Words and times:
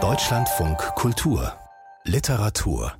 Deutschlandfunk 0.00 0.78
Kultur 0.94 1.52
Literatur 2.04 2.92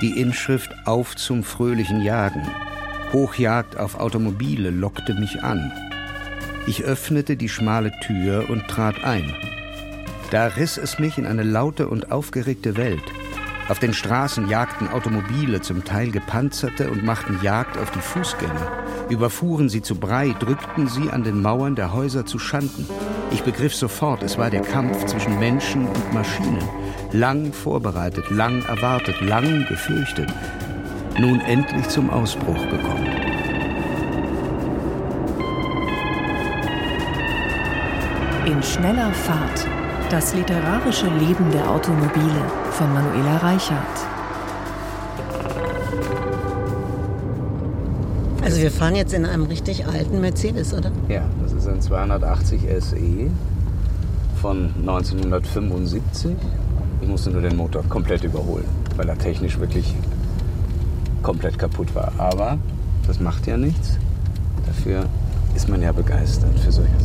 Die 0.00 0.20
Inschrift 0.20 0.74
Auf 0.84 1.14
zum 1.14 1.44
fröhlichen 1.44 2.02
Jagen. 2.02 2.42
Hochjagd 3.12 3.76
auf 3.76 4.00
Automobile 4.00 4.70
lockte 4.70 5.14
mich 5.14 5.44
an. 5.44 5.70
Ich 6.66 6.82
öffnete 6.82 7.36
die 7.36 7.48
schmale 7.48 7.92
Tür 8.00 8.50
und 8.50 8.66
trat 8.66 9.04
ein. 9.04 9.32
Da 10.32 10.48
riss 10.48 10.76
es 10.78 10.98
mich 10.98 11.18
in 11.18 11.26
eine 11.26 11.44
laute 11.44 11.86
und 11.86 12.10
aufgeregte 12.10 12.76
Welt. 12.76 13.04
Auf 13.68 13.80
den 13.80 13.92
Straßen 13.92 14.48
jagten 14.48 14.86
Automobile, 14.88 15.60
zum 15.60 15.82
Teil 15.84 16.12
gepanzerte, 16.12 16.88
und 16.88 17.02
machten 17.02 17.40
Jagd 17.42 17.76
auf 17.78 17.90
die 17.90 18.00
Fußgänger. 18.00 18.70
Überfuhren 19.08 19.68
sie 19.68 19.82
zu 19.82 19.96
Brei, 19.96 20.34
drückten 20.38 20.86
sie 20.86 21.10
an 21.10 21.24
den 21.24 21.42
Mauern 21.42 21.74
der 21.74 21.92
Häuser 21.92 22.24
zu 22.24 22.38
Schanden. 22.38 22.88
Ich 23.32 23.42
begriff 23.42 23.74
sofort, 23.74 24.22
es 24.22 24.38
war 24.38 24.50
der 24.50 24.62
Kampf 24.62 25.06
zwischen 25.06 25.40
Menschen 25.40 25.88
und 25.88 26.14
Maschinen. 26.14 26.62
Lang 27.10 27.52
vorbereitet, 27.52 28.30
lang 28.30 28.64
erwartet, 28.66 29.20
lang 29.20 29.66
gefürchtet. 29.68 30.32
Nun 31.18 31.40
endlich 31.40 31.88
zum 31.88 32.08
Ausbruch 32.10 32.68
gekommen. 32.70 33.06
In 38.46 38.62
schneller 38.62 39.12
Fahrt 39.12 39.66
das 40.10 40.34
literarische 40.34 41.08
Leben 41.08 41.50
der 41.50 41.68
Automobile 41.68 42.44
von 42.70 42.92
Manuela 42.92 43.38
Reichert. 43.38 43.76
Also 48.42 48.60
wir 48.60 48.70
fahren 48.70 48.94
jetzt 48.94 49.12
in 49.12 49.26
einem 49.26 49.44
richtig 49.46 49.86
alten 49.86 50.20
Mercedes, 50.20 50.72
oder? 50.72 50.92
Ja, 51.08 51.22
das 51.42 51.52
ist 51.52 51.66
ein 51.66 51.80
280 51.80 52.60
SE 52.78 53.30
von 54.40 54.72
1975. 54.80 56.36
Ich 57.00 57.08
musste 57.08 57.30
nur 57.30 57.42
den 57.42 57.56
Motor 57.56 57.82
komplett 57.88 58.22
überholen, 58.22 58.68
weil 58.96 59.08
er 59.08 59.18
technisch 59.18 59.58
wirklich 59.58 59.94
komplett 61.22 61.58
kaputt 61.58 61.92
war. 61.96 62.12
Aber 62.18 62.58
das 63.08 63.18
macht 63.18 63.46
ja 63.48 63.56
nichts. 63.56 63.98
Dafür 64.66 65.06
ist 65.56 65.68
man 65.68 65.82
ja 65.82 65.90
begeistert 65.90 66.58
für 66.60 66.70
solche. 66.70 66.95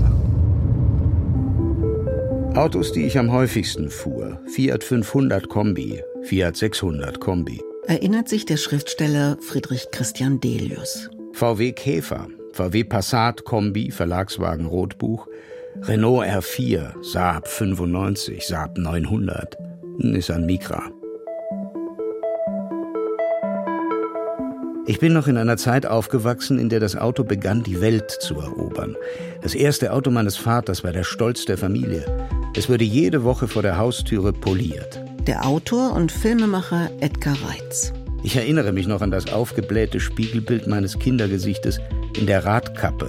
Autos, 2.55 2.91
die 2.91 3.05
ich 3.05 3.17
am 3.17 3.31
häufigsten 3.31 3.89
fuhr. 3.89 4.41
Fiat 4.45 4.83
500 4.83 5.47
Kombi, 5.47 6.03
Fiat 6.23 6.57
600 6.57 7.21
Kombi. 7.21 7.61
Erinnert 7.87 8.27
sich 8.27 8.45
der 8.45 8.57
Schriftsteller 8.57 9.37
Friedrich 9.39 9.87
Christian 9.91 10.41
Delius. 10.41 11.09
VW 11.31 11.71
Käfer, 11.71 12.27
VW 12.51 12.83
Passat 12.83 13.45
Kombi, 13.45 13.89
Verlagswagen 13.89 14.65
Rotbuch, 14.65 15.27
Renault 15.83 16.27
R4, 16.27 17.01
Saab 17.01 17.47
95, 17.47 18.45
Saab 18.45 18.77
900, 18.77 19.57
Nissan 19.99 20.45
Micra. 20.45 20.91
Ich 24.87 24.99
bin 24.99 25.13
noch 25.13 25.27
in 25.27 25.37
einer 25.37 25.55
Zeit 25.55 25.85
aufgewachsen, 25.85 26.59
in 26.59 26.67
der 26.67 26.81
das 26.81 26.97
Auto 26.97 27.23
begann, 27.23 27.63
die 27.63 27.79
Welt 27.79 28.11
zu 28.11 28.35
erobern. 28.35 28.97
Das 29.41 29.55
erste 29.55 29.93
Auto 29.93 30.11
meines 30.11 30.35
Vaters 30.35 30.83
war 30.83 30.91
der 30.91 31.05
Stolz 31.05 31.45
der 31.45 31.57
Familie. 31.57 32.05
Es 32.53 32.67
wurde 32.67 32.83
jede 32.83 33.23
Woche 33.23 33.47
vor 33.47 33.61
der 33.61 33.77
Haustüre 33.77 34.33
poliert. 34.33 35.01
Der 35.25 35.45
Autor 35.45 35.93
und 35.93 36.11
Filmemacher 36.11 36.89
Edgar 36.99 37.37
Reitz. 37.47 37.93
Ich 38.23 38.35
erinnere 38.35 38.73
mich 38.73 38.87
noch 38.87 38.99
an 38.99 39.09
das 39.09 39.31
aufgeblähte 39.31 40.01
Spiegelbild 40.01 40.67
meines 40.67 40.99
Kindergesichtes 40.99 41.79
in 42.17 42.27
der 42.27 42.43
Radkappe. 42.43 43.07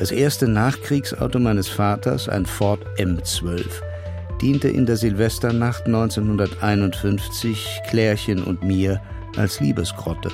Das 0.00 0.10
erste 0.10 0.48
Nachkriegsauto 0.48 1.38
meines 1.38 1.68
Vaters, 1.68 2.28
ein 2.28 2.44
Ford 2.44 2.80
M12, 2.96 3.64
diente 4.42 4.68
in 4.68 4.84
der 4.84 4.96
Silvesternacht 4.96 5.86
1951 5.86 7.68
Klärchen 7.88 8.42
und 8.42 8.64
mir 8.64 9.00
als 9.36 9.60
Liebesgrotte. 9.60 10.30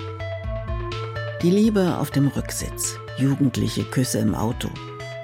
Die 1.42 1.50
Liebe 1.50 1.98
auf 1.98 2.10
dem 2.10 2.28
Rücksitz, 2.28 2.98
jugendliche 3.18 3.84
Küsse 3.84 4.20
im 4.20 4.34
Auto, 4.34 4.70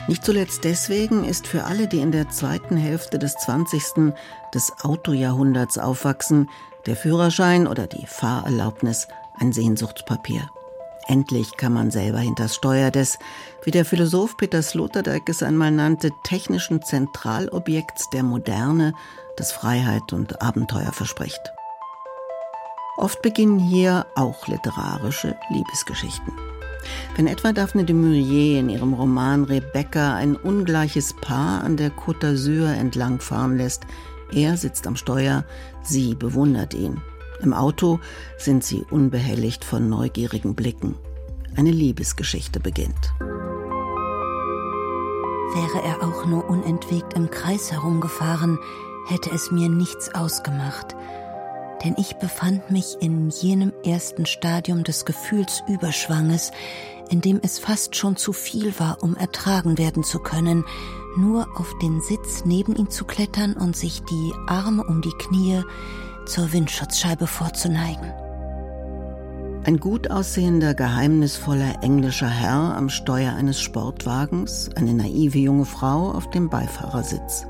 nicht 0.09 0.25
zuletzt 0.25 0.65
deswegen 0.65 1.25
ist 1.25 1.47
für 1.47 1.65
alle, 1.65 1.87
die 1.87 2.01
in 2.01 2.13
der 2.13 2.29
zweiten 2.31 2.77
Hälfte 2.77 3.19
des 3.19 3.35
20. 3.35 4.13
des 4.55 4.73
Autojahrhunderts 4.83 5.79
aufwachsen, 5.79 6.49
der 6.87 6.97
Führerschein 6.97 7.67
oder 7.67 7.87
die 7.87 8.07
Fahrerlaubnis 8.07 9.09
ein 9.39 9.53
Sehnsuchtspapier. 9.53 10.49
Endlich 11.07 11.57
kann 11.57 11.73
man 11.73 11.91
selber 11.91 12.19
hinters 12.19 12.55
Steuer 12.55 12.91
des, 12.91 13.19
wie 13.65 13.71
der 13.71 13.85
Philosoph 13.85 14.37
Peter 14.37 14.63
Sloterdijk 14.63 15.29
es 15.29 15.43
einmal 15.43 15.71
nannte, 15.71 16.11
technischen 16.25 16.83
Zentralobjekts 16.83 18.11
der 18.11 18.23
Moderne, 18.23 18.95
das 19.37 19.53
Freiheit 19.53 20.13
und 20.13 20.41
Abenteuer 20.41 20.93
verspricht. 20.93 21.41
Oft 22.97 23.23
beginnen 23.23 23.59
hier 23.59 24.07
auch 24.15 24.47
literarische 24.47 25.37
Liebesgeschichten. 25.51 26.33
Wenn 27.17 27.27
etwa 27.27 27.53
Daphne 27.53 27.85
de 27.85 27.95
Maurier 27.95 28.61
in 28.61 28.69
ihrem 28.69 28.95
Roman 28.95 29.45
Rebecca 29.45 30.15
ein 30.15 30.37
ungleiches 30.37 31.15
Paar 31.15 31.63
an 31.63 31.77
der 31.77 31.91
Côte 31.91 32.21
d'Azur 32.21 32.69
entlangfahren 32.69 33.57
lässt, 33.57 33.87
er 34.33 34.57
sitzt 34.57 34.87
am 34.87 34.97
Steuer, 34.97 35.45
sie 35.83 36.15
bewundert 36.15 36.75
ihn. 36.75 37.01
Im 37.43 37.53
Auto 37.53 38.01
sind 38.37 38.65
sie 38.65 38.85
unbehelligt 38.91 39.65
von 39.65 39.89
neugierigen 39.89 40.55
Blicken. 40.55 40.95
Eine 41.57 41.71
Liebesgeschichte 41.71 42.61
beginnt. 42.61 43.13
Wäre 45.53 45.83
er 45.85 46.07
auch 46.07 46.27
nur 46.27 46.49
unentwegt 46.49 47.15
im 47.15 47.31
Kreis 47.31 47.73
herumgefahren, 47.73 48.59
hätte 49.09 49.31
es 49.33 49.51
mir 49.51 49.69
nichts 49.69 50.15
ausgemacht 50.15 50.95
denn 51.85 51.95
ich 51.97 52.17
befand 52.17 52.71
mich 52.71 52.97
in 53.01 53.31
jenem 53.31 53.73
ersten 53.85 54.27
Stadium 54.27 54.85
des 54.85 55.05
Gefühlsüberschwanges, 55.05 56.53
in 57.11 57.21
dem 57.21 57.41
es 57.43 57.59
fast 57.59 57.97
schon 57.97 58.17
zu 58.17 58.33
viel 58.33 58.79
war, 58.79 59.03
um 59.03 59.17
ertragen 59.17 59.79
werden 59.79 60.05
zu 60.05 60.19
können, 60.19 60.65
nur 61.17 61.49
auf 61.57 61.73
den 61.83 62.01
Sitz 62.01 62.45
neben 62.45 62.77
ihm 62.77 62.91
zu 62.91 63.05
klettern 63.05 63.55
und 63.55 63.77
sich 63.77 64.03
die 64.05 64.33
Arme 64.47 64.85
um 64.85 65.03
die 65.03 65.13
Knie 65.19 65.63
zur 66.27 66.53
Windschutzscheibe 66.53 67.27
vorzuneigen. 67.27 68.13
Ein 69.65 69.79
gut 69.79 70.11
aussehender, 70.11 70.73
geheimnisvoller 70.75 71.83
englischer 71.83 72.29
Herr 72.29 72.77
am 72.77 72.89
Steuer 72.89 73.35
eines 73.35 73.61
Sportwagens, 73.61 74.71
eine 74.75 74.95
naive 74.95 75.39
junge 75.39 75.67
Frau 75.67 76.13
auf 76.13 76.31
dem 76.31 76.49
Beifahrersitz. 76.49 77.47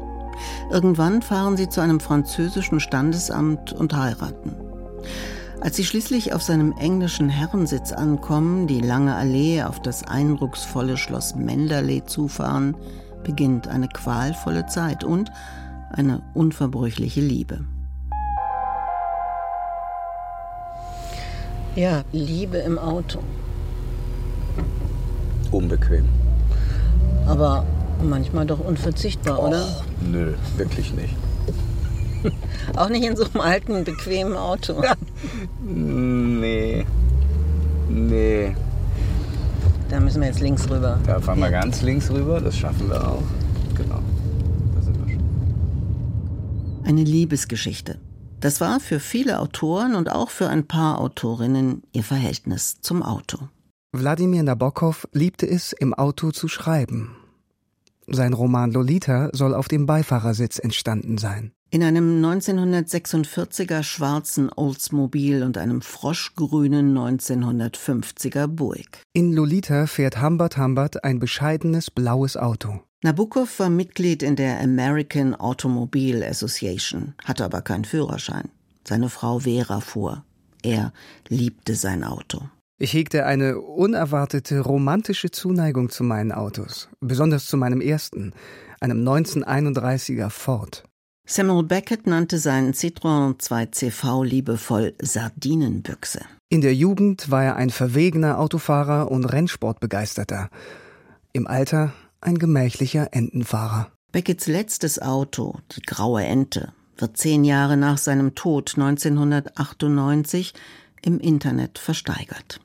Irgendwann 0.71 1.23
fahren 1.23 1.57
sie 1.57 1.69
zu 1.69 1.81
einem 1.81 2.01
französischen 2.01 2.81
Standesamt 2.81 3.73
und 3.73 3.95
heiraten. 3.95 4.55
Als 5.61 5.77
sie 5.77 5.85
schließlich 5.85 6.33
auf 6.33 6.43
seinem 6.43 6.73
englischen 6.79 7.29
Herrensitz 7.29 7.93
ankommen, 7.93 8.67
die 8.67 8.81
lange 8.81 9.15
Allee 9.15 9.63
auf 9.63 9.81
das 9.81 10.05
eindrucksvolle 10.05 10.97
Schloss 10.97 11.35
Menderley 11.35 12.03
zufahren, 12.07 12.77
beginnt 13.25 13.69
eine 13.69 13.89
qualvolle 13.89 14.67
Zeit 14.67 15.05
und 15.05 15.31
eine 15.91 16.23
unverbrüchliche 16.33 17.21
Liebe. 17.21 17.61
Ja, 21.77 22.03
Liebe 22.13 22.57
im 22.59 22.79
Auto. 22.79 23.21
Unbequem. 25.51 26.09
Aber 27.27 27.65
manchmal 28.09 28.47
doch 28.47 28.61
unverzichtbar, 28.61 29.39
Och, 29.39 29.49
oder? 29.49 29.67
Nö, 30.01 30.35
wirklich 30.57 30.93
nicht. 30.95 31.15
Auch 32.77 32.89
nicht 32.89 33.05
in 33.05 33.17
so 33.17 33.25
einem 33.25 33.41
alten, 33.41 33.85
bequemen 33.85 34.37
Auto. 34.37 34.83
nee. 35.65 36.85
Nee. 37.89 38.55
Da 39.89 39.99
müssen 40.01 40.21
wir 40.21 40.29
jetzt 40.29 40.41
links 40.41 40.69
rüber. 40.71 40.99
Da 41.07 41.21
fahren 41.21 41.41
wir 41.41 41.51
ganz 41.51 41.83
links 41.83 42.11
rüber, 42.11 42.41
das 42.41 42.57
schaffen 42.57 42.89
wir 42.89 43.03
auch. 43.09 43.23
Genau. 43.75 43.99
Da 44.77 44.83
sind 44.83 44.97
wir 45.05 45.13
schon. 45.15 46.85
Eine 46.85 47.03
Liebesgeschichte. 47.03 47.99
Das 48.39 48.61
war 48.61 48.81
für 48.81 49.01
viele 49.01 49.41
Autoren 49.41 49.95
und 49.95 50.11
auch 50.11 50.31
für 50.31 50.49
ein 50.49 50.67
paar 50.67 50.99
Autorinnen 51.01 51.83
ihr 51.93 52.05
Verhältnis 52.05 52.81
zum 52.81 53.03
Auto. 53.03 53.39
Wladimir 53.93 54.43
Nabokov 54.45 55.09
liebte 55.13 55.47
es, 55.49 55.73
im 55.73 55.93
Auto 55.93 56.31
zu 56.31 56.47
schreiben. 56.47 57.17
Sein 58.13 58.33
Roman 58.33 58.73
Lolita 58.73 59.31
soll 59.33 59.55
auf 59.55 59.69
dem 59.69 59.87
Beifahrersitz 59.87 60.59
entstanden 60.59 61.17
sein. 61.17 61.53
In 61.71 61.85
einem 61.85 62.25
1946er 62.25 63.85
schwarzen 63.85 64.51
Oldsmobil 64.53 65.45
und 65.45 65.57
einem 65.57 65.83
froschgrünen 65.83 66.97
1950er 66.99 68.49
Buick. 68.49 69.03
In 69.13 69.33
Lolita 69.33 69.87
fährt 69.87 70.21
Humbert 70.21 70.59
Humbert 70.59 71.05
ein 71.05 71.21
bescheidenes 71.21 71.93
blaues 71.93 72.37
Auto. 72.37 72.81
Nabokov 73.03 73.61
war 73.61 73.71
Mitglied 73.71 74.25
in 74.25 74.35
der 74.35 74.61
American 74.61 75.37
Automobile 75.37 76.27
Association, 76.29 77.15
hatte 77.25 77.45
aber 77.45 77.63
keinen 77.63 77.85
Führerschein. 77.85 78.49
Seine 78.87 79.09
Frau 79.09 79.39
Vera 79.39 79.81
fuhr. 79.81 80.25
Er 80.63 80.93
liebte 81.29 81.77
sein 81.77 82.03
Auto. 82.03 82.43
Ich 82.83 82.95
hegte 82.95 83.27
eine 83.27 83.61
unerwartete 83.61 84.61
romantische 84.61 85.31
Zuneigung 85.31 85.91
zu 85.91 86.03
meinen 86.03 86.33
Autos, 86.33 86.89
besonders 87.01 87.45
zu 87.45 87.59
meinem 87.59 87.83
ersten, 87.83 88.33
einem 88.81 89.07
1931er 89.07 90.31
Ford. 90.31 90.85
Samuel 91.29 91.65
Beckett 91.65 92.07
nannte 92.07 92.39
seinen 92.39 92.73
Citroën 92.73 93.39
2CV 93.39 94.25
liebevoll 94.25 94.95
Sardinenbüchse. 94.99 96.23
In 96.49 96.63
der 96.63 96.75
Jugend 96.75 97.31
war 97.31 97.45
er 97.45 97.57
ein 97.57 97.69
verwegener 97.69 98.39
Autofahrer 98.39 99.11
und 99.11 99.27
Rennsportbegeisterter. 99.27 100.49
Im 101.35 101.47
Alter 101.47 101.93
ein 102.23 102.39
gemächlicher 102.39 103.09
Entenfahrer. 103.13 103.93
Becketts 104.11 104.47
letztes 104.47 105.03
Auto, 105.03 105.59
die 105.77 105.83
Graue 105.83 106.25
Ente, 106.25 106.73
wird 106.97 107.19
zehn 107.19 107.45
Jahre 107.45 107.77
nach 107.77 107.99
seinem 107.99 108.35
Tod 108.35 108.73
1998 108.79 110.55
im 111.03 111.19
Internet 111.21 111.79
versteigert. 111.79 112.61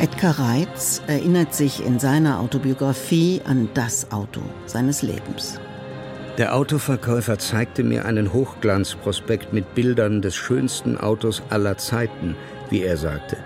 Edgar 0.00 0.38
Reitz 0.38 1.00
erinnert 1.06 1.54
sich 1.54 1.84
in 1.84 1.98
seiner 1.98 2.40
Autobiografie 2.40 3.40
an 3.46 3.70
das 3.72 4.12
Auto 4.12 4.42
seines 4.66 5.02
Lebens. 5.02 5.58
Der 6.36 6.54
Autoverkäufer 6.54 7.38
zeigte 7.38 7.84
mir 7.84 8.04
einen 8.04 8.32
Hochglanzprospekt 8.32 9.52
mit 9.52 9.74
Bildern 9.74 10.20
des 10.20 10.34
schönsten 10.34 10.98
Autos 10.98 11.42
aller 11.48 11.78
Zeiten, 11.78 12.36
wie 12.70 12.82
er 12.82 12.96
sagte. 12.96 13.36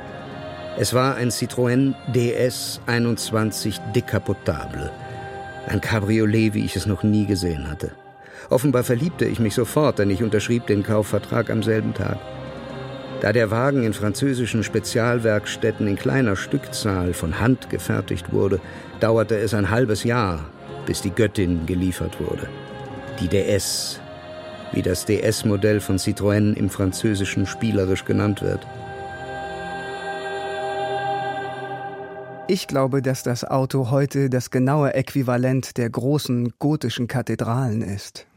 Es 0.78 0.94
war 0.94 1.16
ein 1.16 1.30
Citroën 1.30 1.94
DS 2.14 2.80
21 2.86 3.78
Decapotable. 3.94 4.90
Ein 5.66 5.80
Cabriolet, 5.80 6.54
wie 6.54 6.64
ich 6.64 6.76
es 6.76 6.86
noch 6.86 7.02
nie 7.02 7.26
gesehen 7.26 7.68
hatte. 7.68 7.92
Offenbar 8.50 8.82
verliebte 8.82 9.26
ich 9.26 9.40
mich 9.40 9.54
sofort, 9.54 9.98
denn 9.98 10.10
ich 10.10 10.22
unterschrieb 10.22 10.66
den 10.66 10.82
Kaufvertrag 10.82 11.50
am 11.50 11.62
selben 11.62 11.92
Tag. 11.92 12.18
Da 13.20 13.32
der 13.32 13.50
Wagen 13.50 13.82
in 13.82 13.92
französischen 13.92 14.62
Spezialwerkstätten 14.62 15.88
in 15.88 15.96
kleiner 15.96 16.36
Stückzahl 16.36 17.12
von 17.12 17.40
Hand 17.40 17.68
gefertigt 17.68 18.32
wurde, 18.32 18.60
dauerte 19.00 19.36
es 19.36 19.54
ein 19.54 19.70
halbes 19.70 20.04
Jahr, 20.04 20.44
bis 20.86 21.02
die 21.02 21.10
Göttin 21.10 21.66
geliefert 21.66 22.20
wurde. 22.20 22.48
Die 23.20 23.26
DS, 23.26 24.00
wie 24.72 24.82
das 24.82 25.04
DS-Modell 25.04 25.80
von 25.80 25.98
Citroën 25.98 26.54
im 26.54 26.70
Französischen 26.70 27.46
spielerisch 27.46 28.04
genannt 28.04 28.40
wird. 28.40 28.64
Ich 32.46 32.68
glaube, 32.68 33.02
dass 33.02 33.24
das 33.24 33.44
Auto 33.44 33.90
heute 33.90 34.30
das 34.30 34.50
genaue 34.50 34.94
Äquivalent 34.94 35.76
der 35.76 35.90
großen 35.90 36.54
gotischen 36.58 37.08
Kathedralen 37.08 37.82
ist. 37.82 38.27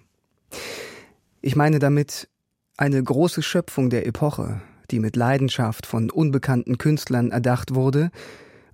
Ich 1.41 1.55
meine 1.55 1.79
damit 1.79 2.29
eine 2.77 3.01
große 3.01 3.41
Schöpfung 3.41 3.89
der 3.89 4.05
Epoche, 4.05 4.61
die 4.91 4.99
mit 4.99 5.15
Leidenschaft 5.15 5.85
von 5.85 6.09
unbekannten 6.09 6.77
Künstlern 6.77 7.31
erdacht 7.31 7.73
wurde 7.75 8.11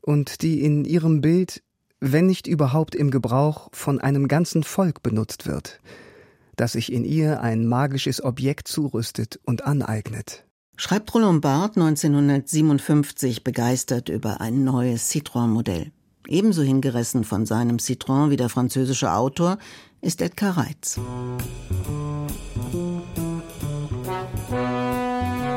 und 0.01 0.41
die 0.41 0.63
in 0.63 0.85
ihrem 0.85 1.21
Bild, 1.21 1.63
wenn 1.99 2.25
nicht 2.25 2.47
überhaupt 2.47 2.95
im 2.95 3.11
Gebrauch, 3.11 3.69
von 3.71 3.99
einem 3.99 4.27
ganzen 4.27 4.63
Volk 4.63 5.03
benutzt 5.03 5.47
wird, 5.47 5.79
das 6.55 6.73
sich 6.73 6.91
in 6.91 7.05
ihr 7.05 7.41
ein 7.41 7.67
magisches 7.67 8.23
Objekt 8.23 8.67
zurüstet 8.67 9.39
und 9.45 9.65
aneignet 9.65 10.47
schreibt 10.77 11.13
Roland 11.13 11.41
Barth 11.41 11.75
1957 11.75 13.43
begeistert 13.43 14.09
über 14.09 14.39
ein 14.39 14.63
neues 14.63 15.11
Citroën-Modell. 15.11 15.91
Ebenso 16.27 16.61
hingerissen 16.61 17.23
von 17.23 17.45
seinem 17.45 17.77
Citroën 17.77 18.29
wie 18.29 18.35
der 18.35 18.49
französische 18.49 19.13
Autor 19.13 19.57
ist 20.01 20.21
Edgar 20.21 20.57
Reitz. 20.57 20.99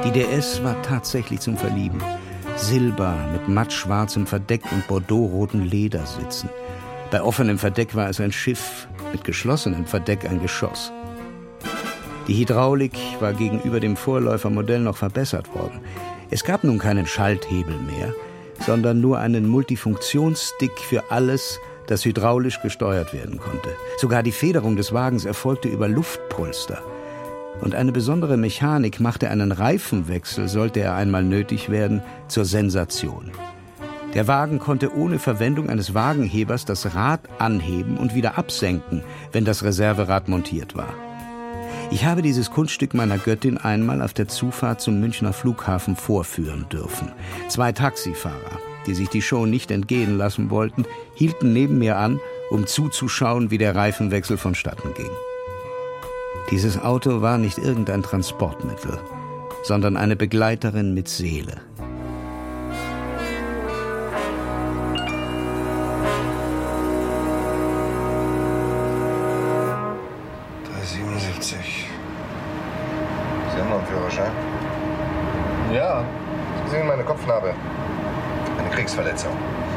Die 0.05 0.13
DS 0.13 0.63
war 0.63 0.81
tatsächlich 0.83 1.41
zum 1.41 1.57
Verlieben. 1.57 2.01
Silber 2.57 3.17
mit 3.33 3.49
mattschwarzem 3.49 4.27
Verdeck 4.27 4.63
und 4.71 4.87
bordeauxroten 4.87 5.65
Ledersitzen. 5.65 6.51
Bei 7.11 7.23
offenem 7.23 7.59
Verdeck 7.59 7.95
war 7.97 8.09
es 8.09 8.21
ein 8.21 8.33
Schiff, 8.33 8.87
mit 9.13 9.25
geschlossenem 9.25 9.87
Verdeck 9.87 10.25
ein 10.25 10.41
Geschoss. 10.41 10.93
Die 12.29 12.35
Hydraulik 12.35 12.97
war 13.19 13.33
gegenüber 13.33 13.81
dem 13.81 13.97
Vorläufermodell 13.97 14.81
noch 14.81 14.97
verbessert 14.97 15.53
worden. 15.55 15.81
Es 16.31 16.45
gab 16.45 16.63
nun 16.63 16.79
keinen 16.79 17.07
Schalthebel 17.07 17.77
mehr, 17.79 18.15
sondern 18.61 19.01
nur 19.01 19.19
einen 19.19 19.49
Multifunktionsstick 19.49 20.79
für 20.79 21.11
alles, 21.11 21.59
das 21.87 22.05
hydraulisch 22.05 22.61
gesteuert 22.63 23.13
werden 23.13 23.39
konnte. 23.39 23.71
Sogar 23.99 24.23
die 24.23 24.33
Federung 24.33 24.77
des 24.77 24.93
Wagens 24.93 25.25
erfolgte 25.25 25.69
über 25.69 25.89
Luftpolster. 25.89 26.83
Und 27.61 27.75
eine 27.75 27.93
besondere 27.93 28.37
Mechanik 28.37 29.01
machte 29.01 29.29
einen 29.29 29.53
Reifenwechsel, 29.53 30.49
sollte 30.49 30.81
er 30.81 30.95
einmal 30.95 31.25
nötig 31.25 31.69
werden, 31.69 32.03
zur 32.29 32.45
Sensation. 32.45 33.31
Der 34.15 34.27
Wagen 34.27 34.59
konnte 34.59 34.95
ohne 34.95 35.19
Verwendung 35.19 35.69
eines 35.69 35.95
Wagenhebers 35.95 36.65
das 36.65 36.95
Rad 36.95 37.21
anheben 37.39 37.97
und 37.97 38.15
wieder 38.15 38.39
absenken, 38.39 39.03
wenn 39.33 39.45
das 39.45 39.63
Reserverad 39.63 40.29
montiert 40.29 40.77
war. 40.77 40.95
Ich 41.93 42.05
habe 42.05 42.23
dieses 42.23 42.53
Kunststück 42.53 42.95
meiner 42.95 43.19
Göttin 43.19 43.59
einmal 43.59 44.01
auf 44.01 44.13
der 44.13 44.29
Zufahrt 44.29 44.81
zum 44.81 45.01
Münchner 45.01 45.33
Flughafen 45.33 45.97
vorführen 45.97 46.67
dürfen. 46.71 47.11
Zwei 47.49 47.73
Taxifahrer, 47.73 48.61
die 48.87 48.95
sich 48.95 49.09
die 49.09 49.23
Show 49.23 49.45
nicht 49.45 49.73
entgehen 49.73 50.17
lassen 50.17 50.51
wollten, 50.51 50.85
hielten 51.15 51.53
neben 51.53 51.79
mir 51.79 51.97
an, 51.97 52.21
um 52.51 52.67
zuzuschauen, 52.69 53.51
wie 53.51 53.59
der 53.59 53.75
Reifenwechsel 53.75 54.37
vonstatten 54.37 54.95
ging. 54.95 55.11
Dieses 56.53 56.81
Auto 56.81 57.23
war 57.23 57.39
nicht 57.39 57.59
irgendein 57.59 58.05
Transportmittel, 58.05 59.01
sondern 59.65 59.97
eine 59.97 60.15
Begleiterin 60.15 60.95
mit 60.95 61.09
Seele. 61.09 61.61
Kriegsverletzung. 78.81 79.33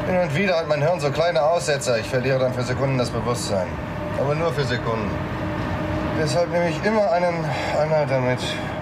Hin 0.08 0.18
und 0.18 0.34
wieder 0.34 0.56
hat 0.56 0.70
mein 0.70 0.82
Hirn 0.82 0.98
so 1.02 1.12
kleine 1.12 1.42
Aussetzer. 1.42 2.00
Ich 2.00 2.08
verliere 2.08 2.40
dann 2.40 2.54
für 2.54 2.64
Sekunden 2.64 2.98
das 2.98 3.10
Bewusstsein. 3.10 3.68
Aber 4.18 4.34
nur 4.34 4.54
für 4.54 4.64
Sekunden. 4.64 5.12
Deshalb 6.18 6.50
nehme 6.52 6.70
ich 6.70 6.86
immer 6.86 7.12
einen 7.12 7.44
Anhalter 7.78 8.22
mit. 8.22 8.40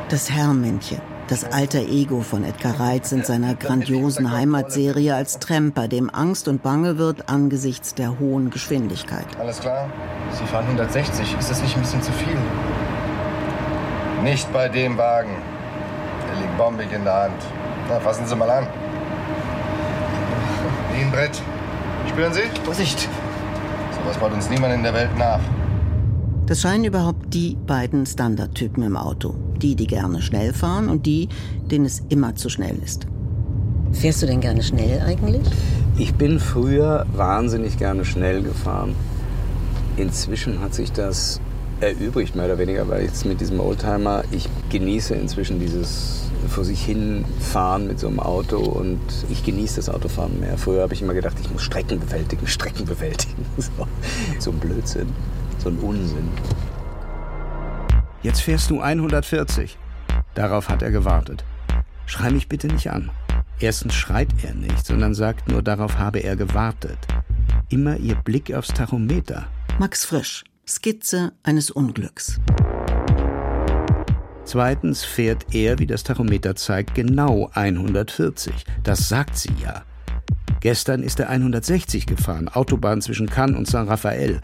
Das 0.09 0.29
Herrmännchen 0.29 1.01
das 1.27 1.45
alter 1.45 1.79
Ego 1.79 2.19
von 2.23 2.43
Edgar 2.43 2.77
Reitz 2.77 3.13
in 3.13 3.23
seiner 3.23 3.55
grandiosen 3.55 4.33
Heimatserie 4.33 5.15
als 5.15 5.39
Tremper, 5.39 5.87
dem 5.87 6.13
Angst 6.13 6.49
und 6.49 6.61
Bange 6.61 6.97
wird 6.97 7.29
angesichts 7.29 7.95
der 7.95 8.19
hohen 8.19 8.49
Geschwindigkeit. 8.49 9.25
Alles 9.39 9.61
klar? 9.61 9.89
Sie 10.33 10.45
fahren 10.47 10.65
160. 10.65 11.37
Ist 11.39 11.49
das 11.49 11.61
nicht 11.61 11.73
ein 11.77 11.83
bisschen 11.83 12.01
zu 12.01 12.11
viel? 12.11 12.35
Nicht 14.23 14.51
bei 14.51 14.67
dem 14.67 14.97
Wagen. 14.97 15.31
Der 16.27 16.41
liegt 16.41 16.57
bombig 16.57 16.91
in 16.91 17.05
der 17.05 17.13
Hand. 17.13 17.41
Na, 17.87 18.01
fassen 18.01 18.25
Sie 18.25 18.35
mal 18.35 18.49
an. 18.49 18.67
Wie 21.01 21.05
ein 21.05 21.11
Brett. 21.11 21.41
Spüren 22.09 22.31
Sie? 22.31 22.41
Vorsicht! 22.63 23.09
So 23.91 24.07
was 24.07 24.17
baut 24.17 24.33
uns 24.33 24.51
niemand 24.51 24.75
in 24.75 24.83
der 24.83 24.93
Welt 24.93 25.09
nach. 25.17 25.39
Das 26.45 26.61
scheinen 26.61 26.85
überhaupt 26.85 27.33
die 27.33 27.57
beiden 27.65 28.05
Standardtypen 28.05 28.83
im 28.83 28.95
Auto. 28.95 29.33
Die, 29.57 29.75
die 29.75 29.87
gerne 29.87 30.21
schnell 30.21 30.53
fahren 30.53 30.89
und 30.89 31.07
die, 31.07 31.27
denen 31.71 31.85
es 31.85 32.03
immer 32.09 32.35
zu 32.35 32.49
schnell 32.49 32.77
ist. 32.85 33.07
Fährst 33.93 34.21
du 34.21 34.27
denn 34.27 34.41
gerne 34.41 34.61
schnell 34.61 35.01
eigentlich? 35.01 35.41
Ich 35.97 36.13
bin 36.13 36.39
früher 36.39 37.07
wahnsinnig 37.13 37.79
gerne 37.79 38.05
schnell 38.05 38.43
gefahren. 38.43 38.93
Inzwischen 39.97 40.61
hat 40.61 40.75
sich 40.75 40.91
das 40.91 41.41
erübrigt, 41.79 42.35
mehr 42.35 42.45
oder 42.45 42.59
weniger, 42.59 42.87
weil 42.87 43.05
jetzt 43.05 43.25
mit 43.25 43.41
diesem 43.41 43.59
Oldtimer, 43.59 44.23
ich 44.31 44.47
genieße 44.69 45.15
inzwischen 45.15 45.59
dieses 45.59 46.30
vor 46.49 46.65
sich 46.65 46.83
hin 46.83 47.25
fahren 47.39 47.87
mit 47.87 47.99
so 47.99 48.07
einem 48.07 48.19
Auto 48.19 48.57
und 48.57 48.99
ich 49.29 49.43
genieße 49.43 49.77
das 49.77 49.89
Autofahren 49.89 50.39
mehr. 50.39 50.57
Früher 50.57 50.83
habe 50.83 50.93
ich 50.93 51.01
immer 51.01 51.13
gedacht, 51.13 51.37
ich 51.39 51.51
muss 51.51 51.63
Strecken 51.63 51.99
bewältigen, 51.99 52.47
Strecken 52.47 52.85
bewältigen. 52.85 53.45
So, 53.57 53.87
so 54.39 54.51
ein 54.51 54.59
Blödsinn 54.59 55.13
so 55.61 55.69
ein 55.69 55.77
Unsinn. 55.77 56.29
Jetzt 58.23 58.41
fährst 58.41 58.69
du 58.69 58.81
140. 58.81 59.77
Darauf 60.33 60.69
hat 60.69 60.81
er 60.81 60.91
gewartet. 60.91 61.43
Schrei 62.05 62.31
mich 62.31 62.47
bitte 62.47 62.67
nicht 62.67 62.89
an. 62.89 63.11
Erstens 63.59 63.93
schreit 63.93 64.29
er 64.43 64.55
nicht, 64.55 64.85
sondern 64.85 65.13
sagt 65.13 65.47
nur, 65.49 65.61
darauf 65.61 65.97
habe 65.97 66.19
er 66.19 66.35
gewartet. 66.35 66.97
Immer 67.69 67.97
ihr 67.97 68.15
Blick 68.15 68.53
aufs 68.53 68.69
Tachometer. 68.69 69.47
Max 69.79 70.03
Frisch, 70.03 70.43
Skizze 70.67 71.33
eines 71.43 71.69
Unglücks. 71.69 72.39
Zweitens 74.43 75.03
fährt 75.03 75.53
er, 75.53 75.79
wie 75.79 75.87
das 75.87 76.03
Tachometer 76.03 76.55
zeigt, 76.55 76.95
genau 76.95 77.49
140. 77.53 78.65
Das 78.83 79.07
sagt 79.07 79.37
sie 79.37 79.53
ja. 79.61 79.83
Gestern 80.59 81.03
ist 81.03 81.19
er 81.19 81.29
160 81.29 82.05
gefahren, 82.05 82.47
Autobahn 82.47 83.01
zwischen 83.01 83.29
Cannes 83.29 83.57
und 83.57 83.67
Saint 83.67 83.89
Raphael. 83.89 84.41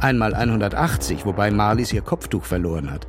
Einmal 0.00 0.34
180, 0.34 1.24
wobei 1.24 1.50
Marlies 1.50 1.92
ihr 1.92 2.02
Kopftuch 2.02 2.44
verloren 2.44 2.90
hat. 2.90 3.06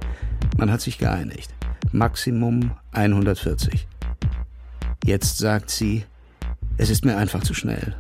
Man 0.58 0.72
hat 0.72 0.82
sich 0.82 0.98
geeinigt. 0.98 1.54
Maximum 1.92 2.72
140. 2.92 3.88
Jetzt 5.04 5.38
sagt 5.38 5.70
sie, 5.70 6.06
es 6.78 6.90
ist 6.90 7.06
mir 7.06 7.18
einfach 7.18 7.44
zu 7.44 7.54
schnell. 7.54 7.96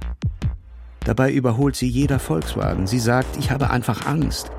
Dabei 1.05 1.31
überholt 1.31 1.75
sie 1.75 1.87
jeder 1.87 2.19
Volkswagen. 2.19 2.87
Sie 2.87 2.99
sagt, 2.99 3.37
ich 3.37 3.51
habe 3.51 3.69
einfach 3.69 4.05
Angst. 4.05 4.51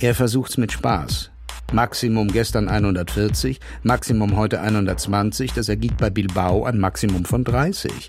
Er 0.00 0.14
versucht's 0.14 0.58
mit 0.58 0.72
Spaß. 0.72 1.31
Maximum 1.72 2.28
gestern 2.28 2.68
140, 2.68 3.60
Maximum 3.82 4.36
heute 4.36 4.60
120, 4.60 5.52
das 5.52 5.68
ergibt 5.68 5.98
bei 5.98 6.10
Bilbao 6.10 6.64
ein 6.64 6.78
Maximum 6.78 7.24
von 7.24 7.44
30. 7.44 8.08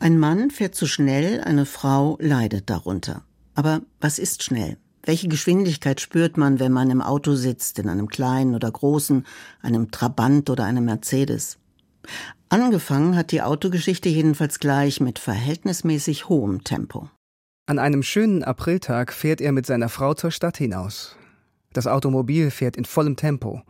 Ein 0.00 0.18
Mann 0.18 0.50
fährt 0.50 0.74
zu 0.74 0.86
schnell, 0.86 1.40
eine 1.40 1.66
Frau 1.66 2.16
leidet 2.20 2.70
darunter. 2.70 3.22
Aber 3.54 3.82
was 4.00 4.18
ist 4.18 4.42
schnell? 4.42 4.76
Welche 5.02 5.28
Geschwindigkeit 5.28 6.00
spürt 6.00 6.36
man, 6.36 6.60
wenn 6.60 6.72
man 6.72 6.90
im 6.90 7.02
Auto 7.02 7.34
sitzt, 7.34 7.78
in 7.78 7.88
einem 7.88 8.08
kleinen 8.08 8.54
oder 8.54 8.70
großen, 8.70 9.26
einem 9.62 9.90
Trabant 9.90 10.50
oder 10.50 10.64
einem 10.64 10.84
Mercedes? 10.84 11.58
Angefangen 12.48 13.16
hat 13.16 13.32
die 13.32 13.42
Autogeschichte 13.42 14.08
jedenfalls 14.08 14.60
gleich 14.60 15.00
mit 15.00 15.18
verhältnismäßig 15.18 16.28
hohem 16.28 16.62
Tempo. 16.64 17.10
An 17.68 17.78
einem 17.78 18.02
schönen 18.02 18.42
Apriltag 18.44 19.12
fährt 19.12 19.42
er 19.42 19.52
mit 19.52 19.66
seiner 19.66 19.90
Frau 19.90 20.14
zur 20.14 20.30
Stadt 20.30 20.56
hinaus. 20.56 21.16
Das 21.74 21.86
Automobil 21.86 22.50
fährt 22.50 22.78
in 22.78 22.86
vollem 22.86 23.14
Tempo, 23.14 23.60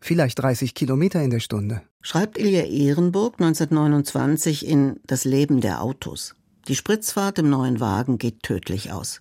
vielleicht 0.00 0.40
30 0.40 0.74
Kilometer 0.74 1.22
in 1.22 1.30
der 1.30 1.38
Stunde. 1.38 1.82
Schreibt 2.02 2.36
Ilja 2.36 2.64
Ehrenburg 2.64 3.34
1929 3.34 4.66
in 4.66 4.98
Das 5.06 5.24
Leben 5.24 5.60
der 5.60 5.82
Autos. 5.82 6.34
Die 6.66 6.74
Spritzfahrt 6.74 7.38
im 7.38 7.48
neuen 7.48 7.78
Wagen 7.78 8.18
geht 8.18 8.42
tödlich 8.42 8.90
aus. 8.90 9.20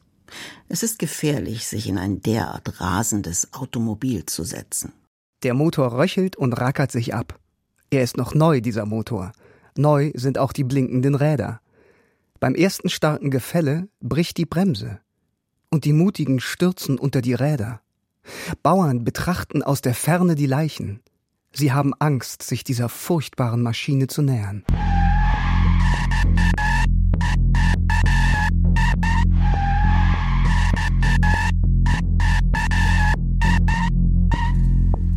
Es 0.68 0.82
ist 0.82 0.98
gefährlich, 0.98 1.68
sich 1.68 1.88
in 1.88 2.00
ein 2.00 2.24
derart 2.24 2.82
rasendes 2.82 3.54
Automobil 3.54 4.26
zu 4.26 4.44
setzen. 4.44 4.94
Der 5.44 5.54
Motor 5.54 5.96
röchelt 5.96 6.38
und 6.38 6.54
rackert 6.54 6.92
sich 6.92 7.14
ab. 7.14 7.38
Er 7.92 8.02
ist 8.02 8.18
noch 8.18 8.34
neu, 8.34 8.62
dieser 8.62 8.88
Motor. 8.88 9.32
Neu 9.78 10.12
sind 10.16 10.40
auch 10.40 10.54
die 10.54 10.64
blinkenden 10.64 11.14
Räder. 11.14 11.62
Beim 12.44 12.56
ersten 12.56 12.90
starken 12.90 13.32
Gefälle 13.32 13.88
bricht 14.02 14.36
die 14.36 14.46
Bremse. 14.46 15.00
Und 15.70 15.86
die 15.86 15.94
Mutigen 15.94 16.42
stürzen 16.42 17.00
unter 17.00 17.22
die 17.22 17.36
Räder. 17.36 17.80
Bauern 18.64 19.06
betrachten 19.06 19.64
aus 19.64 19.80
der 19.80 19.94
Ferne 19.94 20.36
die 20.36 20.46
Leichen. 20.46 21.00
Sie 21.54 21.72
haben 21.72 21.94
Angst, 22.00 22.44
sich 22.44 22.66
dieser 22.66 22.90
furchtbaren 22.90 23.62
Maschine 23.62 24.08
zu 24.08 24.24
nähern. 24.24 24.66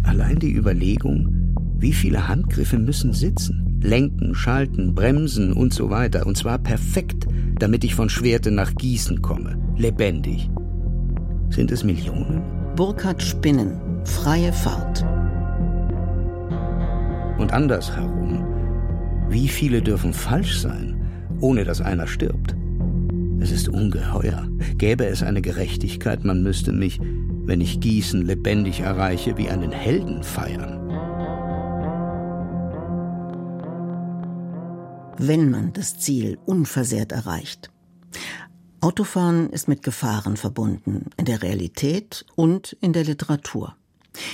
Allein 0.04 0.38
die 0.38 0.52
Überlegung, 0.52 1.56
wie 1.76 1.92
viele 1.92 2.28
Handgriffe 2.28 2.78
müssen 2.78 3.12
sitzen? 3.12 3.66
Lenken, 3.83 4.35
Schalten, 4.35 4.95
Bremsen 4.95 5.52
und 5.52 5.73
so 5.73 5.90
weiter. 5.90 6.26
Und 6.26 6.37
zwar 6.37 6.59
perfekt, 6.59 7.26
damit 7.59 7.85
ich 7.85 7.95
von 7.95 8.09
Schwerte 8.09 8.50
nach 8.50 8.75
Gießen 8.75 9.23
komme. 9.23 9.59
Lebendig. 9.76 10.50
Sind 11.50 11.71
es 11.71 11.85
Millionen? 11.85 12.42
Burkhard 12.75 13.23
Spinnen. 13.23 13.80
Freie 14.04 14.52
Fahrt. 14.52 15.04
Und 17.38 17.52
andersherum. 17.52 18.45
Wie 19.28 19.49
viele 19.49 19.83
dürfen 19.83 20.12
falsch 20.12 20.61
sein, 20.61 20.97
ohne 21.40 21.64
dass 21.64 21.80
einer 21.80 22.06
stirbt? 22.06 22.54
Es 23.40 23.50
ist 23.50 23.68
ungeheuer. 23.68 24.49
Gäbe 24.78 25.06
es 25.06 25.23
eine 25.23 25.42
Gerechtigkeit, 25.42 26.25
man 26.25 26.42
müsste 26.42 26.73
mich, 26.73 27.00
wenn 27.45 27.61
ich 27.61 27.80
Gießen 27.80 28.26
lebendig 28.26 28.80
erreiche, 28.80 29.37
wie 29.37 29.49
einen 29.49 29.73
Helden 29.73 30.23
feiern. 30.23 30.86
Wenn 35.19 35.51
man 35.51 35.73
das 35.73 35.99
Ziel 35.99 36.39
unversehrt 36.47 37.13
erreicht. 37.13 37.71
Autofahren 38.81 39.51
ist 39.51 39.69
mit 39.69 39.83
Gefahren 39.83 40.37
verbunden, 40.37 41.11
in 41.17 41.25
der 41.25 41.43
Realität 41.43 42.25
und 42.35 42.77
in 42.81 42.93
der 42.93 43.05
Literatur. 43.05 43.75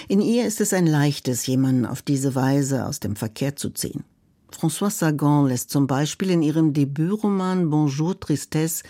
In 0.08 0.20
ihr 0.20 0.46
ist 0.46 0.60
es 0.60 0.72
ein 0.72 0.86
leichtes, 0.86 1.46
jemanden 1.46 1.86
auf 1.86 2.02
diese 2.02 2.34
Weise 2.34 2.86
aus 2.86 3.00
dem 3.00 3.16
Verkehr 3.16 3.56
zu 3.56 3.70
ziehen. 3.70 4.04
Françoise 4.52 4.98
Sagan 4.98 5.46
lässt 5.46 5.70
zum 5.70 5.86
Beispiel 5.86 6.30
in 6.30 6.42
ihrem 6.42 6.72
Debütroman 6.72 7.70
Bonjour 7.70 8.18
Tristesse 8.18 8.84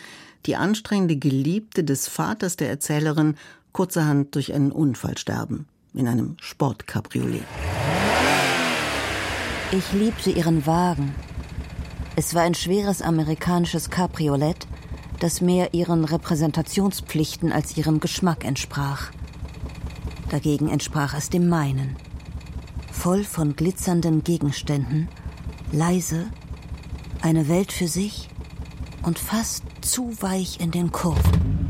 die 0.46 0.56
anstrengende 0.56 1.16
Geliebte 1.16 1.84
des 1.84 2.08
Vaters 2.08 2.56
der 2.56 2.68
Erzählerin 2.68 3.36
kurzerhand 3.72 4.34
durch 4.34 4.52
einen 4.52 4.72
Unfall 4.72 5.16
sterben, 5.16 5.66
in 5.94 6.08
einem 6.08 6.36
Sportcabriolet. 6.40 7.44
Ich 9.70 9.92
liebte 9.92 10.30
ihren 10.30 10.66
Wagen, 10.66 11.14
es 12.14 12.34
war 12.34 12.42
ein 12.42 12.54
schweres 12.54 13.00
amerikanisches 13.00 13.88
Cabriolet, 13.88 14.66
das 15.18 15.40
mehr 15.40 15.72
ihren 15.72 16.04
Repräsentationspflichten 16.04 17.52
als 17.52 17.76
ihrem 17.76 18.00
Geschmack 18.00 18.44
entsprach. 18.44 19.12
Dagegen 20.28 20.68
entsprach 20.68 21.14
es 21.14 21.30
dem 21.30 21.48
meinen. 21.48 21.96
Voll 22.90 23.24
von 23.24 23.56
glitzernden 23.56 24.24
Gegenständen, 24.24 25.08
leise, 25.72 26.26
eine 27.22 27.48
Welt 27.48 27.72
für 27.72 27.88
sich 27.88 28.28
und 29.02 29.18
fast 29.18 29.64
zu 29.80 30.12
weich 30.20 30.60
in 30.60 30.70
den 30.70 30.92
Kurven. 30.92 31.61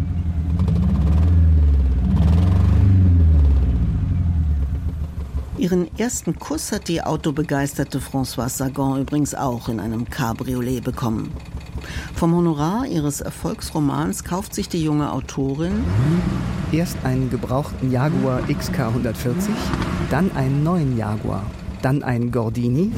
Ihren 5.63 5.97
ersten 5.97 6.37
Kuss 6.41 6.73
hat 6.73 6.89
die 6.89 7.05
autobegeisterte 7.05 8.01
Françoise 8.01 8.49
Sagan 8.49 9.01
übrigens 9.01 9.33
auch 9.33 9.69
in 9.69 9.79
einem 9.79 10.11
Cabriolet 10.11 10.83
bekommen. 10.83 11.33
Vom 12.17 12.35
Honorar 12.35 12.85
ihres 12.87 13.21
Erfolgsromans 13.21 14.25
kauft 14.25 14.57
sich 14.57 14.69
die 14.69 14.83
junge 14.83 15.13
Autorin 15.13 15.85
erst 16.73 16.97
einen 17.05 17.31
gebrauchten 17.31 17.93
Jaguar 17.93 18.43
XK 18.49 18.81
140, 18.81 19.55
dann 20.11 20.33
einen 20.33 20.65
neuen 20.65 20.99
Jaguar, 20.99 21.45
dann 21.81 22.03
einen 22.03 22.33
Gordini. 22.33 22.91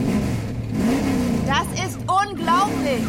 Das 1.47 1.67
ist 1.85 1.99
unglaublich! 1.99 3.05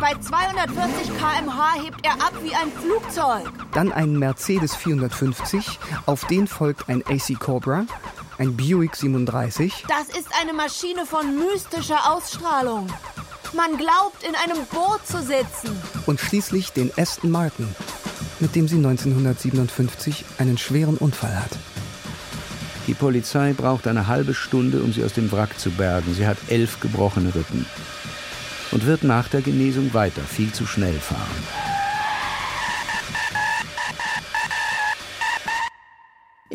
Bei 0.00 0.14
240 0.18 1.08
km/h 1.18 1.82
hebt 1.82 2.06
er 2.06 2.12
ab 2.12 2.32
wie 2.42 2.54
ein 2.54 2.72
Flugzeug. 2.80 3.52
Dann 3.74 3.92
einen 3.92 4.18
Mercedes 4.18 4.74
450, 4.74 5.78
auf 6.06 6.24
den 6.24 6.46
folgt 6.46 6.88
ein 6.88 7.02
AC 7.06 7.38
Cobra 7.38 7.84
ein 8.38 8.56
Buick 8.56 8.94
37. 8.96 9.84
Das 9.88 10.16
ist 10.16 10.28
eine 10.40 10.52
Maschine 10.52 11.04
von 11.04 11.38
mystischer 11.38 12.12
Ausstrahlung. 12.12 12.86
Man 13.52 13.76
glaubt, 13.76 14.22
in 14.22 14.34
einem 14.34 14.64
Boot 14.66 15.06
zu 15.06 15.18
sitzen. 15.20 15.76
Und 16.06 16.20
schließlich 16.20 16.72
den 16.72 16.92
Aston 16.96 17.30
Martin, 17.30 17.68
mit 18.40 18.54
dem 18.54 18.68
sie 18.68 18.76
1957 18.76 20.24
einen 20.38 20.58
schweren 20.58 20.96
Unfall 20.98 21.34
hat. 21.34 21.50
Die 22.86 22.94
Polizei 22.94 23.52
braucht 23.52 23.86
eine 23.86 24.06
halbe 24.06 24.34
Stunde, 24.34 24.82
um 24.82 24.92
sie 24.92 25.04
aus 25.04 25.14
dem 25.14 25.30
Wrack 25.32 25.58
zu 25.58 25.70
bergen. 25.70 26.14
Sie 26.14 26.26
hat 26.26 26.38
elf 26.48 26.80
gebrochene 26.80 27.34
Rippen 27.34 27.66
und 28.70 28.86
wird 28.86 29.02
nach 29.02 29.28
der 29.28 29.42
Genesung 29.42 29.92
weiter 29.94 30.22
viel 30.22 30.52
zu 30.52 30.66
schnell 30.66 30.98
fahren. 30.98 31.57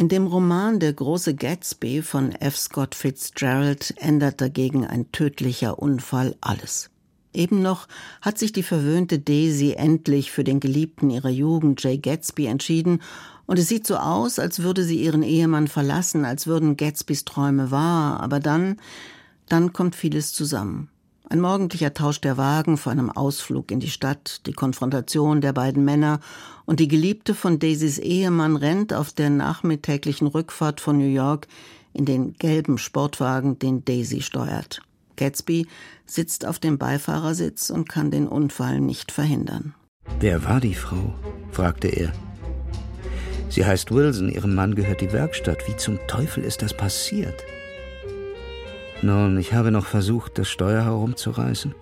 In 0.03 0.09
dem 0.09 0.27
Roman 0.27 0.81
Der 0.81 0.91
große 0.91 1.33
Gatsby 1.33 2.01
von 2.01 2.33
F. 2.33 2.57
Scott 2.57 2.93
Fitzgerald 2.93 3.93
ändert 3.95 4.41
dagegen 4.41 4.85
ein 4.85 5.09
tödlicher 5.13 5.79
Unfall 5.79 6.35
alles. 6.41 6.89
Eben 7.33 7.61
noch 7.61 7.87
hat 8.19 8.37
sich 8.37 8.51
die 8.51 8.63
verwöhnte 8.63 9.19
Daisy 9.19 9.75
endlich 9.77 10.29
für 10.29 10.43
den 10.43 10.59
Geliebten 10.59 11.09
ihrer 11.09 11.29
Jugend, 11.29 11.81
Jay 11.81 11.99
Gatsby, 11.99 12.47
entschieden, 12.47 13.01
und 13.45 13.57
es 13.57 13.69
sieht 13.69 13.87
so 13.87 13.95
aus, 13.95 14.39
als 14.39 14.61
würde 14.61 14.83
sie 14.83 15.01
ihren 15.01 15.23
Ehemann 15.23 15.69
verlassen, 15.69 16.25
als 16.25 16.47
würden 16.47 16.75
Gatsbys 16.75 17.23
Träume 17.23 17.71
wahr, 17.71 18.19
aber 18.19 18.41
dann, 18.41 18.81
dann 19.47 19.71
kommt 19.71 19.95
vieles 19.95 20.33
zusammen. 20.33 20.89
Ein 21.29 21.39
morgendlicher 21.39 21.93
Tausch 21.93 22.19
der 22.21 22.37
Wagen 22.37 22.77
vor 22.77 22.91
einem 22.91 23.09
Ausflug 23.09 23.71
in 23.71 23.79
die 23.79 23.89
Stadt, 23.89 24.41
die 24.45 24.53
Konfrontation 24.53 25.41
der 25.41 25.53
beiden 25.53 25.85
Männer 25.85 26.19
und 26.65 26.79
die 26.79 26.87
Geliebte 26.87 27.33
von 27.33 27.59
Daisys 27.59 27.97
Ehemann 27.97 28.55
rennt 28.55 28.93
auf 28.93 29.13
der 29.13 29.29
nachmittäglichen 29.29 30.27
Rückfahrt 30.27 30.81
von 30.81 30.97
New 30.97 31.11
York 31.11 31.47
in 31.93 32.05
den 32.05 32.33
gelben 32.33 32.77
Sportwagen, 32.77 33.57
den 33.57 33.85
Daisy 33.85 34.21
steuert. 34.21 34.81
Gatsby 35.15 35.67
sitzt 36.05 36.45
auf 36.45 36.59
dem 36.59 36.77
Beifahrersitz 36.77 37.69
und 37.69 37.87
kann 37.87 38.11
den 38.11 38.27
Unfall 38.27 38.81
nicht 38.81 39.11
verhindern. 39.11 39.75
Wer 40.19 40.43
war 40.43 40.59
die 40.59 40.75
Frau? 40.75 41.15
fragte 41.51 41.87
er. 41.87 42.11
Sie 43.49 43.65
heißt 43.65 43.91
Wilson, 43.91 44.29
ihrem 44.29 44.55
Mann 44.55 44.75
gehört 44.75 45.01
die 45.01 45.13
Werkstatt. 45.13 45.67
Wie 45.67 45.77
zum 45.77 45.99
Teufel 46.07 46.43
ist 46.43 46.63
das 46.63 46.75
passiert? 46.75 47.43
Nun, 49.03 49.37
ich 49.37 49.53
habe 49.53 49.69
noch 49.69 49.85
versucht, 49.85 50.37
das 50.37 50.49
Steuer 50.49 50.85
herumzureißen. 50.85 51.75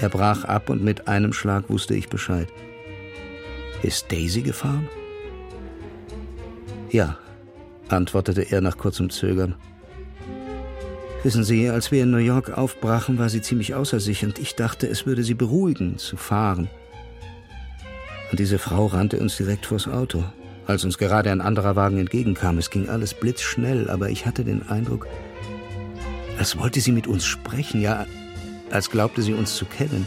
Er 0.00 0.08
brach 0.08 0.42
ab 0.42 0.68
und 0.68 0.82
mit 0.82 1.06
einem 1.06 1.32
Schlag 1.32 1.70
wusste 1.70 1.94
ich 1.94 2.08
Bescheid. 2.08 2.48
Ist 3.84 4.10
Daisy 4.10 4.42
gefahren? 4.42 4.88
Ja, 6.90 7.18
antwortete 7.88 8.42
er 8.50 8.62
nach 8.62 8.76
kurzem 8.76 9.10
Zögern. 9.10 9.54
Wissen 11.22 11.44
Sie, 11.44 11.70
als 11.70 11.92
wir 11.92 12.02
in 12.02 12.10
New 12.10 12.18
York 12.18 12.58
aufbrachen, 12.58 13.18
war 13.18 13.28
sie 13.28 13.40
ziemlich 13.40 13.76
außer 13.76 14.00
sich 14.00 14.24
und 14.24 14.40
ich 14.40 14.56
dachte, 14.56 14.88
es 14.88 15.06
würde 15.06 15.22
sie 15.22 15.34
beruhigen, 15.34 15.98
zu 15.98 16.16
fahren. 16.16 16.68
Und 18.32 18.40
diese 18.40 18.58
Frau 18.58 18.86
rannte 18.86 19.20
uns 19.20 19.36
direkt 19.36 19.66
vors 19.66 19.86
Auto, 19.86 20.24
als 20.66 20.84
uns 20.84 20.98
gerade 20.98 21.30
ein 21.30 21.40
anderer 21.40 21.76
Wagen 21.76 21.98
entgegenkam. 21.98 22.58
Es 22.58 22.70
ging 22.70 22.88
alles 22.88 23.14
blitzschnell, 23.14 23.88
aber 23.88 24.10
ich 24.10 24.26
hatte 24.26 24.42
den 24.42 24.68
Eindruck, 24.68 25.06
als 26.38 26.58
wollte 26.58 26.80
sie 26.80 26.92
mit 26.92 27.06
uns 27.06 27.24
sprechen, 27.24 27.80
ja, 27.80 28.06
als 28.70 28.90
glaubte 28.90 29.22
sie 29.22 29.34
uns 29.34 29.54
zu 29.54 29.64
kennen. 29.64 30.06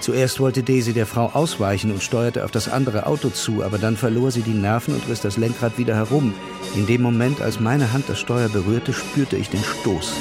Zuerst 0.00 0.40
wollte 0.40 0.64
Daisy 0.64 0.92
der 0.92 1.06
Frau 1.06 1.26
ausweichen 1.26 1.92
und 1.92 2.02
steuerte 2.02 2.44
auf 2.44 2.50
das 2.50 2.68
andere 2.68 3.06
Auto 3.06 3.30
zu, 3.30 3.62
aber 3.62 3.78
dann 3.78 3.96
verlor 3.96 4.32
sie 4.32 4.42
die 4.42 4.50
Nerven 4.50 4.94
und 4.94 5.08
riss 5.08 5.20
das 5.20 5.36
Lenkrad 5.36 5.78
wieder 5.78 5.94
herum. 5.94 6.34
In 6.74 6.86
dem 6.86 7.02
Moment, 7.02 7.40
als 7.40 7.60
meine 7.60 7.92
Hand 7.92 8.08
das 8.08 8.18
Steuer 8.18 8.48
berührte, 8.48 8.92
spürte 8.92 9.36
ich 9.36 9.48
den 9.48 9.62
Stoß. 9.62 10.12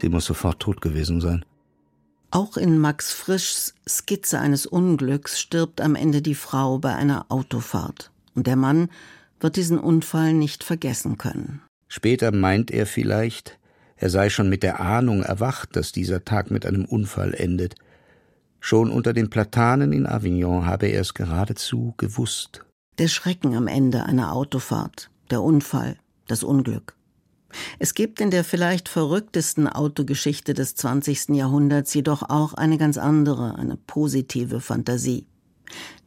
Sie 0.00 0.08
muss 0.08 0.26
sofort 0.26 0.60
tot 0.60 0.80
gewesen 0.80 1.20
sein. 1.20 1.44
Auch 2.30 2.56
in 2.56 2.78
Max 2.78 3.12
Frischs 3.12 3.74
Skizze 3.88 4.38
eines 4.38 4.66
Unglücks 4.66 5.40
stirbt 5.40 5.80
am 5.80 5.96
Ende 5.96 6.22
die 6.22 6.34
Frau 6.36 6.78
bei 6.78 6.94
einer 6.94 7.26
Autofahrt. 7.30 8.12
Und 8.36 8.46
der 8.46 8.56
Mann 8.56 8.88
wird 9.40 9.56
diesen 9.56 9.78
Unfall 9.78 10.32
nicht 10.32 10.62
vergessen 10.62 11.18
können. 11.18 11.62
Später 11.96 12.32
meint 12.32 12.72
er 12.72 12.86
vielleicht, 12.86 13.56
er 13.94 14.10
sei 14.10 14.28
schon 14.28 14.48
mit 14.48 14.64
der 14.64 14.80
Ahnung 14.80 15.22
erwacht, 15.22 15.76
dass 15.76 15.92
dieser 15.92 16.24
Tag 16.24 16.50
mit 16.50 16.66
einem 16.66 16.86
Unfall 16.86 17.34
endet. 17.34 17.76
Schon 18.58 18.90
unter 18.90 19.12
den 19.12 19.30
Platanen 19.30 19.92
in 19.92 20.04
Avignon 20.04 20.66
habe 20.66 20.88
er 20.88 21.02
es 21.02 21.14
geradezu 21.14 21.94
gewusst. 21.96 22.64
Der 22.98 23.06
Schrecken 23.06 23.54
am 23.54 23.68
Ende 23.68 24.06
einer 24.06 24.32
Autofahrt, 24.32 25.08
der 25.30 25.40
Unfall, 25.40 25.96
das 26.26 26.42
Unglück. 26.42 26.96
Es 27.78 27.94
gibt 27.94 28.20
in 28.20 28.32
der 28.32 28.42
vielleicht 28.42 28.88
verrücktesten 28.88 29.68
Autogeschichte 29.68 30.52
des 30.52 30.74
20. 30.74 31.28
Jahrhunderts 31.28 31.94
jedoch 31.94 32.28
auch 32.28 32.54
eine 32.54 32.76
ganz 32.76 32.98
andere, 32.98 33.54
eine 33.54 33.76
positive 33.76 34.60
Fantasie. 34.60 35.28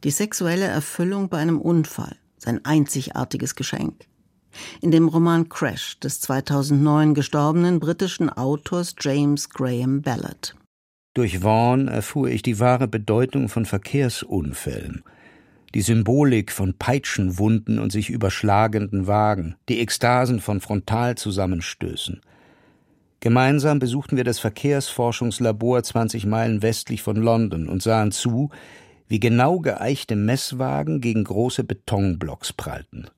Die 0.04 0.10
sexuelle 0.10 0.66
Erfüllung 0.66 1.30
bei 1.30 1.38
einem 1.38 1.58
Unfall, 1.58 2.16
sein 2.36 2.62
einzigartiges 2.66 3.54
Geschenk. 3.54 4.07
In 4.80 4.90
dem 4.90 5.08
Roman 5.08 5.48
Crash 5.48 5.98
des 6.00 6.20
2009 6.20 7.14
gestorbenen 7.14 7.80
britischen 7.80 8.30
Autors 8.30 8.94
James 9.00 9.50
Graham 9.50 10.02
Ballard. 10.02 10.54
Durch 11.14 11.42
Vaughan 11.42 11.88
erfuhr 11.88 12.28
ich 12.28 12.42
die 12.42 12.60
wahre 12.60 12.86
Bedeutung 12.86 13.48
von 13.48 13.66
Verkehrsunfällen, 13.66 15.02
die 15.74 15.80
Symbolik 15.80 16.52
von 16.52 16.74
Peitschenwunden 16.74 17.78
und 17.78 17.90
sich 17.90 18.08
überschlagenden 18.08 19.06
Wagen, 19.06 19.56
die 19.68 19.80
Ekstasen 19.80 20.40
von 20.40 20.60
Frontalzusammenstößen. 20.60 22.20
Gemeinsam 23.20 23.80
besuchten 23.80 24.16
wir 24.16 24.22
das 24.22 24.38
Verkehrsforschungslabor 24.38 25.82
20 25.82 26.24
Meilen 26.26 26.62
westlich 26.62 27.02
von 27.02 27.16
London 27.16 27.68
und 27.68 27.82
sahen 27.82 28.12
zu, 28.12 28.50
wie 29.08 29.18
genau 29.18 29.58
geeichte 29.58 30.14
Messwagen 30.14 31.00
gegen 31.00 31.24
große 31.24 31.64
Betonblocks 31.64 32.52
prallten. 32.52 33.08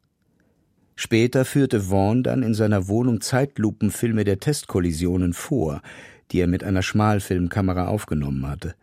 Später 1.03 1.47
führte 1.47 1.89
Vaughan 1.89 2.23
dann 2.23 2.43
in 2.43 2.53
seiner 2.53 2.87
Wohnung 2.87 3.23
Zeitlupenfilme 3.23 4.25
der 4.25 4.39
Testkollisionen 4.39 5.33
vor, 5.33 5.81
die 6.31 6.41
er 6.41 6.47
mit 6.47 6.63
einer 6.63 6.83
Schmalfilmkamera 6.83 7.87
aufgenommen 7.87 8.47
hatte. 8.47 8.75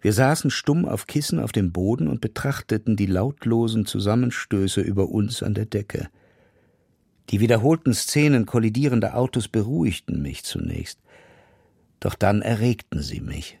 Wir 0.00 0.14
saßen 0.14 0.50
stumm 0.50 0.86
auf 0.86 1.06
Kissen 1.06 1.38
auf 1.38 1.52
dem 1.52 1.72
Boden 1.72 2.08
und 2.08 2.22
betrachteten 2.22 2.96
die 2.96 3.04
lautlosen 3.04 3.84
Zusammenstöße 3.84 4.80
über 4.80 5.10
uns 5.10 5.42
an 5.42 5.52
der 5.52 5.66
Decke. 5.66 6.08
Die 7.28 7.40
wiederholten 7.40 7.92
Szenen 7.92 8.46
kollidierender 8.46 9.14
Autos 9.14 9.46
beruhigten 9.46 10.22
mich 10.22 10.42
zunächst, 10.42 11.00
doch 12.00 12.14
dann 12.14 12.40
erregten 12.40 13.02
sie 13.02 13.20
mich. 13.20 13.58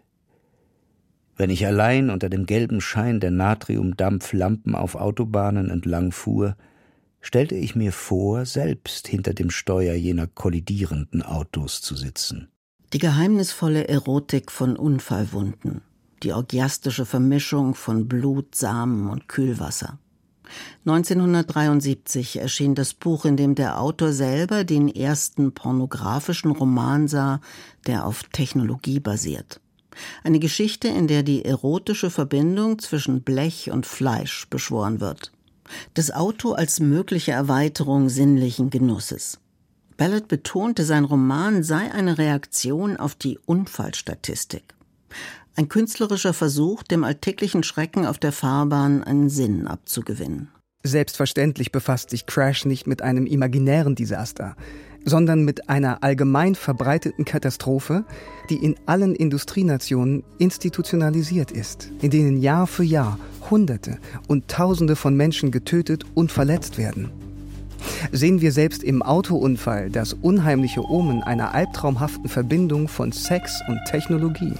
Wenn 1.36 1.50
ich 1.50 1.66
allein 1.66 2.08
unter 2.08 2.30
dem 2.30 2.46
gelben 2.46 2.80
Schein 2.80 3.20
der 3.20 3.32
Natriumdampflampen 3.32 4.74
auf 4.74 4.94
Autobahnen 4.94 5.68
entlang 5.68 6.10
fuhr, 6.10 6.56
stellte 7.26 7.56
ich 7.56 7.74
mir 7.74 7.90
vor, 7.90 8.46
selbst 8.46 9.08
hinter 9.08 9.34
dem 9.34 9.50
Steuer 9.50 9.94
jener 9.94 10.28
kollidierenden 10.28 11.22
Autos 11.22 11.82
zu 11.82 11.96
sitzen. 11.96 12.48
Die 12.92 12.98
geheimnisvolle 12.98 13.88
Erotik 13.88 14.52
von 14.52 14.76
Unfallwunden, 14.76 15.82
die 16.22 16.32
orgiastische 16.32 17.04
Vermischung 17.04 17.74
von 17.74 18.06
Blut, 18.06 18.54
Samen 18.54 19.10
und 19.10 19.28
Kühlwasser. 19.28 19.98
1973 20.84 22.38
erschien 22.38 22.76
das 22.76 22.94
Buch, 22.94 23.24
in 23.24 23.36
dem 23.36 23.56
der 23.56 23.80
Autor 23.80 24.12
selber 24.12 24.62
den 24.62 24.86
ersten 24.88 25.52
pornografischen 25.52 26.52
Roman 26.52 27.08
sah, 27.08 27.40
der 27.88 28.06
auf 28.06 28.22
Technologie 28.22 29.00
basiert. 29.00 29.60
Eine 30.22 30.38
Geschichte, 30.38 30.86
in 30.86 31.08
der 31.08 31.24
die 31.24 31.44
erotische 31.44 32.10
Verbindung 32.10 32.78
zwischen 32.78 33.22
Blech 33.22 33.72
und 33.72 33.84
Fleisch 33.84 34.46
beschworen 34.48 35.00
wird. 35.00 35.32
Das 35.94 36.10
Auto 36.10 36.52
als 36.52 36.80
mögliche 36.80 37.32
Erweiterung 37.32 38.08
sinnlichen 38.08 38.70
Genusses. 38.70 39.38
Ballard 39.96 40.28
betonte, 40.28 40.84
sein 40.84 41.04
Roman 41.04 41.62
sei 41.62 41.90
eine 41.90 42.18
Reaktion 42.18 42.96
auf 42.96 43.14
die 43.14 43.38
Unfallstatistik. 43.46 44.74
Ein 45.54 45.68
künstlerischer 45.68 46.34
Versuch, 46.34 46.82
dem 46.82 47.02
alltäglichen 47.02 47.62
Schrecken 47.62 48.04
auf 48.04 48.18
der 48.18 48.32
Fahrbahn 48.32 49.02
einen 49.02 49.30
Sinn 49.30 49.66
abzugewinnen. 49.66 50.50
Selbstverständlich 50.82 51.72
befasst 51.72 52.10
sich 52.10 52.26
Crash 52.26 52.66
nicht 52.66 52.86
mit 52.86 53.00
einem 53.00 53.26
imaginären 53.26 53.94
Desaster, 53.94 54.54
sondern 55.06 55.44
mit 55.44 55.70
einer 55.70 56.02
allgemein 56.02 56.54
verbreiteten 56.54 57.24
Katastrophe, 57.24 58.04
die 58.50 58.56
in 58.56 58.76
allen 58.84 59.14
Industrienationen 59.14 60.24
institutionalisiert 60.38 61.50
ist, 61.50 61.90
in 62.02 62.10
denen 62.10 62.42
Jahr 62.42 62.66
für 62.66 62.84
Jahr 62.84 63.18
Hunderte 63.48 63.98
und 64.28 64.48
Tausende 64.48 64.96
von 64.96 65.16
Menschen 65.16 65.50
getötet 65.50 66.04
und 66.14 66.30
verletzt 66.30 66.76
werden 66.76 67.10
sehen 68.12 68.40
wir 68.40 68.52
selbst 68.52 68.82
im 68.82 69.02
Autounfall 69.02 69.90
das 69.90 70.12
unheimliche 70.12 70.84
Omen 70.84 71.22
einer 71.22 71.54
albtraumhaften 71.54 72.28
Verbindung 72.28 72.88
von 72.88 73.12
Sex 73.12 73.60
und 73.68 73.78
Technologie. 73.86 74.54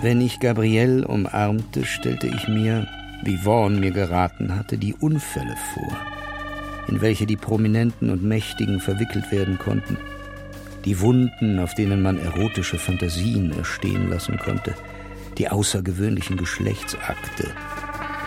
Wenn 0.00 0.20
ich 0.20 0.40
Gabrielle 0.40 1.06
umarmte, 1.06 1.84
stellte 1.84 2.26
ich 2.26 2.48
mir, 2.48 2.88
wie 3.22 3.44
Vaughan 3.44 3.78
mir 3.78 3.92
geraten 3.92 4.56
hatte, 4.56 4.76
die 4.76 4.94
Unfälle 4.94 5.54
vor, 5.74 6.11
in 6.88 7.00
welche 7.00 7.26
die 7.26 7.36
Prominenten 7.36 8.10
und 8.10 8.22
Mächtigen 8.22 8.80
verwickelt 8.80 9.30
werden 9.30 9.58
konnten, 9.58 9.96
die 10.84 11.00
Wunden, 11.00 11.58
auf 11.58 11.74
denen 11.74 12.02
man 12.02 12.18
erotische 12.18 12.78
Fantasien 12.78 13.52
erstehen 13.52 14.10
lassen 14.10 14.38
konnte, 14.38 14.74
die 15.38 15.48
außergewöhnlichen 15.48 16.36
Geschlechtsakte, 16.36 17.50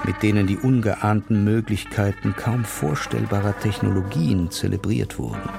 mit 0.06 0.22
denen 0.24 0.48
die 0.48 0.58
ungeahnten 0.58 1.44
Möglichkeiten 1.44 2.36
kaum 2.36 2.63
vorstellbarer 2.63 3.58
Technologien 3.60 4.52
zelebriert 4.52 5.20
wurden. 5.20 5.50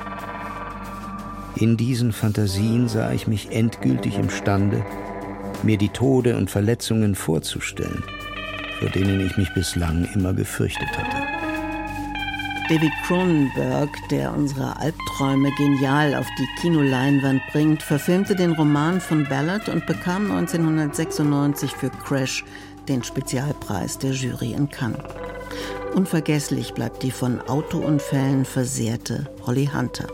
In 1.56 1.76
diesen 1.76 2.12
Fantasien 2.12 2.88
sah 2.88 3.12
ich 3.12 3.26
mich 3.26 3.50
endgültig 3.50 4.18
imstande, 4.18 4.85
mir 5.62 5.78
die 5.78 5.88
Tode 5.88 6.37
und 6.37 6.50
Verletzungen 6.50 7.14
vorzustellen, 7.14 8.02
vor 8.78 8.90
denen 8.90 9.24
ich 9.24 9.37
mich 9.37 9.52
bislang 9.54 10.06
immer 10.14 10.35
gefürchtet 10.35 10.88
hatte. 10.96 11.25
David 12.68 12.92
Cronenberg, 13.07 13.90
der 14.09 14.35
unsere 14.35 14.76
Albträume 14.81 15.52
genial 15.52 16.16
auf 16.16 16.26
die 16.37 16.48
Kinoleinwand 16.61 17.40
bringt, 17.52 17.81
verfilmte 17.81 18.35
den 18.35 18.50
Roman 18.52 19.00
von 19.00 19.22
Ballard 19.22 19.68
und 19.68 19.87
bekam 19.87 20.33
1996 20.33 21.70
für 21.70 21.90
Crash 21.90 22.44
den 22.88 23.05
Spezialpreis 23.05 23.98
der 23.98 24.11
Jury 24.11 24.52
in 24.52 24.68
Cannes. 24.68 24.98
Unvergesslich 25.94 26.74
bleibt 26.74 27.05
die 27.05 27.12
von 27.12 27.40
Autounfällen 27.42 28.44
versehrte 28.44 29.31
Holly 29.46 29.70
Hunter. 29.72 30.09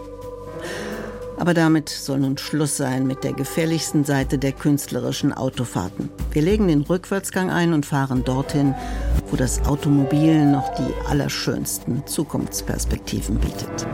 Aber 1.42 1.54
damit 1.54 1.88
soll 1.88 2.20
nun 2.20 2.38
Schluss 2.38 2.76
sein 2.76 3.04
mit 3.04 3.24
der 3.24 3.32
gefährlichsten 3.32 4.04
Seite 4.04 4.38
der 4.38 4.52
künstlerischen 4.52 5.32
Autofahrten. 5.32 6.08
Wir 6.30 6.40
legen 6.40 6.68
den 6.68 6.82
Rückwärtsgang 6.82 7.50
ein 7.50 7.72
und 7.72 7.84
fahren 7.84 8.22
dorthin, 8.22 8.76
wo 9.28 9.34
das 9.34 9.60
Automobil 9.64 10.46
noch 10.46 10.72
die 10.76 11.08
allerschönsten 11.08 12.06
Zukunftsperspektiven 12.06 13.40
bietet. 13.40 13.88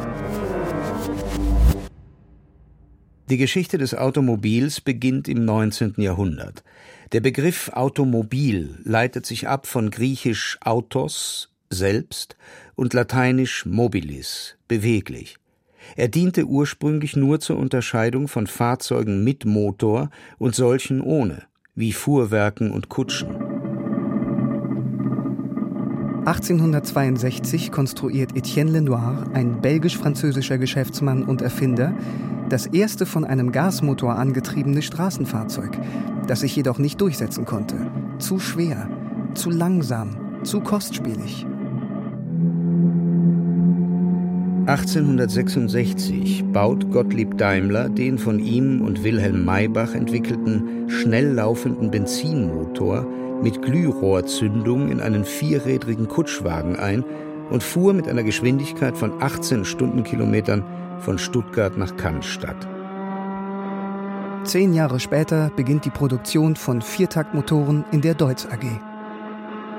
Die 3.30 3.38
Geschichte 3.38 3.78
des 3.78 3.94
Automobils 3.94 4.82
beginnt 4.82 5.26
im 5.26 5.46
19. 5.46 5.94
Jahrhundert. 5.96 6.62
Der 7.12 7.20
Begriff 7.20 7.70
Automobil 7.72 8.78
leitet 8.84 9.24
sich 9.24 9.48
ab 9.48 9.66
von 9.66 9.90
griechisch 9.90 10.58
autos, 10.60 11.48
selbst, 11.70 12.36
und 12.74 12.92
lateinisch 12.92 13.64
mobilis, 13.64 14.58
beweglich. 14.68 15.38
Er 15.96 16.08
diente 16.08 16.44
ursprünglich 16.44 17.16
nur 17.16 17.40
zur 17.40 17.58
Unterscheidung 17.58 18.28
von 18.28 18.46
Fahrzeugen 18.46 19.24
mit 19.24 19.44
Motor 19.44 20.10
und 20.38 20.54
solchen 20.54 21.00
ohne, 21.00 21.42
wie 21.74 21.92
Fuhrwerken 21.92 22.70
und 22.70 22.88
Kutschen. 22.88 23.58
1862 26.28 27.72
konstruiert 27.72 28.36
Etienne 28.36 28.72
Lenoir, 28.72 29.24
ein 29.32 29.62
belgisch-französischer 29.62 30.58
Geschäftsmann 30.58 31.22
und 31.22 31.40
Erfinder, 31.40 31.94
das 32.50 32.66
erste 32.66 33.06
von 33.06 33.24
einem 33.24 33.50
Gasmotor 33.50 34.16
angetriebene 34.16 34.82
Straßenfahrzeug, 34.82 35.78
das 36.26 36.40
sich 36.40 36.54
jedoch 36.54 36.78
nicht 36.78 37.00
durchsetzen 37.00 37.46
konnte. 37.46 37.76
Zu 38.18 38.38
schwer, 38.38 38.90
zu 39.34 39.48
langsam, 39.50 40.42
zu 40.42 40.60
kostspielig. 40.60 41.46
1866 44.68 46.44
baut 46.52 46.90
Gottlieb 46.90 47.38
Daimler 47.38 47.88
den 47.88 48.18
von 48.18 48.38
ihm 48.38 48.82
und 48.82 49.02
Wilhelm 49.02 49.42
Maybach 49.42 49.94
entwickelten 49.94 50.90
schnell 50.90 51.32
laufenden 51.32 51.90
Benzinmotor 51.90 53.06
mit 53.42 53.62
Glührohrzündung 53.62 54.90
in 54.90 55.00
einen 55.00 55.24
vierrädrigen 55.24 56.06
Kutschwagen 56.06 56.76
ein 56.76 57.02
und 57.48 57.62
fuhr 57.62 57.94
mit 57.94 58.08
einer 58.08 58.22
Geschwindigkeit 58.22 58.94
von 58.94 59.22
18 59.22 59.64
Stundenkilometern 59.64 60.62
von 60.98 61.16
Stuttgart 61.16 61.78
nach 61.78 61.96
Cannstatt. 61.96 62.68
Zehn 64.44 64.74
Jahre 64.74 65.00
später 65.00 65.50
beginnt 65.56 65.86
die 65.86 65.90
Produktion 65.90 66.56
von 66.56 66.82
Viertaktmotoren 66.82 67.86
in 67.90 68.02
der 68.02 68.12
Deutz 68.12 68.44
AG. 68.44 68.87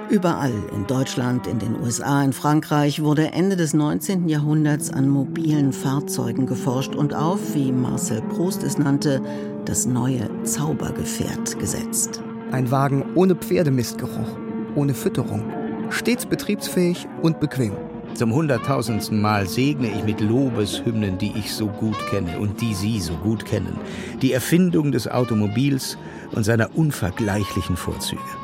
Überall 0.10 0.54
in 0.76 0.88
Deutschland, 0.88 1.46
in 1.46 1.60
den 1.60 1.80
USA, 1.80 2.24
in 2.24 2.34
Frankreich 2.34 3.04
wurde 3.04 3.32
Ende 3.32 3.56
des 3.56 3.76
19. 3.76 4.28
Jahrhunderts 4.28 4.90
an 4.90 5.08
mobilen 5.08 5.72
Fahrzeugen 5.72 6.48
geforscht 6.48 6.96
und 6.96 7.14
auf, 7.14 7.54
wie 7.54 7.72
Marcel 7.72 8.24
Proust 8.24 8.64
es 8.64 8.80
nannte, 8.80 9.22
das 9.66 9.86
neue 9.86 10.28
Zaubergefährt 10.44 11.60
gesetzt. 11.60 12.24
Ein 12.52 12.72
Wagen 12.72 13.06
ohne 13.14 13.36
Pferdemistgeruch, 13.36 14.36
ohne 14.74 14.96
Fütterung, 14.96 15.44
stets 15.92 16.26
betriebsfähig 16.26 17.08
und 17.22 17.40
bequem. 17.40 17.74
Zum 18.16 18.34
hunderttausendsten 18.34 19.22
Mal 19.22 19.48
segne 19.48 19.92
ich 19.92 20.04
mit 20.04 20.22
Lobeshymnen, 20.22 21.20
die 21.20 21.34
ich 21.38 21.54
so 21.54 21.68
gut 21.68 21.98
kenne 22.08 22.40
und 22.40 22.62
die 22.62 22.74
Sie 22.74 23.00
so 23.00 23.14
gut 23.14 23.46
kennen, 23.46 23.78
die 24.24 24.34
Erfindung 24.34 24.92
des 24.92 25.08
Automobils 25.08 26.00
und 26.32 26.46
seiner 26.46 26.76
unvergleichlichen 26.76 27.78
Vorzüge 27.78 28.39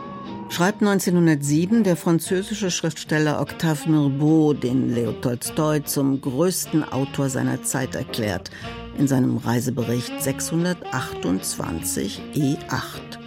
schreibt 0.56 0.82
1907 0.82 1.84
der 1.84 1.98
französische 1.98 2.72
Schriftsteller 2.72 3.42
Octave 3.42 3.90
Mirbeau, 3.90 4.54
den 4.54 4.96
Leo 4.96 5.12
Tolstoi 5.12 5.84
zum 5.84 6.22
größten 6.22 6.82
Autor 6.94 7.30
seiner 7.30 7.64
Zeit 7.64 7.94
erklärt, 7.94 8.52
in 8.98 9.06
seinem 9.06 9.36
Reisebericht 9.36 10.14
628 10.18 12.22
E8. 12.36 13.20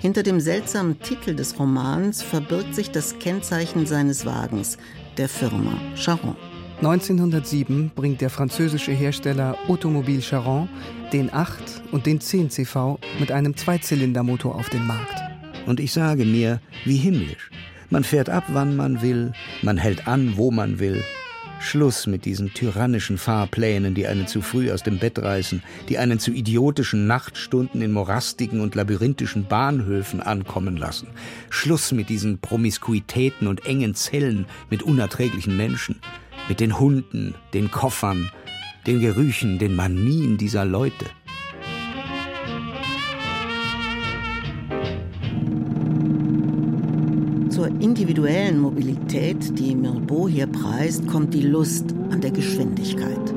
Hinter 0.00 0.24
dem 0.24 0.40
seltsamen 0.40 0.98
Titel 0.98 1.36
des 1.36 1.56
Romans 1.56 2.20
verbirgt 2.20 2.74
sich 2.74 2.90
das 2.90 3.16
Kennzeichen 3.20 3.86
seines 3.86 4.26
Wagens, 4.26 4.76
der 5.18 5.28
Firma 5.28 5.80
Charon. 5.94 6.34
1907 6.78 7.92
bringt 7.94 8.20
der 8.20 8.30
französische 8.30 8.90
Hersteller 8.90 9.56
Automobile 9.68 10.20
Charon 10.20 10.68
den 11.12 11.32
8 11.32 11.84
und 11.92 12.06
den 12.06 12.20
10 12.20 12.50
CV 12.50 12.98
mit 13.20 13.30
einem 13.30 13.56
Zweizylindermotor 13.56 14.56
auf 14.56 14.68
den 14.68 14.84
Markt. 14.84 15.35
Und 15.66 15.80
ich 15.80 15.92
sage 15.92 16.24
mir, 16.24 16.60
wie 16.84 16.96
himmlisch. 16.96 17.50
Man 17.90 18.04
fährt 18.04 18.30
ab, 18.30 18.44
wann 18.48 18.76
man 18.76 19.02
will, 19.02 19.32
man 19.62 19.76
hält 19.76 20.08
an, 20.08 20.36
wo 20.36 20.50
man 20.50 20.78
will. 20.78 21.04
Schluss 21.60 22.06
mit 22.06 22.24
diesen 22.24 22.52
tyrannischen 22.52 23.18
Fahrplänen, 23.18 23.94
die 23.94 24.06
einen 24.06 24.26
zu 24.26 24.42
früh 24.42 24.70
aus 24.70 24.82
dem 24.82 24.98
Bett 24.98 25.18
reißen, 25.18 25.62
die 25.88 25.98
einen 25.98 26.18
zu 26.18 26.30
idiotischen 26.30 27.06
Nachtstunden 27.06 27.80
in 27.82 27.92
morastigen 27.92 28.60
und 28.60 28.74
labyrinthischen 28.74 29.46
Bahnhöfen 29.46 30.20
ankommen 30.20 30.76
lassen. 30.76 31.08
Schluss 31.50 31.92
mit 31.92 32.08
diesen 32.08 32.38
Promiskuitäten 32.38 33.48
und 33.48 33.66
engen 33.66 33.94
Zellen 33.94 34.46
mit 34.70 34.82
unerträglichen 34.82 35.56
Menschen, 35.56 36.00
mit 36.48 36.60
den 36.60 36.78
Hunden, 36.78 37.34
den 37.54 37.70
Koffern, 37.70 38.30
den 38.86 39.00
Gerüchen, 39.00 39.58
den 39.58 39.74
Manien 39.74 40.36
dieser 40.36 40.64
Leute. 40.64 41.06
Zur 47.56 47.68
individuellen 47.68 48.60
Mobilität, 48.60 49.58
die 49.58 49.74
Mirbeau 49.74 50.28
hier 50.28 50.46
preist, 50.46 51.08
kommt 51.08 51.32
die 51.32 51.40
Lust 51.40 51.86
an 52.10 52.20
der 52.20 52.30
Geschwindigkeit. 52.30 53.34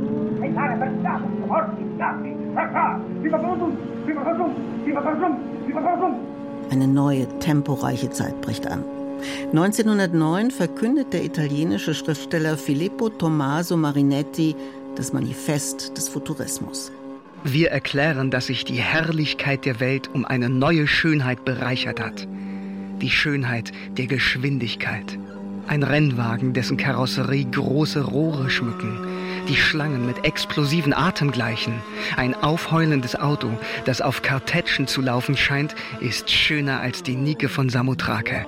Eine 6.70 6.88
neue, 6.88 7.40
temporeiche 7.40 8.10
Zeit 8.10 8.42
bricht 8.42 8.68
an. 8.68 8.84
1909 9.54 10.52
verkündet 10.52 11.14
der 11.14 11.24
italienische 11.24 11.94
Schriftsteller 11.94 12.58
Filippo 12.58 13.08
Tommaso 13.08 13.78
Marinetti 13.78 14.54
das 14.98 15.14
Manifest 15.14 15.96
des 15.96 16.10
Futurismus. 16.10 16.92
Wir 17.46 17.72
erklären, 17.72 18.32
dass 18.32 18.48
sich 18.48 18.66
die 18.66 18.82
Herrlichkeit 18.82 19.64
der 19.64 19.80
Welt 19.80 20.10
um 20.14 20.26
eine 20.26 20.50
neue 20.50 20.88
Schönheit 20.88 21.46
bereichert 21.46 22.02
hat 22.02 22.28
die 23.02 23.10
Schönheit 23.10 23.72
der 23.98 24.08
Geschwindigkeit. 24.08 25.18
Ein 25.68 25.84
Rennwagen, 25.84 26.54
dessen 26.54 26.78
Karosserie 26.78 27.46
große 27.46 28.04
Rohre 28.04 28.50
schmücken, 28.50 29.06
die 29.48 29.56
Schlangen 29.56 30.06
mit 30.06 30.26
explosiven 30.26 30.94
Atem 30.94 31.32
gleichen. 31.32 31.74
Ein 32.18 32.34
aufheulendes 32.34 33.16
Auto, 33.16 33.50
das 33.86 34.02
auf 34.02 34.22
Kartätschen 34.22 34.88
zu 34.88 35.02
laufen 35.02 35.38
scheint, 35.38 35.76
ist 36.00 36.30
schöner 36.30 36.80
als 36.80 37.04
die 37.04 37.16
Nike 37.16 37.50
von 37.50 37.70
Samothrake. 37.70 38.48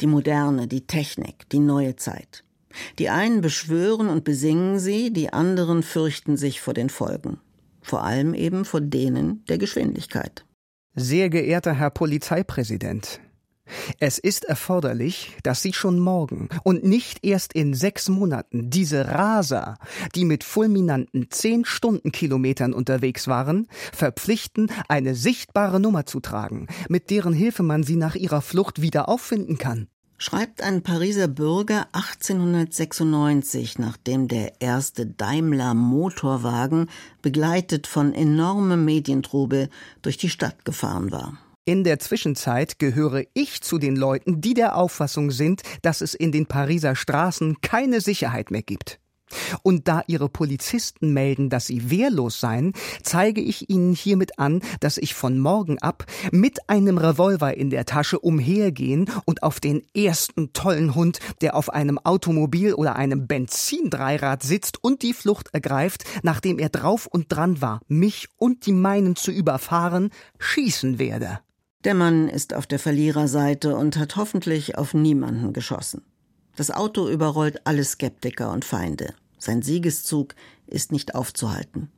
Die 0.00 0.06
Moderne, 0.06 0.66
die 0.66 0.86
Technik, 0.86 1.48
die 1.50 1.60
neue 1.60 1.94
Zeit. 1.94 2.44
Die 2.98 3.08
einen 3.08 3.40
beschwören 3.40 4.08
und 4.08 4.24
besingen 4.24 4.78
sie, 4.78 5.12
die 5.12 5.32
anderen 5.32 5.82
fürchten 5.82 6.36
sich 6.36 6.60
vor 6.60 6.74
den 6.74 6.90
Folgen. 6.90 7.38
Vor 7.80 8.04
allem 8.04 8.34
eben 8.34 8.64
vor 8.64 8.80
denen 8.80 9.44
der 9.46 9.58
Geschwindigkeit. 9.58 10.44
Sehr 10.94 11.30
geehrter 11.30 11.74
Herr 11.74 11.90
Polizeipräsident, 11.90 13.20
es 13.98 14.18
ist 14.18 14.44
erforderlich, 14.44 15.36
dass 15.42 15.62
Sie 15.62 15.72
schon 15.72 15.98
morgen 15.98 16.48
und 16.64 16.84
nicht 16.84 17.24
erst 17.24 17.52
in 17.52 17.74
sechs 17.74 18.08
Monaten 18.08 18.70
diese 18.70 19.08
Raser, 19.08 19.78
die 20.14 20.24
mit 20.24 20.44
fulminanten 20.44 21.30
zehn 21.30 21.64
Stundenkilometern 21.64 22.72
unterwegs 22.72 23.28
waren, 23.28 23.68
verpflichten, 23.92 24.70
eine 24.88 25.14
sichtbare 25.14 25.80
Nummer 25.80 26.06
zu 26.06 26.20
tragen, 26.20 26.66
mit 26.88 27.10
deren 27.10 27.32
Hilfe 27.32 27.62
man 27.62 27.82
sie 27.82 27.96
nach 27.96 28.14
ihrer 28.14 28.42
Flucht 28.42 28.82
wieder 28.82 29.08
auffinden 29.08 29.58
kann 29.58 29.88
schreibt 30.18 30.62
ein 30.62 30.82
Pariser 30.82 31.28
Bürger 31.28 31.88
1896, 31.92 33.78
nachdem 33.78 34.28
der 34.28 34.60
erste 34.60 35.06
Daimler 35.06 35.74
Motorwagen, 35.74 36.88
begleitet 37.22 37.86
von 37.86 38.14
enormem 38.14 38.84
Medientrubel, 38.84 39.68
durch 40.02 40.16
die 40.16 40.30
Stadt 40.30 40.64
gefahren 40.64 41.10
war. 41.10 41.38
In 41.64 41.84
der 41.84 42.00
Zwischenzeit 42.00 42.80
gehöre 42.80 43.22
ich 43.34 43.62
zu 43.62 43.78
den 43.78 43.94
Leuten, 43.94 44.40
die 44.40 44.54
der 44.54 44.76
Auffassung 44.76 45.30
sind, 45.30 45.62
dass 45.82 46.00
es 46.00 46.14
in 46.14 46.32
den 46.32 46.46
Pariser 46.46 46.96
Straßen 46.96 47.60
keine 47.60 48.00
Sicherheit 48.00 48.50
mehr 48.50 48.62
gibt. 48.62 48.98
Und 49.62 49.88
da 49.88 50.02
Ihre 50.06 50.28
Polizisten 50.28 51.12
melden, 51.12 51.50
dass 51.50 51.66
Sie 51.66 51.90
wehrlos 51.90 52.40
seien, 52.40 52.72
zeige 53.02 53.40
ich 53.40 53.70
Ihnen 53.70 53.94
hiermit 53.94 54.38
an, 54.38 54.60
dass 54.80 54.98
ich 54.98 55.14
von 55.14 55.38
morgen 55.38 55.78
ab 55.78 56.04
mit 56.30 56.68
einem 56.68 56.98
Revolver 56.98 57.56
in 57.56 57.70
der 57.70 57.86
Tasche 57.86 58.18
umhergehen 58.18 59.10
und 59.24 59.42
auf 59.42 59.60
den 59.60 59.82
ersten 59.94 60.52
tollen 60.52 60.94
Hund, 60.94 61.18
der 61.40 61.56
auf 61.56 61.70
einem 61.70 61.98
Automobil 61.98 62.74
oder 62.74 62.96
einem 62.96 63.26
Benzindreirad 63.26 64.42
sitzt 64.42 64.82
und 64.82 65.02
die 65.02 65.14
Flucht 65.14 65.48
ergreift, 65.52 66.04
nachdem 66.22 66.58
er 66.58 66.68
drauf 66.68 67.06
und 67.06 67.32
dran 67.32 67.60
war, 67.60 67.80
mich 67.88 68.28
und 68.36 68.66
die 68.66 68.72
meinen 68.72 69.16
zu 69.16 69.30
überfahren, 69.30 70.10
schießen 70.38 70.98
werde. 70.98 71.40
Der 71.84 71.94
Mann 71.94 72.28
ist 72.28 72.54
auf 72.54 72.66
der 72.66 72.78
Verliererseite 72.78 73.76
und 73.76 73.96
hat 73.96 74.16
hoffentlich 74.16 74.78
auf 74.78 74.94
niemanden 74.94 75.52
geschossen. 75.52 76.02
Das 76.54 76.70
Auto 76.70 77.08
überrollt 77.08 77.66
alle 77.66 77.82
Skeptiker 77.82 78.52
und 78.52 78.64
Feinde. 78.64 79.14
Sein 79.42 79.60
Siegeszug 79.60 80.36
ist 80.68 80.92
nicht 80.92 81.16
aufzuhalten. 81.16 81.90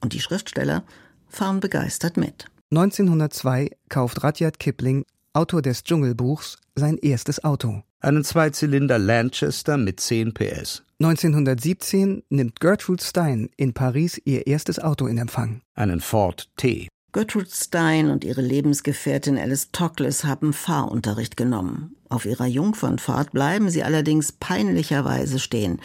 Und 0.00 0.14
die 0.14 0.20
Schriftsteller 0.20 0.82
fahren 1.28 1.60
begeistert 1.60 2.16
mit. 2.16 2.46
1902 2.70 3.68
kauft 3.90 4.24
Rudyard 4.24 4.58
Kipling, 4.58 5.04
Autor 5.34 5.60
des 5.60 5.84
Dschungelbuchs, 5.84 6.56
sein 6.74 6.96
erstes 6.96 7.44
Auto. 7.44 7.82
Einen 8.00 8.24
Zweizylinder 8.24 8.98
Lanchester 8.98 9.76
mit 9.76 10.00
10 10.00 10.32
PS. 10.32 10.84
1917 10.98 12.22
nimmt 12.30 12.60
Gertrude 12.60 13.04
Stein 13.04 13.50
in 13.58 13.74
Paris 13.74 14.18
ihr 14.24 14.46
erstes 14.46 14.78
Auto 14.78 15.06
in 15.06 15.18
Empfang. 15.18 15.60
Einen 15.74 16.00
Ford 16.00 16.48
T. 16.56 16.88
Gertrude 17.12 17.50
Stein 17.50 18.08
und 18.08 18.24
ihre 18.24 18.40
Lebensgefährtin 18.40 19.36
Alice 19.36 19.70
Tokles 19.70 20.24
haben 20.24 20.54
Fahrunterricht 20.54 21.36
genommen. 21.36 21.96
Auf 22.08 22.24
ihrer 22.24 22.46
Jungfernfahrt 22.46 23.32
bleiben 23.32 23.68
sie 23.68 23.82
allerdings 23.82 24.32
peinlicherweise 24.32 25.38
stehen. 25.38 25.80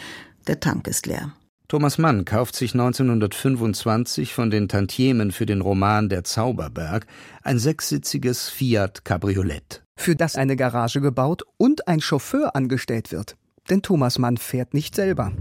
Der 0.46 0.60
Tank 0.60 0.88
ist 0.88 1.06
leer. 1.06 1.32
Thomas 1.68 1.96
Mann 1.96 2.24
kauft 2.24 2.54
sich 2.54 2.74
1925 2.74 4.34
von 4.34 4.50
den 4.50 4.68
Tantiemen 4.68 5.32
für 5.32 5.46
den 5.46 5.62
Roman 5.62 6.08
Der 6.08 6.24
Zauberberg 6.24 7.06
ein 7.42 7.58
sechssitziges 7.58 8.48
Fiat 8.48 9.04
Cabriolet. 9.04 9.82
Für 9.96 10.16
das 10.16 10.36
eine 10.36 10.56
Garage 10.56 11.00
gebaut 11.00 11.44
und 11.56 11.88
ein 11.88 12.00
Chauffeur 12.00 12.54
angestellt 12.56 13.12
wird. 13.12 13.36
Denn 13.70 13.80
Thomas 13.82 14.18
Mann 14.18 14.36
fährt 14.36 14.74
nicht 14.74 14.94
selber. 14.94 15.32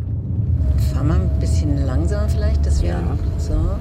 Fahr 0.93 1.03
mal 1.03 1.19
ein 1.19 1.39
bisschen 1.39 1.85
langsamer 1.85 2.29
vielleicht, 2.29 2.65
das 2.65 2.81
wäre 2.81 3.01
ja. 3.01 3.17
so. 3.37 3.77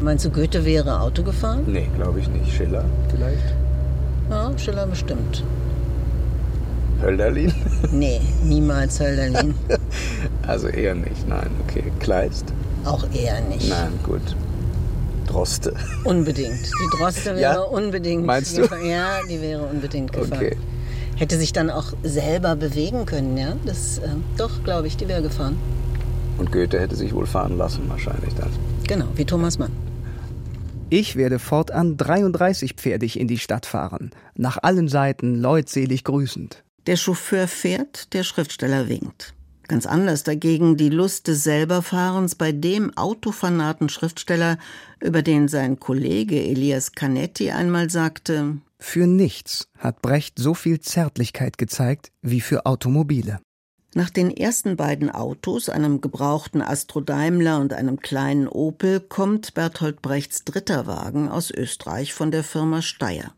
Meinst 0.00 0.24
du, 0.24 0.30
Goethe 0.30 0.64
wäre 0.64 1.00
Auto 1.00 1.22
gefahren? 1.22 1.64
Nee, 1.66 1.88
glaube 1.96 2.20
ich 2.20 2.28
nicht. 2.28 2.52
Schiller 2.52 2.84
vielleicht? 3.08 3.54
Ja, 4.30 4.56
Schiller 4.58 4.86
bestimmt. 4.86 5.42
Hölderlin? 7.02 7.52
Nee, 7.92 8.20
niemals 8.44 9.00
Hölderlin. 9.00 9.54
also 10.46 10.68
eher 10.68 10.94
nicht, 10.94 11.28
nein. 11.28 11.50
Okay, 11.66 11.84
Kleist? 12.00 12.52
Auch 12.84 13.04
eher 13.12 13.40
nicht. 13.42 13.68
Nein, 13.68 13.92
gut. 14.02 14.22
Droste. 15.26 15.74
Unbedingt. 16.04 16.66
Die 16.66 16.96
Droste 16.96 17.24
wäre 17.36 17.40
ja? 17.40 17.60
unbedingt. 17.60 18.26
Meinst 18.26 18.58
du? 18.58 18.62
Ja, 18.84 19.20
die 19.28 19.40
wäre 19.40 19.62
unbedingt 19.62 20.12
gefahren. 20.12 20.32
Okay. 20.34 20.56
Hätte 21.16 21.36
sich 21.38 21.52
dann 21.52 21.70
auch 21.70 21.92
selber 22.02 22.56
bewegen 22.56 23.04
können, 23.06 23.36
ja? 23.36 23.54
Das, 23.66 23.98
äh, 23.98 24.08
doch, 24.36 24.64
glaube 24.64 24.86
ich, 24.86 24.96
die 24.96 25.06
wäre 25.06 25.22
gefahren. 25.22 25.58
Und 26.38 26.50
Goethe 26.50 26.80
hätte 26.80 26.96
sich 26.96 27.14
wohl 27.14 27.26
fahren 27.26 27.58
lassen, 27.58 27.82
wahrscheinlich 27.88 28.34
dann. 28.34 28.48
Genau, 28.88 29.04
wie 29.14 29.26
Thomas 29.26 29.58
Mann. 29.58 29.70
Ich 30.88 31.14
werde 31.14 31.38
fortan 31.38 31.96
33 31.96 32.74
pferdig 32.74 33.20
in 33.20 33.28
die 33.28 33.38
Stadt 33.38 33.66
fahren, 33.66 34.10
nach 34.34 34.58
allen 34.62 34.88
Seiten 34.88 35.36
leutselig 35.36 36.02
grüßend. 36.02 36.64
Der 36.86 36.96
Chauffeur 36.96 37.46
fährt, 37.46 38.12
der 38.14 38.24
Schriftsteller 38.24 38.88
winkt. 38.88 39.34
Ganz 39.70 39.86
anders 39.86 40.24
dagegen 40.24 40.76
die 40.76 40.88
Lust 40.88 41.28
des 41.28 41.44
Selberfahrens 41.44 42.34
bei 42.34 42.50
dem 42.50 42.96
autofanaten 42.96 43.88
Schriftsteller, 43.88 44.58
über 45.00 45.22
den 45.22 45.46
sein 45.46 45.78
Kollege 45.78 46.42
Elias 46.42 46.90
Canetti 46.92 47.52
einmal 47.52 47.88
sagte, 47.88 48.58
Für 48.80 49.06
nichts 49.06 49.68
hat 49.78 50.02
Brecht 50.02 50.40
so 50.40 50.54
viel 50.54 50.80
Zärtlichkeit 50.80 51.56
gezeigt 51.56 52.10
wie 52.20 52.40
für 52.40 52.66
Automobile. 52.66 53.38
Nach 53.94 54.10
den 54.10 54.36
ersten 54.36 54.76
beiden 54.76 55.10
Autos, 55.10 55.68
einem 55.68 56.00
gebrauchten 56.00 56.62
Astro 56.62 57.00
Daimler 57.00 57.60
und 57.60 57.72
einem 57.72 58.00
kleinen 58.00 58.48
Opel, 58.48 59.00
kommt 59.00 59.54
Bertolt 59.54 60.00
Brechts 60.00 60.44
dritter 60.44 60.86
Wagen 60.86 61.28
aus 61.28 61.50
Österreich 61.50 62.12
von 62.12 62.30
der 62.30 62.42
Firma 62.42 62.82
Steyr. 62.82 63.32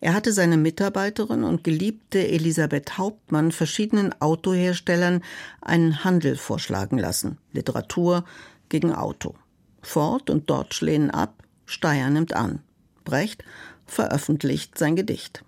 Er 0.00 0.14
hatte 0.14 0.32
seine 0.32 0.56
Mitarbeiterin 0.56 1.44
und 1.44 1.64
Geliebte 1.64 2.26
Elisabeth 2.26 2.98
Hauptmann 2.98 3.52
verschiedenen 3.52 4.14
Autoherstellern 4.20 5.22
einen 5.60 6.04
Handel 6.04 6.36
vorschlagen 6.36 6.98
lassen. 6.98 7.38
Literatur 7.52 8.24
gegen 8.68 8.92
Auto. 8.92 9.34
Ford 9.82 10.30
und 10.30 10.48
Dodge 10.50 10.84
lehnen 10.84 11.10
ab, 11.10 11.42
Steyer 11.66 12.10
nimmt 12.10 12.34
an. 12.34 12.60
Brecht 13.04 13.44
veröffentlicht 13.86 14.76
sein 14.78 14.96
Gedicht. 14.96 15.44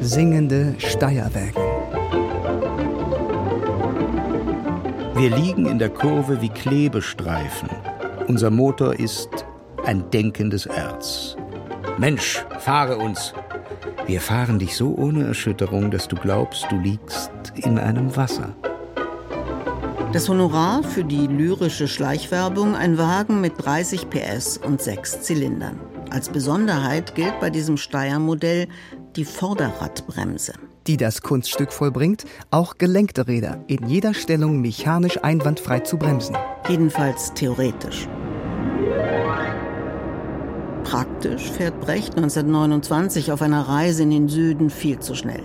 Singende 0.00 0.74
Steierwägen. 0.78 1.62
Wir 5.14 5.30
liegen 5.36 5.66
in 5.66 5.78
der 5.78 5.90
Kurve 5.90 6.42
wie 6.42 6.48
Klebestreifen. 6.48 7.68
Unser 8.28 8.50
Motor 8.50 8.98
ist 8.98 9.28
ein 9.84 10.10
denkendes 10.10 10.66
Erz. 10.66 11.36
Mensch, 11.98 12.44
fahre 12.58 12.96
uns. 12.96 13.34
Wir 14.06 14.20
fahren 14.20 14.58
dich 14.58 14.76
so 14.76 14.94
ohne 14.96 15.24
Erschütterung, 15.24 15.90
dass 15.90 16.08
du 16.08 16.16
glaubst, 16.16 16.66
du 16.70 16.76
liegst 16.76 17.30
in 17.56 17.78
einem 17.78 18.16
Wasser. 18.16 18.54
Das 20.12 20.28
Honorar 20.28 20.82
für 20.82 21.04
die 21.04 21.26
lyrische 21.26 21.88
Schleichwerbung 21.88 22.74
ein 22.74 22.98
Wagen 22.98 23.40
mit 23.40 23.54
30 23.56 24.10
PS 24.10 24.58
und 24.58 24.82
sechs 24.82 25.22
Zylindern. 25.22 25.80
Als 26.10 26.28
Besonderheit 26.28 27.14
gilt 27.14 27.40
bei 27.40 27.48
diesem 27.48 27.76
Steyr-Modell 27.76 28.68
die 29.16 29.24
Vorderradbremse. 29.24 30.52
Die 30.86 30.96
das 30.96 31.22
Kunststück 31.22 31.72
vollbringt, 31.72 32.24
auch 32.50 32.76
gelenkte 32.76 33.26
Räder 33.28 33.64
in 33.68 33.86
jeder 33.86 34.12
Stellung 34.12 34.60
mechanisch 34.60 35.22
einwandfrei 35.22 35.80
zu 35.80 35.96
bremsen. 35.96 36.36
Jedenfalls 36.68 37.32
theoretisch. 37.34 38.08
Praktisch 40.84 41.50
fährt 41.50 41.80
Brecht 41.80 42.16
1929 42.16 43.32
auf 43.32 43.40
einer 43.40 43.62
Reise 43.62 44.02
in 44.02 44.10
den 44.10 44.28
Süden 44.28 44.68
viel 44.68 44.98
zu 44.98 45.14
schnell. 45.14 45.42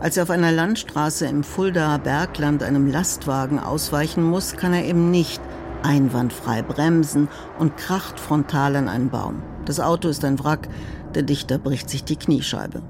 Als 0.00 0.16
er 0.16 0.24
auf 0.24 0.30
einer 0.30 0.52
Landstraße 0.52 1.26
im 1.26 1.44
Fuldaer 1.44 1.98
Bergland 1.98 2.62
einem 2.62 2.90
Lastwagen 2.90 3.58
ausweichen 3.58 4.22
muss, 4.22 4.56
kann 4.56 4.72
er 4.72 4.84
eben 4.84 5.10
nicht 5.10 5.40
einwandfrei 5.82 6.62
bremsen 6.62 7.28
und 7.58 7.76
kracht 7.76 8.18
frontal 8.18 8.76
an 8.76 8.88
einen 8.88 9.10
Baum. 9.10 9.42
Das 9.64 9.80
Auto 9.80 10.08
ist 10.08 10.24
ein 10.24 10.38
Wrack, 10.42 10.68
der 11.14 11.22
Dichter 11.22 11.58
bricht 11.58 11.90
sich 11.90 12.04
die 12.04 12.16
Kniescheibe. 12.16 12.82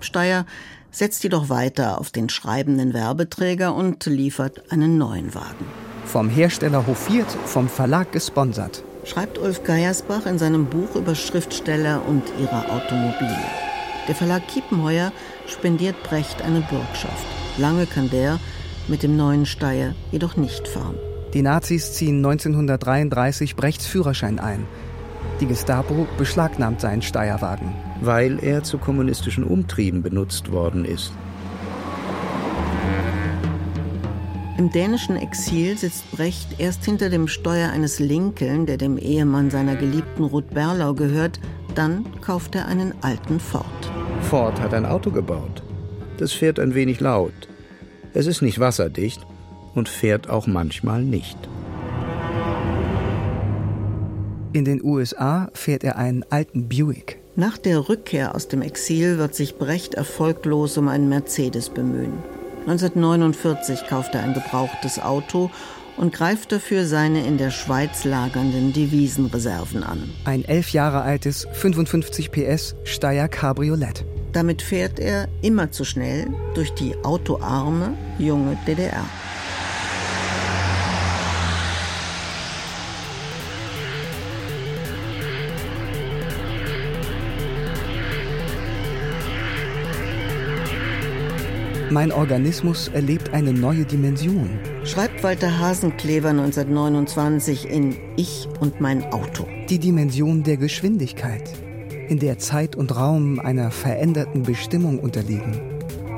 Steyer 0.00 0.46
setzt 0.90 1.24
jedoch 1.24 1.48
weiter 1.48 2.00
auf 2.00 2.10
den 2.10 2.28
schreibenden 2.28 2.94
Werbeträger 2.94 3.74
und 3.74 4.04
liefert 4.06 4.70
einen 4.70 4.98
neuen 4.98 5.34
Wagen. 5.34 5.66
Vom 6.04 6.28
Hersteller 6.28 6.86
hofiert, 6.86 7.30
vom 7.46 7.68
Verlag 7.68 8.12
gesponsert 8.12 8.84
schreibt 9.06 9.38
Ulf 9.38 9.62
Geiersbach 9.64 10.26
in 10.26 10.38
seinem 10.38 10.66
Buch 10.66 10.96
über 10.96 11.14
Schriftsteller 11.14 12.02
und 12.06 12.24
ihre 12.40 12.70
Automobile. 12.70 13.38
Der 14.08 14.14
Verlag 14.14 14.46
Kiepenheuer 14.48 15.12
spendiert 15.46 16.02
Brecht 16.02 16.42
eine 16.42 16.60
Bürgschaft. 16.60 17.26
Lange 17.56 17.86
kann 17.86 18.10
der 18.10 18.38
mit 18.88 19.02
dem 19.02 19.16
neuen 19.16 19.46
Steier 19.46 19.94
jedoch 20.12 20.36
nicht 20.36 20.68
fahren. 20.68 20.96
Die 21.34 21.42
Nazis 21.42 21.92
ziehen 21.92 22.24
1933 22.24 23.56
Brechts 23.56 23.86
Führerschein 23.86 24.38
ein. 24.38 24.66
Die 25.40 25.46
Gestapo 25.46 26.06
beschlagnahmt 26.18 26.80
seinen 26.80 27.02
Steierwagen. 27.02 27.74
Weil 28.00 28.42
er 28.42 28.62
zu 28.62 28.78
kommunistischen 28.78 29.44
Umtrieben 29.44 30.02
benutzt 30.02 30.52
worden 30.52 30.84
ist. 30.84 31.12
Im 34.58 34.70
dänischen 34.70 35.16
Exil 35.16 35.76
sitzt 35.76 36.10
Brecht 36.12 36.58
erst 36.58 36.82
hinter 36.84 37.10
dem 37.10 37.28
Steuer 37.28 37.70
eines 37.70 37.98
Lincoln, 37.98 38.64
der 38.64 38.78
dem 38.78 38.96
Ehemann 38.96 39.50
seiner 39.50 39.76
geliebten 39.76 40.24
Ruth 40.24 40.48
Berlau 40.48 40.94
gehört, 40.94 41.40
dann 41.74 42.06
kauft 42.22 42.54
er 42.54 42.66
einen 42.66 42.94
alten 43.02 43.38
Ford. 43.38 43.66
Ford 44.22 44.58
hat 44.60 44.72
ein 44.72 44.86
Auto 44.86 45.10
gebaut. 45.10 45.62
Das 46.16 46.32
fährt 46.32 46.58
ein 46.58 46.74
wenig 46.74 47.00
laut. 47.00 47.34
Es 48.14 48.26
ist 48.26 48.40
nicht 48.40 48.58
wasserdicht 48.58 49.20
und 49.74 49.90
fährt 49.90 50.30
auch 50.30 50.46
manchmal 50.46 51.02
nicht. 51.02 51.36
In 54.54 54.64
den 54.64 54.82
USA 54.82 55.50
fährt 55.52 55.84
er 55.84 55.96
einen 55.96 56.24
alten 56.30 56.66
Buick. 56.70 57.18
Nach 57.34 57.58
der 57.58 57.90
Rückkehr 57.90 58.34
aus 58.34 58.48
dem 58.48 58.62
Exil 58.62 59.18
wird 59.18 59.34
sich 59.34 59.58
Brecht 59.58 59.92
erfolglos 59.92 60.78
um 60.78 60.88
einen 60.88 61.10
Mercedes 61.10 61.68
bemühen. 61.68 62.14
1949 62.66 63.86
kauft 63.86 64.14
er 64.14 64.22
ein 64.22 64.34
gebrauchtes 64.34 64.98
Auto 64.98 65.50
und 65.96 66.12
greift 66.12 66.50
dafür 66.50 66.84
seine 66.84 67.24
in 67.24 67.38
der 67.38 67.50
Schweiz 67.50 68.04
lagernden 68.04 68.72
Devisenreserven 68.72 69.84
an. 69.84 70.10
Ein 70.24 70.44
elf 70.44 70.70
Jahre 70.70 71.02
altes 71.02 71.46
55 71.52 72.32
PS 72.32 72.74
Steyr 72.84 73.28
Cabriolet. 73.28 74.04
Damit 74.32 74.62
fährt 74.62 74.98
er 74.98 75.28
immer 75.42 75.70
zu 75.70 75.84
schnell 75.84 76.26
durch 76.54 76.74
die 76.74 76.94
autoarme 77.04 77.94
junge 78.18 78.58
DDR. 78.66 79.04
Mein 91.90 92.10
Organismus 92.10 92.88
erlebt 92.88 93.32
eine 93.32 93.52
neue 93.52 93.84
Dimension. 93.84 94.50
Schreibt 94.84 95.22
Walter 95.22 95.60
Hasenkleber 95.60 96.30
1929 96.30 97.70
in 97.70 97.96
Ich 98.16 98.48
und 98.58 98.80
mein 98.80 99.04
Auto. 99.12 99.46
Die 99.68 99.78
Dimension 99.78 100.42
der 100.42 100.56
Geschwindigkeit, 100.56 101.44
in 102.08 102.18
der 102.18 102.38
Zeit 102.38 102.74
und 102.74 102.96
Raum 102.96 103.38
einer 103.38 103.70
veränderten 103.70 104.42
Bestimmung 104.42 104.98
unterliegen. 104.98 105.60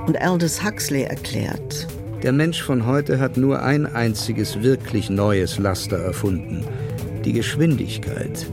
Und 0.06 0.18
Aldous 0.18 0.64
Huxley 0.64 1.02
erklärt, 1.02 1.86
der 2.22 2.32
Mensch 2.32 2.62
von 2.62 2.86
heute 2.86 3.20
hat 3.20 3.36
nur 3.36 3.62
ein 3.62 3.84
einziges 3.84 4.62
wirklich 4.62 5.10
neues 5.10 5.58
Laster 5.58 5.98
erfunden, 5.98 6.64
die 7.26 7.34
Geschwindigkeit. 7.34 8.46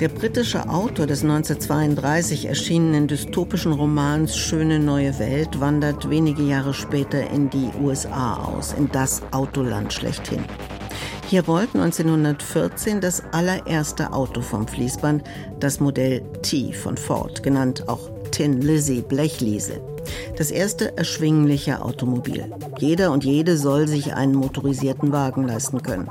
Der 0.00 0.08
britische 0.08 0.68
Autor 0.68 1.06
des 1.06 1.22
1932 1.22 2.46
erschienenen 2.46 3.06
dystopischen 3.06 3.72
Romans 3.72 4.36
Schöne 4.36 4.78
neue 4.78 5.18
Welt 5.18 5.60
wandert 5.60 6.08
wenige 6.10 6.42
Jahre 6.42 6.74
später 6.74 7.30
in 7.30 7.50
die 7.50 7.70
USA 7.80 8.36
aus, 8.36 8.72
in 8.72 8.90
das 8.90 9.22
Autoland 9.32 9.92
schlechthin. 9.92 10.44
Hier 11.28 11.44
rollt 11.44 11.74
1914 11.74 13.00
das 13.00 13.22
allererste 13.32 14.12
Auto 14.12 14.40
vom 14.40 14.66
Fließband, 14.66 15.22
das 15.60 15.78
Modell 15.78 16.22
T 16.42 16.72
von 16.72 16.96
Ford, 16.96 17.42
genannt 17.42 17.88
auch 17.88 18.10
Tin 18.32 18.60
Lizzie 18.60 19.02
Blechliese. 19.02 19.80
Das 20.36 20.50
erste 20.50 20.96
erschwingliche 20.96 21.84
Automobil. 21.84 22.46
Jeder 22.80 23.12
und 23.12 23.24
jede 23.24 23.56
soll 23.56 23.86
sich 23.86 24.14
einen 24.14 24.34
motorisierten 24.34 25.12
Wagen 25.12 25.46
leisten 25.46 25.82
können. 25.82 26.08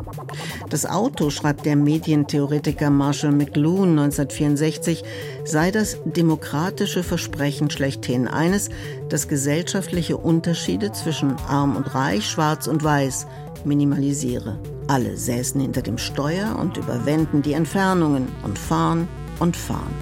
Das 0.70 0.86
Auto, 0.86 1.30
schreibt 1.30 1.66
der 1.66 1.76
Medientheoretiker 1.76 2.90
Marshall 2.90 3.34
McLuhan 3.34 4.00
1964, 4.00 5.04
sei 5.44 5.72
das 5.72 5.98
demokratische 6.06 7.04
Versprechen 7.04 7.70
schlechthin. 7.70 8.28
Eines, 8.28 8.70
das 9.10 9.28
gesellschaftliche 9.28 10.16
Unterschiede 10.16 10.94
zwischen 10.94 11.36
arm 11.48 11.76
und 11.76 11.94
reich, 11.94 12.26
schwarz 12.26 12.68
und 12.68 12.84
weiß 12.84 13.28
minimalisiere. 13.66 14.58
Alle 14.88 15.18
säßen 15.18 15.60
hinter 15.60 15.82
dem 15.82 15.98
Steuer 15.98 16.58
und 16.60 16.78
überwenden 16.78 17.42
die 17.42 17.54
Entfernungen 17.54 18.28
und 18.44 18.58
fahren 18.58 19.08
und 19.40 19.56
fahren 19.56 19.94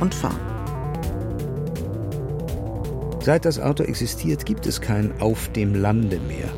und 0.00 0.14
fahren. 0.14 0.49
Seit 3.22 3.44
das 3.44 3.60
Auto 3.60 3.82
existiert, 3.82 4.46
gibt 4.46 4.66
es 4.66 4.80
kein 4.80 5.12
Auf 5.20 5.48
dem 5.52 5.74
Lande 5.74 6.18
mehr. 6.20 6.48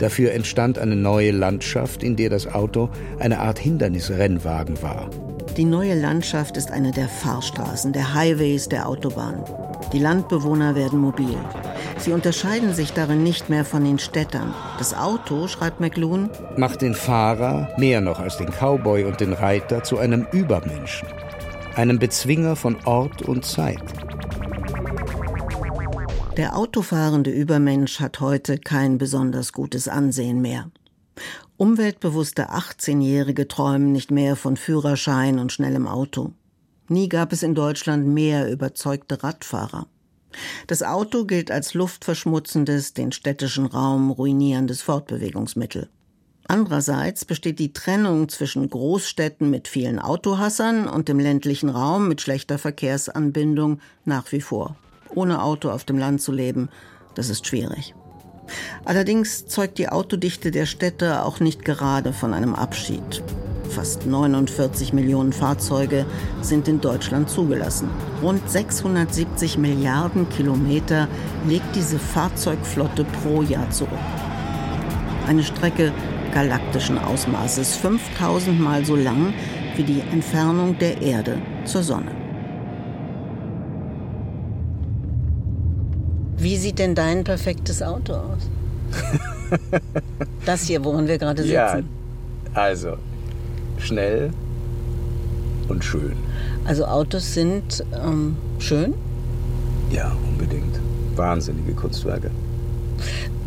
Dafür 0.00 0.32
entstand 0.32 0.78
eine 0.78 0.96
neue 0.96 1.30
Landschaft, 1.30 2.02
in 2.02 2.14
der 2.16 2.28
das 2.28 2.46
Auto 2.46 2.90
eine 3.18 3.40
Art 3.40 3.58
Hindernisrennwagen 3.58 4.82
war. 4.82 5.08
Die 5.56 5.64
neue 5.64 5.98
Landschaft 5.98 6.58
ist 6.58 6.70
eine 6.70 6.90
der 6.90 7.08
Fahrstraßen, 7.08 7.92
der 7.92 8.12
Highways, 8.12 8.68
der 8.68 8.86
Autobahn. 8.86 9.44
Die 9.92 9.98
Landbewohner 9.98 10.74
werden 10.74 10.98
mobil. 10.98 11.36
Sie 11.98 12.12
unterscheiden 12.12 12.74
sich 12.74 12.92
darin 12.92 13.22
nicht 13.22 13.48
mehr 13.48 13.64
von 13.64 13.84
den 13.84 13.98
Städtern. 13.98 14.52
Das 14.78 14.94
Auto, 14.94 15.46
schreibt 15.46 15.80
McLuhan, 15.80 16.28
macht 16.56 16.82
den 16.82 16.94
Fahrer, 16.94 17.68
mehr 17.78 18.00
noch 18.02 18.18
als 18.18 18.36
den 18.36 18.50
Cowboy 18.50 19.04
und 19.04 19.20
den 19.20 19.32
Reiter, 19.32 19.82
zu 19.84 19.98
einem 19.98 20.26
Übermenschen, 20.32 21.08
einem 21.76 21.98
Bezwinger 21.98 22.56
von 22.56 22.76
Ort 22.84 23.22
und 23.22 23.46
Zeit. 23.46 23.78
Der 26.36 26.56
autofahrende 26.56 27.30
Übermensch 27.30 28.00
hat 28.00 28.18
heute 28.18 28.58
kein 28.58 28.98
besonders 28.98 29.52
gutes 29.52 29.86
Ansehen 29.86 30.42
mehr. 30.42 30.68
Umweltbewusste 31.56 32.50
18-Jährige 32.50 33.46
träumen 33.46 33.92
nicht 33.92 34.10
mehr 34.10 34.34
von 34.34 34.56
Führerschein 34.56 35.38
und 35.38 35.52
schnellem 35.52 35.86
Auto. 35.86 36.32
Nie 36.88 37.08
gab 37.08 37.32
es 37.32 37.44
in 37.44 37.54
Deutschland 37.54 38.08
mehr 38.08 38.50
überzeugte 38.50 39.22
Radfahrer. 39.22 39.86
Das 40.66 40.82
Auto 40.82 41.24
gilt 41.24 41.52
als 41.52 41.72
luftverschmutzendes, 41.72 42.94
den 42.94 43.12
städtischen 43.12 43.66
Raum 43.66 44.10
ruinierendes 44.10 44.82
Fortbewegungsmittel. 44.82 45.88
Andererseits 46.48 47.24
besteht 47.24 47.60
die 47.60 47.72
Trennung 47.72 48.28
zwischen 48.28 48.68
Großstädten 48.68 49.50
mit 49.50 49.68
vielen 49.68 50.00
Autohassern 50.00 50.88
und 50.88 51.08
dem 51.08 51.20
ländlichen 51.20 51.68
Raum 51.68 52.08
mit 52.08 52.20
schlechter 52.20 52.58
Verkehrsanbindung 52.58 53.78
nach 54.04 54.32
wie 54.32 54.40
vor 54.40 54.76
ohne 55.14 55.42
Auto 55.42 55.70
auf 55.70 55.84
dem 55.84 55.98
Land 55.98 56.20
zu 56.20 56.32
leben, 56.32 56.68
das 57.14 57.28
ist 57.28 57.46
schwierig. 57.46 57.94
Allerdings 58.84 59.46
zeugt 59.46 59.78
die 59.78 59.88
Autodichte 59.88 60.50
der 60.50 60.66
Städte 60.66 61.22
auch 61.22 61.40
nicht 61.40 61.64
gerade 61.64 62.12
von 62.12 62.34
einem 62.34 62.54
Abschied. 62.54 63.22
Fast 63.70 64.06
49 64.06 64.92
Millionen 64.92 65.32
Fahrzeuge 65.32 66.06
sind 66.42 66.68
in 66.68 66.80
Deutschland 66.80 67.30
zugelassen. 67.30 67.88
Rund 68.22 68.48
670 68.48 69.58
Milliarden 69.58 70.28
Kilometer 70.28 71.08
legt 71.48 71.74
diese 71.74 71.98
Fahrzeugflotte 71.98 73.04
pro 73.04 73.42
Jahr 73.42 73.68
zurück. 73.70 73.98
Eine 75.26 75.42
Strecke 75.42 75.92
galaktischen 76.32 76.98
Ausmaßes, 76.98 77.76
5000 77.76 78.60
Mal 78.60 78.84
so 78.84 78.96
lang 78.96 79.32
wie 79.76 79.84
die 79.84 80.00
Entfernung 80.12 80.78
der 80.78 81.00
Erde 81.00 81.40
zur 81.64 81.82
Sonne. 81.82 82.23
Wie 86.36 86.56
sieht 86.56 86.78
denn 86.78 86.94
dein 86.94 87.24
perfektes 87.24 87.82
Auto 87.82 88.14
aus? 88.14 88.50
das 90.44 90.62
hier, 90.62 90.84
worin 90.84 91.06
wir 91.08 91.18
gerade 91.18 91.42
sitzen. 91.42 91.52
Ja, 91.54 91.78
also 92.54 92.96
schnell 93.78 94.30
und 95.68 95.84
schön. 95.84 96.16
Also 96.64 96.86
Autos 96.86 97.34
sind 97.34 97.84
ähm, 97.94 98.36
schön? 98.58 98.94
Ja, 99.90 100.12
unbedingt. 100.28 100.80
Wahnsinnige 101.16 101.72
Kunstwerke. 101.72 102.30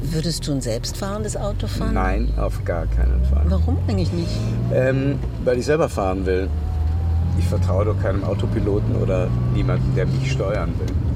Würdest 0.02 0.48
du 0.48 0.54
ein 0.54 0.62
selbstfahrendes 0.62 1.36
Auto 1.36 1.68
fahren? 1.68 1.94
Nein, 1.94 2.30
auf 2.38 2.64
gar 2.64 2.86
keinen 2.88 3.24
Fall. 3.26 3.44
Warum 3.50 3.78
eigentlich 3.88 4.12
nicht? 4.14 4.32
Ähm, 4.74 5.20
weil 5.44 5.58
ich 5.58 5.66
selber 5.66 5.90
fahren 5.90 6.26
will. 6.26 6.50
Ich 7.38 7.46
vertraue 7.46 7.86
doch 7.86 8.02
keinem 8.02 8.24
Autopiloten 8.24 8.96
oder 8.96 9.28
niemandem, 9.54 9.96
der 9.96 10.06
mich 10.06 10.32
steuern 10.32 10.74
will. 10.80 11.07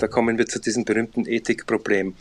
Da 0.00 0.08
kommen 0.08 0.38
wir 0.38 0.46
zu 0.46 0.58
diesem 0.58 0.86
berühmten 0.86 1.26
Ethikproblem. 1.26 2.14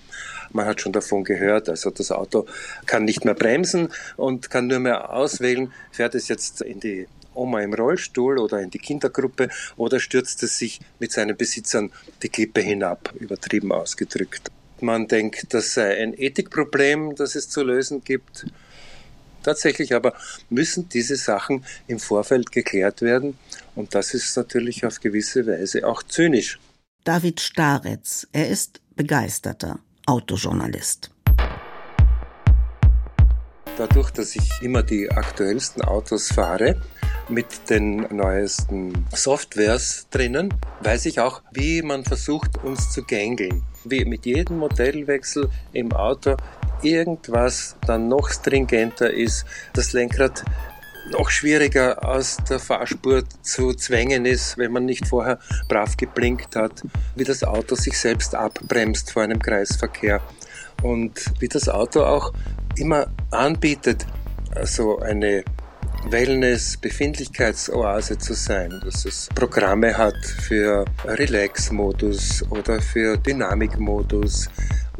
Man 0.52 0.66
hat 0.66 0.82
schon 0.82 0.92
davon 0.92 1.24
gehört, 1.24 1.70
also 1.70 1.90
das 1.92 2.12
Auto 2.12 2.46
kann 2.86 3.06
nicht 3.06 3.24
mehr 3.24 3.36
bremsen 3.36 3.88
und 4.18 4.50
kann 4.50 4.68
nur 4.68 4.80
mehr 4.80 5.14
auswählen, 5.14 5.72
fährt 5.92 6.14
es 6.14 6.28
jetzt 6.28 6.62
in 6.62 6.82
die 6.82 7.08
Oma 7.34 7.62
im 7.62 7.74
Rollstuhl 7.74 8.38
oder 8.38 8.60
in 8.60 8.70
die 8.70 8.80
Kindergruppe 8.80 9.48
oder 9.78 10.02
stürzt 10.02 10.44
es 10.44 10.58
sich 10.58 10.82
mit 11.00 11.14
seinen 11.14 11.38
Besitzern 11.38 11.92
die 12.22 12.28
Klippe 12.28 12.60
hinab, 12.60 13.14
übertrieben 13.18 13.72
ausgedrückt. 13.72 14.50
Man 14.82 15.08
denkt, 15.08 15.54
das 15.54 15.74
sei 15.74 16.02
ein 16.02 16.14
Ethikproblem, 16.14 17.16
das 17.16 17.36
es 17.36 17.48
zu 17.48 17.64
lösen 17.64 18.04
gibt. 18.04 18.46
Tatsächlich 19.44 19.96
aber 19.96 20.14
müssen 20.50 20.90
diese 20.90 21.16
Sachen 21.16 21.64
im 21.88 22.00
Vorfeld 22.00 22.52
geklärt 22.52 23.02
werden 23.02 23.38
und 23.76 23.96
das 23.96 24.14
ist 24.14 24.36
natürlich 24.36 24.86
auf 24.86 25.00
gewisse 25.00 25.48
Weise 25.48 25.88
auch 25.88 26.04
zynisch. 26.04 26.60
David 27.06 27.40
Staretz. 27.40 28.28
Er 28.34 28.50
ist 28.50 28.82
begeisterter 28.96 29.80
Autojournalist. 30.06 31.10
Dadurch, 33.78 34.12
dass 34.12 34.36
ich 34.36 34.50
immer 34.62 34.84
die 34.84 35.10
aktuellsten 35.10 35.82
Autos 35.82 36.28
fahre, 36.28 36.82
mit 37.30 37.70
den 37.70 38.06
neuesten 38.14 39.06
Softwares 39.14 40.08
drinnen, 40.12 40.54
weiß 40.82 41.06
ich 41.06 41.22
auch, 41.22 41.42
wie 41.52 41.82
man 41.82 42.04
versucht, 42.04 42.62
uns 42.64 42.92
zu 42.92 43.04
gängeln. 43.04 43.64
Wie 43.86 44.04
mit 44.04 44.26
jedem 44.26 44.58
Modellwechsel 44.58 45.50
im 45.72 45.94
Auto 45.94 46.36
irgendwas 46.82 47.78
dann 47.88 48.10
noch 48.10 48.30
stringenter 48.30 49.10
ist, 49.10 49.46
das 49.74 49.94
Lenkrad 49.94 50.44
noch 51.10 51.30
schwieriger 51.30 52.08
aus 52.08 52.38
der 52.50 52.60
Fahrspur 52.60 53.24
zu 53.42 53.74
zwängen 53.74 54.26
ist, 54.26 54.58
wenn 54.58 54.72
man 54.72 54.86
nicht 54.86 55.08
vorher 55.08 55.40
brav 55.68 55.98
geblinkt 55.98 56.56
hat, 56.56 56.84
wie 57.16 57.24
das 57.24 57.44
Auto 57.44 57.76
sich 57.76 57.98
selbst 57.98 58.36
abbremst 58.36 59.12
vor 59.12 59.24
einem 59.24 59.42
Kreisverkehr 59.42 60.22
und 60.84 61.26
wie 61.40 61.48
das 61.48 61.70
Auto 61.70 62.04
auch 62.04 62.34
immer 62.78 63.08
anbietet, 63.32 64.06
so 64.64 65.00
eine 65.00 65.44
Wellness-Befindlichkeitsoase 66.08 68.18
zu 68.18 68.34
sein, 68.34 68.82
dass 68.84 69.06
es 69.06 69.30
Programme 69.36 69.96
hat 69.98 70.16
für 70.16 70.86
Relax-Modus 71.06 72.44
oder 72.50 72.82
für 72.82 73.18
Dynamik-Modus 73.18 74.50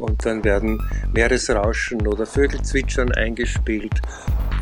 und 0.00 0.24
dann 0.24 0.42
werden 0.44 0.80
Meeresrauschen 1.12 2.06
oder 2.06 2.26
Vögelzwitschern 2.26 3.12
eingespielt 3.12 4.00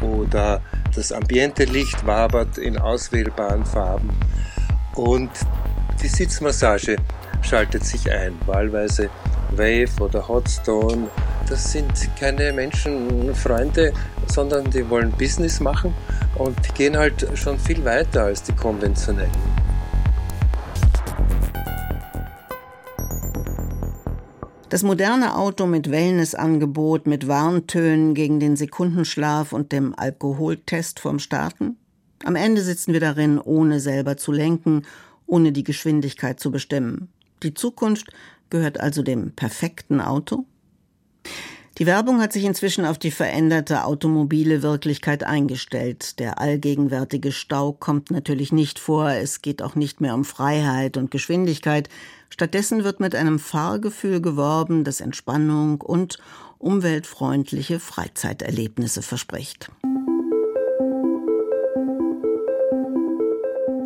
oder 0.01 0.61
das 0.94 1.12
ambiente 1.12 1.64
Licht 1.64 2.07
wabert 2.07 2.59
in 2.59 2.79
auswählbaren 2.79 3.64
Farben 3.64 4.11
und 4.94 5.31
die 6.03 6.09
Sitzmassage 6.09 6.96
schaltet 7.42 7.85
sich 7.85 8.11
ein, 8.11 8.35
wahlweise 8.46 9.11
Wave 9.53 10.01
oder 10.01 10.27
Hotstone. 10.29 11.09
Das 11.48 11.72
sind 11.72 11.92
keine 12.18 12.53
Menschenfreunde, 12.53 13.92
sondern 14.27 14.70
die 14.70 14.89
wollen 14.89 15.11
Business 15.12 15.61
machen 15.61 15.95
und 16.36 16.57
die 16.66 16.72
gehen 16.72 16.97
halt 16.97 17.26
schon 17.34 17.59
viel 17.59 17.84
weiter 17.84 18.24
als 18.24 18.43
die 18.43 18.53
konventionellen. 18.53 19.68
Das 24.71 24.83
moderne 24.83 25.35
Auto 25.35 25.66
mit 25.66 25.91
Wellnessangebot, 25.91 27.07
mit 27.07 27.27
Warntönen 27.27 28.12
gegen 28.12 28.39
den 28.39 28.55
Sekundenschlaf 28.55 29.55
und 29.55 29.73
dem 29.73 29.99
Alkoholtest 29.99 31.01
vorm 31.01 31.21
Starten? 31.21 31.79
Am 32.23 32.37
Ende 32.37 32.61
sitzen 32.61 32.93
wir 32.93 33.01
darin, 33.01 33.39
ohne 33.39 33.81
selber 33.81 34.19
zu 34.19 34.31
lenken, 34.31 34.83
ohne 35.27 35.53
die 35.53 35.64
Geschwindigkeit 35.64 36.39
zu 36.39 36.51
bestimmen. 36.51 37.09
Die 37.43 37.55
Zukunft 37.55 38.12
gehört 38.51 38.79
also 38.79 39.03
dem 39.03 39.33
perfekten 39.33 40.03
Auto? 40.03 40.45
Die 41.79 41.87
Werbung 41.87 42.20
hat 42.20 42.33
sich 42.33 42.45
inzwischen 42.45 42.85
auf 42.85 42.99
die 42.99 43.12
veränderte 43.12 43.85
automobile 43.85 44.62
Wirklichkeit 44.62 45.22
eingestellt. 45.22 46.18
Der 46.18 46.41
allgegenwärtige 46.41 47.31
Stau 47.31 47.70
kommt 47.70 48.11
natürlich 48.11 48.51
nicht 48.51 48.81
vor, 48.81 49.11
es 49.11 49.43
geht 49.43 49.62
auch 49.62 49.76
nicht 49.76 50.01
mehr 50.01 50.14
um 50.14 50.24
Freiheit 50.24 50.97
und 50.97 51.12
Geschwindigkeit. 51.12 51.89
Stattdessen 52.31 52.83
wird 52.83 52.99
mit 52.99 53.14
einem 53.14 53.39
Fahrgefühl 53.39 54.20
geworben, 54.20 54.83
das 54.83 55.01
Entspannung 55.01 55.81
und 55.81 56.18
umweltfreundliche 56.59 57.79
Freizeiterlebnisse 57.79 59.03
verspricht. 59.03 59.70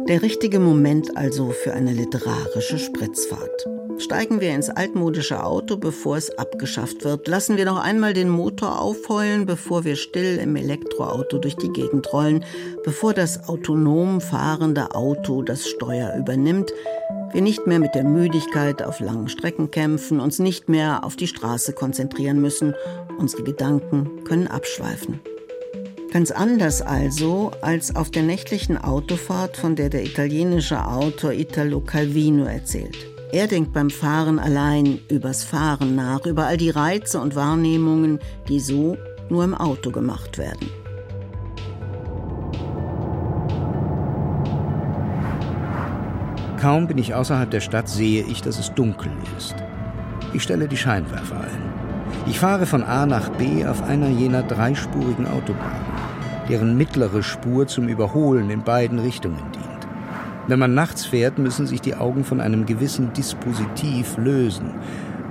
Der 0.09 0.23
richtige 0.23 0.61
Moment 0.61 1.15
also 1.19 1.51
für 1.51 1.75
eine 1.75 1.93
literarische 1.93 2.79
Spritzfahrt. 2.79 3.82
Steigen 3.99 4.41
wir 4.41 4.51
ins 4.51 4.71
altmodische 4.71 5.45
Auto, 5.45 5.77
bevor 5.77 6.17
es 6.17 6.37
abgeschafft 6.39 7.05
wird. 7.05 7.29
Lassen 7.29 7.57
wir 7.57 7.65
noch 7.65 7.79
einmal 7.79 8.15
den 8.15 8.29
Motor 8.29 8.81
aufheulen, 8.81 9.47
bevor 9.47 9.85
wir 9.85 9.97
still 9.97 10.39
im 10.39 10.57
Elektroauto 10.57 11.39
durch 11.39 11.57
die 11.57 11.73
Gegend 11.73 12.13
rollen, 12.13 12.45
bevor 12.85 13.15
das 13.15 13.49
autonom 13.49 14.21
fahrende 14.21 14.95
Auto 14.95 15.43
das 15.43 15.69
Steuer 15.69 16.15
übernimmt, 16.19 16.73
wir 17.33 17.43
nicht 17.43 17.67
mehr 17.67 17.79
mit 17.79 17.95
der 17.95 18.05
Müdigkeit 18.05 18.83
auf 18.83 19.01
langen 19.01 19.29
Strecken 19.29 19.71
kämpfen, 19.71 20.21
uns 20.21 20.39
nicht 20.39 20.69
mehr 20.69 21.05
auf 21.05 21.17
die 21.17 21.27
Straße 21.27 21.73
konzentrieren 21.73 22.41
müssen, 22.41 22.75
unsere 23.19 23.43
Gedanken 23.43 24.25
können 24.25 24.49
abschweifen. 24.49 25.21
Ganz 26.13 26.31
anders 26.31 26.83
also 26.83 27.53
als 27.63 27.97
auf 27.97 28.11
der 28.11 28.23
nächtlichen 28.23 28.77
Autofahrt, 28.77 29.57
von 29.57 29.77
der 29.77 29.89
der 29.89 30.05
italienische 30.05 30.87
Autor 30.87 31.33
Italo 31.33 31.81
Calvino 31.81 32.45
erzählt. 32.45 33.12
Er 33.33 33.47
denkt 33.47 33.73
beim 33.73 33.89
Fahren 33.89 34.39
allein 34.39 34.99
übers 35.09 35.43
Fahren 35.43 35.97
nach, 35.97 36.27
über 36.27 36.45
all 36.45 36.59
die 36.59 36.69
Reize 36.69 37.19
und 37.19 37.35
Wahrnehmungen, 37.35 38.19
die 38.47 38.61
so 38.61 38.99
nur 39.31 39.43
im 39.43 39.55
Auto 39.55 39.91
gemacht 39.91 40.37
werden. 40.37 40.69
Kaum 46.61 46.87
bin 46.87 46.99
ich 46.99 47.15
außerhalb 47.15 47.51
der 47.51 47.61
Stadt, 47.61 47.89
sehe 47.89 48.23
ich, 48.23 48.43
dass 48.43 48.59
es 48.59 48.75
dunkel 48.75 49.11
ist. 49.39 49.55
Ich 50.35 50.43
stelle 50.43 50.69
die 50.69 50.77
Scheinwerfer 50.77 51.41
ein. 51.41 51.73
Ich 52.27 52.39
fahre 52.39 52.67
von 52.67 52.83
A 52.83 53.07
nach 53.07 53.31
B 53.31 53.65
auf 53.65 53.83
einer 53.83 54.11
jener 54.11 54.43
dreispurigen 54.43 55.27
Autobahnen, 55.27 55.87
deren 56.51 56.77
mittlere 56.77 57.23
Spur 57.23 57.67
zum 57.67 57.89
Überholen 57.89 58.51
in 58.51 58.63
beiden 58.63 58.99
Richtungen 58.99 59.43
dient. 59.53 59.72
Wenn 60.49 60.59
man 60.59 60.75
nachts 60.75 61.07
fährt, 61.07 61.39
müssen 61.39 61.69
sich 61.69 61.81
die 61.81 61.95
Augen 61.95 62.25
von 62.25 62.41
einem 62.41 62.67
gewissen 62.67 63.13
Dispositiv 63.13 64.17
lösen 64.17 64.73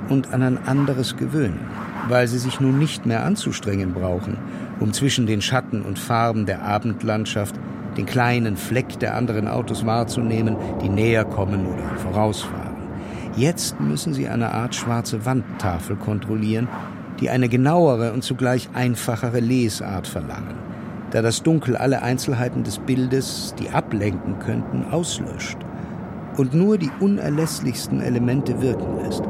und 0.07 0.33
an 0.33 0.41
ein 0.41 0.57
anderes 0.65 1.17
gewöhnen, 1.17 1.59
weil 2.07 2.29
sie 2.29 2.39
sich 2.39 2.61
nun 2.61 2.79
nicht 2.79 3.05
mehr 3.05 3.25
anzustrengen 3.25 3.93
brauchen, 3.93 4.37
um 4.79 4.93
zwischen 4.93 5.25
den 5.25 5.41
Schatten 5.41 5.81
und 5.81 5.99
Farben 5.99 6.45
der 6.45 6.63
Abendlandschaft 6.63 7.55
den 7.97 8.05
kleinen 8.05 8.55
Fleck 8.55 8.99
der 8.99 9.15
anderen 9.15 9.49
Autos 9.49 9.85
wahrzunehmen, 9.85 10.55
die 10.81 10.89
näher 10.89 11.25
kommen 11.25 11.65
oder 11.65 11.97
vorausfahren. 11.97 12.71
Jetzt 13.35 13.81
müssen 13.81 14.13
sie 14.13 14.29
eine 14.29 14.53
Art 14.53 14.75
schwarze 14.75 15.25
Wandtafel 15.25 15.97
kontrollieren, 15.97 16.69
die 17.19 17.29
eine 17.29 17.49
genauere 17.49 18.13
und 18.13 18.23
zugleich 18.23 18.69
einfachere 18.73 19.41
Lesart 19.41 20.07
verlangen 20.07 20.71
da 21.11 21.21
das 21.21 21.43
Dunkel 21.43 21.75
alle 21.75 22.01
Einzelheiten 22.01 22.63
des 22.63 22.79
Bildes, 22.79 23.53
die 23.59 23.69
ablenken 23.69 24.39
könnten, 24.39 24.85
auslöscht 24.89 25.57
und 26.37 26.53
nur 26.53 26.77
die 26.77 26.91
unerlässlichsten 26.99 28.01
Elemente 28.01 28.61
wirken 28.61 29.03
lässt. 29.03 29.23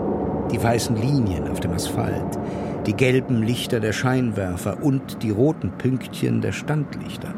Die 0.52 0.62
weißen 0.62 0.96
Linien 0.96 1.48
auf 1.48 1.60
dem 1.60 1.72
Asphalt, 1.72 2.38
die 2.86 2.94
gelben 2.94 3.42
Lichter 3.42 3.80
der 3.80 3.94
Scheinwerfer 3.94 4.84
und 4.84 5.24
die 5.24 5.32
roten 5.32 5.72
Pünktchen 5.72 6.42
der 6.42 6.52
Standlichter. 6.52 7.34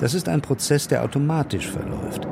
Das 0.00 0.14
ist 0.14 0.28
ein 0.28 0.40
Prozess, 0.40 0.88
der 0.88 1.04
automatisch 1.04 1.68
verläuft. 1.68 2.26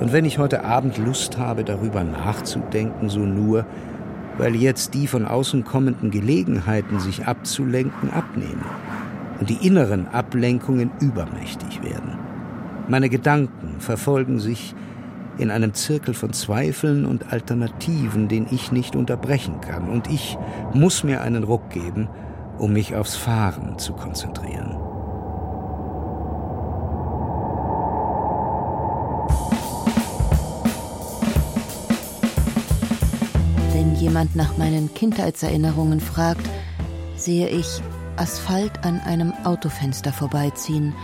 Und 0.00 0.12
wenn 0.12 0.24
ich 0.24 0.38
heute 0.38 0.64
Abend 0.64 0.98
Lust 0.98 1.38
habe, 1.38 1.62
darüber 1.62 2.02
nachzudenken, 2.02 3.08
so 3.08 3.20
nur, 3.20 3.66
weil 4.38 4.56
jetzt 4.56 4.94
die 4.94 5.06
von 5.06 5.26
außen 5.26 5.64
kommenden 5.64 6.10
Gelegenheiten, 6.10 6.98
sich 6.98 7.26
abzulenken, 7.26 8.10
abnehmen 8.10 8.64
und 9.40 9.50
die 9.50 9.66
inneren 9.66 10.08
Ablenkungen 10.08 10.90
übermächtig 11.00 11.82
werden. 11.82 12.18
Meine 12.88 13.08
Gedanken 13.08 13.80
verfolgen 13.80 14.38
sich 14.38 14.74
in 15.38 15.50
einem 15.50 15.74
Zirkel 15.74 16.14
von 16.14 16.32
Zweifeln 16.32 17.06
und 17.06 17.32
Alternativen, 17.32 18.28
den 18.28 18.46
ich 18.50 18.72
nicht 18.72 18.94
unterbrechen 18.94 19.60
kann, 19.60 19.88
und 19.88 20.08
ich 20.08 20.38
muss 20.72 21.02
mir 21.02 21.22
einen 21.22 21.44
Ruck 21.44 21.70
geben, 21.70 22.08
um 22.58 22.72
mich 22.72 22.94
aufs 22.94 23.16
Fahren 23.16 23.78
zu 23.78 23.94
konzentrieren. 23.94 24.76
Wenn 33.72 33.96
jemand 33.96 34.36
nach 34.36 34.56
meinen 34.56 34.94
Kindheitserinnerungen 34.94 36.00
fragt, 36.00 36.48
sehe 37.16 37.48
ich 37.48 37.82
Asphalt 38.16 38.84
an 38.84 39.00
einem 39.00 39.32
Autofenster 39.44 40.12
vorbeiziehen. 40.12 40.94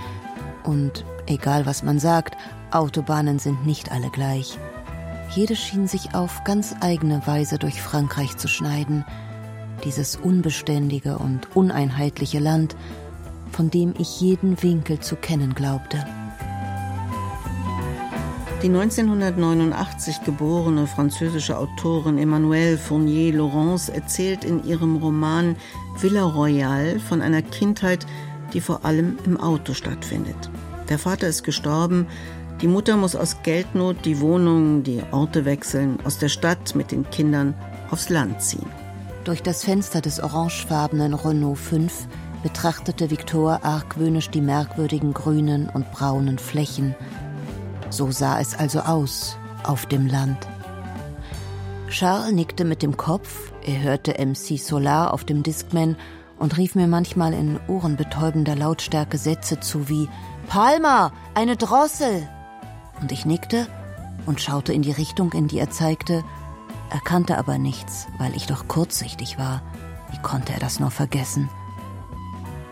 Und 0.64 1.04
egal 1.26 1.66
was 1.66 1.82
man 1.82 1.98
sagt, 1.98 2.36
Autobahnen 2.70 3.38
sind 3.38 3.66
nicht 3.66 3.90
alle 3.90 4.10
gleich. 4.10 4.58
Jede 5.34 5.56
schien 5.56 5.86
sich 5.86 6.14
auf 6.14 6.42
ganz 6.44 6.74
eigene 6.80 7.26
Weise 7.26 7.58
durch 7.58 7.80
Frankreich 7.80 8.36
zu 8.36 8.48
schneiden, 8.48 9.04
dieses 9.84 10.16
unbeständige 10.16 11.18
und 11.18 11.54
uneinheitliche 11.54 12.38
Land, 12.38 12.76
von 13.52 13.70
dem 13.70 13.94
ich 13.98 14.20
jeden 14.20 14.62
Winkel 14.62 15.00
zu 15.00 15.16
kennen 15.16 15.54
glaubte. 15.54 16.04
Die 18.62 18.68
1989 18.68 20.22
geborene 20.22 20.86
französische 20.86 21.56
Autorin 21.56 22.18
Emmanuelle 22.18 22.76
Fournier-Laurence 22.76 23.88
erzählt 23.88 24.44
in 24.44 24.62
ihrem 24.66 24.96
Roman 24.96 25.56
Villa 26.02 26.24
Royale 26.24 26.98
von 27.00 27.20
einer 27.22 27.42
Kindheit, 27.42 28.06
die 28.52 28.60
vor 28.60 28.84
allem 28.84 29.18
im 29.24 29.38
Auto 29.38 29.74
stattfindet. 29.74 30.50
Der 30.88 30.98
Vater 30.98 31.28
ist 31.28 31.44
gestorben, 31.44 32.06
die 32.60 32.68
Mutter 32.68 32.96
muss 32.96 33.16
aus 33.16 33.38
Geldnot 33.42 34.04
die 34.04 34.20
Wohnung, 34.20 34.82
die 34.82 35.02
Orte 35.12 35.44
wechseln, 35.44 35.98
aus 36.04 36.18
der 36.18 36.28
Stadt 36.28 36.74
mit 36.74 36.90
den 36.90 37.08
Kindern 37.10 37.54
aufs 37.90 38.10
Land 38.10 38.42
ziehen. 38.42 38.66
Durch 39.24 39.42
das 39.42 39.64
Fenster 39.64 40.00
des 40.00 40.20
orangefarbenen 40.20 41.14
Renault 41.14 41.58
5 41.58 42.06
betrachtete 42.42 43.10
Victor 43.10 43.60
argwöhnisch 43.62 44.30
die 44.30 44.40
merkwürdigen 44.40 45.12
grünen 45.12 45.68
und 45.68 45.90
braunen 45.92 46.38
Flächen. 46.38 46.94
So 47.90 48.10
sah 48.10 48.40
es 48.40 48.54
also 48.54 48.80
aus 48.80 49.36
auf 49.62 49.86
dem 49.86 50.06
Land. 50.06 50.38
Charles 51.90 52.32
nickte 52.32 52.64
mit 52.64 52.82
dem 52.82 52.96
Kopf, 52.96 53.52
er 53.66 53.82
hörte 53.82 54.24
MC 54.24 54.58
Solar 54.58 55.12
auf 55.12 55.24
dem 55.24 55.42
Discman 55.42 55.96
und 56.38 56.56
rief 56.56 56.76
mir 56.76 56.86
manchmal 56.86 57.34
in 57.34 57.58
ohrenbetäubender 57.66 58.54
Lautstärke 58.54 59.18
Sätze 59.18 59.58
zu 59.58 59.88
wie 59.88 60.08
Palmer, 60.46 61.12
eine 61.34 61.56
Drossel. 61.56 62.28
Und 63.00 63.10
ich 63.10 63.26
nickte 63.26 63.66
und 64.24 64.40
schaute 64.40 64.72
in 64.72 64.82
die 64.82 64.92
Richtung, 64.92 65.32
in 65.32 65.48
die 65.48 65.58
er 65.58 65.70
zeigte, 65.70 66.22
erkannte 66.90 67.36
aber 67.38 67.58
nichts, 67.58 68.06
weil 68.18 68.36
ich 68.36 68.46
doch 68.46 68.68
kurzsichtig 68.68 69.36
war. 69.36 69.60
Wie 70.12 70.22
konnte 70.22 70.52
er 70.52 70.60
das 70.60 70.78
nur 70.78 70.92
vergessen? 70.92 71.48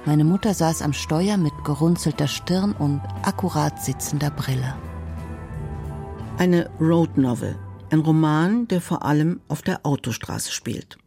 Meine 0.06 0.24
Mutter 0.24 0.54
saß 0.54 0.80
am 0.80 0.92
Steuer 0.92 1.36
mit 1.38 1.52
gerunzelter 1.64 2.28
Stirn 2.28 2.72
und 2.72 3.00
akkurat 3.22 3.82
sitzender 3.82 4.30
Brille. 4.30 4.76
Eine 6.38 6.70
Road 6.80 7.18
Novel 7.18 7.58
ein 7.90 8.00
Roman, 8.00 8.68
der 8.68 8.80
vor 8.80 9.04
allem 9.04 9.40
auf 9.48 9.62
der 9.62 9.84
Autostraße 9.86 10.52
spielt. 10.52 10.98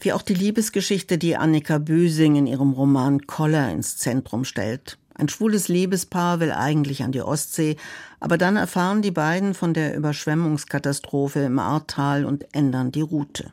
Wie 0.00 0.12
auch 0.12 0.22
die 0.22 0.34
Liebesgeschichte, 0.34 1.18
die 1.18 1.36
Annika 1.36 1.78
Büsing 1.78 2.36
in 2.36 2.46
ihrem 2.46 2.72
Roman 2.72 3.26
Koller 3.26 3.70
ins 3.70 3.96
Zentrum 3.96 4.44
stellt. 4.44 4.98
Ein 5.14 5.28
schwules 5.28 5.68
Liebespaar 5.68 6.40
will 6.40 6.52
eigentlich 6.52 7.02
an 7.02 7.12
die 7.12 7.22
Ostsee, 7.22 7.76
aber 8.20 8.38
dann 8.38 8.56
erfahren 8.56 9.02
die 9.02 9.10
beiden 9.10 9.54
von 9.54 9.72
der 9.72 9.96
Überschwemmungskatastrophe 9.96 11.40
im 11.40 11.58
Ahrtal 11.58 12.24
und 12.24 12.54
ändern 12.54 12.92
die 12.92 13.00
Route. 13.00 13.52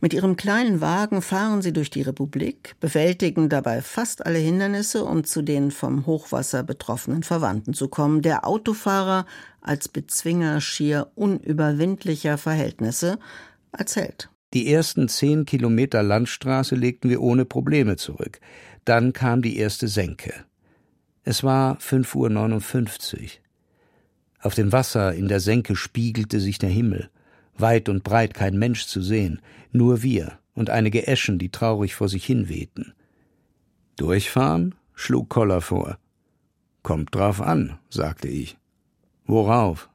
Mit 0.00 0.14
ihrem 0.14 0.36
kleinen 0.36 0.80
Wagen 0.80 1.22
fahren 1.22 1.62
sie 1.62 1.72
durch 1.72 1.90
die 1.90 2.02
Republik, 2.02 2.76
bewältigen 2.80 3.48
dabei 3.48 3.82
fast 3.82 4.26
alle 4.26 4.38
Hindernisse, 4.38 5.04
um 5.04 5.24
zu 5.24 5.42
den 5.42 5.70
vom 5.70 6.06
Hochwasser 6.06 6.62
betroffenen 6.62 7.22
Verwandten 7.22 7.74
zu 7.74 7.88
kommen. 7.88 8.22
Der 8.22 8.46
Autofahrer 8.46 9.26
als 9.60 9.88
Bezwinger 9.88 10.60
schier 10.60 11.08
unüberwindlicher 11.14 12.38
Verhältnisse 12.38 13.18
Held. 13.94 14.30
Die 14.52 14.72
ersten 14.72 15.08
zehn 15.08 15.44
Kilometer 15.46 16.02
Landstraße 16.02 16.74
legten 16.74 17.08
wir 17.08 17.22
ohne 17.22 17.44
Probleme 17.44 17.96
zurück. 17.96 18.40
Dann 18.84 19.12
kam 19.12 19.42
die 19.42 19.56
erste 19.58 19.86
Senke. 19.86 20.34
Es 21.22 21.44
war 21.44 21.78
5.59 21.78 23.22
Uhr. 23.22 23.28
Auf 24.40 24.54
dem 24.54 24.72
Wasser 24.72 25.14
in 25.14 25.28
der 25.28 25.40
Senke 25.40 25.76
spiegelte 25.76 26.40
sich 26.40 26.58
der 26.58 26.70
Himmel. 26.70 27.10
Weit 27.56 27.88
und 27.88 28.02
breit 28.02 28.34
kein 28.34 28.58
Mensch 28.58 28.86
zu 28.86 29.02
sehen, 29.02 29.40
nur 29.72 30.02
wir 30.02 30.38
und 30.54 30.70
einige 30.70 31.06
Eschen, 31.06 31.38
die 31.38 31.50
traurig 31.50 31.94
vor 31.94 32.08
sich 32.08 32.24
hin 32.24 32.48
wehten. 32.48 32.92
Durchfahren? 33.96 34.74
schlug 34.94 35.28
Koller 35.28 35.60
vor. 35.60 35.98
Kommt 36.82 37.14
drauf 37.14 37.40
an, 37.40 37.78
sagte 37.88 38.28
ich. 38.28 38.58
Worauf? 39.24 39.88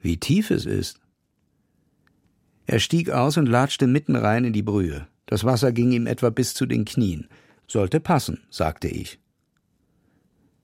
Wie 0.00 0.18
tief 0.18 0.50
es 0.50 0.66
ist. 0.66 1.00
Er 2.66 2.80
stieg 2.80 3.10
aus 3.10 3.36
und 3.36 3.46
latschte 3.46 3.86
mitten 3.86 4.16
rein 4.16 4.44
in 4.44 4.52
die 4.52 4.62
Brühe. 4.62 5.06
Das 5.26 5.44
Wasser 5.44 5.72
ging 5.72 5.92
ihm 5.92 6.06
etwa 6.06 6.30
bis 6.30 6.54
zu 6.54 6.66
den 6.66 6.84
Knien. 6.84 7.28
Sollte 7.66 8.00
passen, 8.00 8.42
sagte 8.50 8.88
ich. 8.88 9.18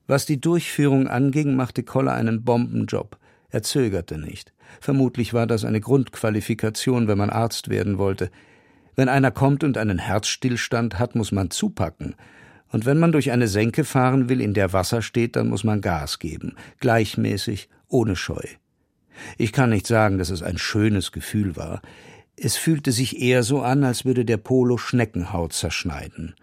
Was 0.07 0.27
die 0.27 0.41
Durchführung 0.41 1.09
anging, 1.09 1.55
machte 1.55 1.83
Koller 1.83 2.13
einen 2.13 2.45
Bombenjob. 2.45 3.19
Er 3.53 3.63
zögerte 3.63 4.19
nicht. 4.19 4.53
Vermutlich 4.81 5.35
war 5.35 5.47
das 5.47 5.67
eine 5.67 5.81
Grundqualifikation, 5.81 7.07
wenn 7.07 7.19
man 7.19 7.29
Arzt 7.29 7.69
werden 7.69 7.99
wollte. 7.99 8.31
Wenn 8.97 9.11
einer 9.11 9.31
kommt 9.31 9.63
und 9.63 9.77
einen 9.77 9.99
Herzstillstand 9.99 10.99
hat, 10.99 11.15
muss 11.15 11.33
man 11.33 11.51
zupacken. 11.51 12.15
Und 12.71 12.87
wenn 12.87 12.99
man 12.99 13.13
durch 13.13 13.31
eine 13.31 13.49
Senke 13.49 13.85
fahren 13.85 14.31
will, 14.31 14.41
in 14.41 14.55
der 14.55 14.73
Wasser 14.73 15.03
steht, 15.03 15.37
dann 15.37 15.49
muss 15.49 15.65
man 15.65 15.83
Gas 15.83 16.19
geben. 16.19 16.57
Gleichmäßig, 16.81 17.69
ohne 17.89 18.17
Scheu. 18.17 18.43
Ich 19.37 19.53
kann 19.53 19.69
nicht 19.69 19.87
sagen, 19.87 20.17
dass 20.17 20.31
es 20.31 20.43
ein 20.43 20.57
schönes 20.57 21.13
Gefühl 21.13 21.55
war. 21.55 21.83
Es 22.37 22.57
fühlte 22.57 22.91
sich 22.91 23.21
eher 23.21 23.43
so 23.43 23.61
an, 23.61 23.85
als 23.85 24.07
würde 24.07 24.25
der 24.25 24.39
Polo 24.39 24.79
Schneckenhaut 24.79 25.53
zerschneiden. 25.53 26.35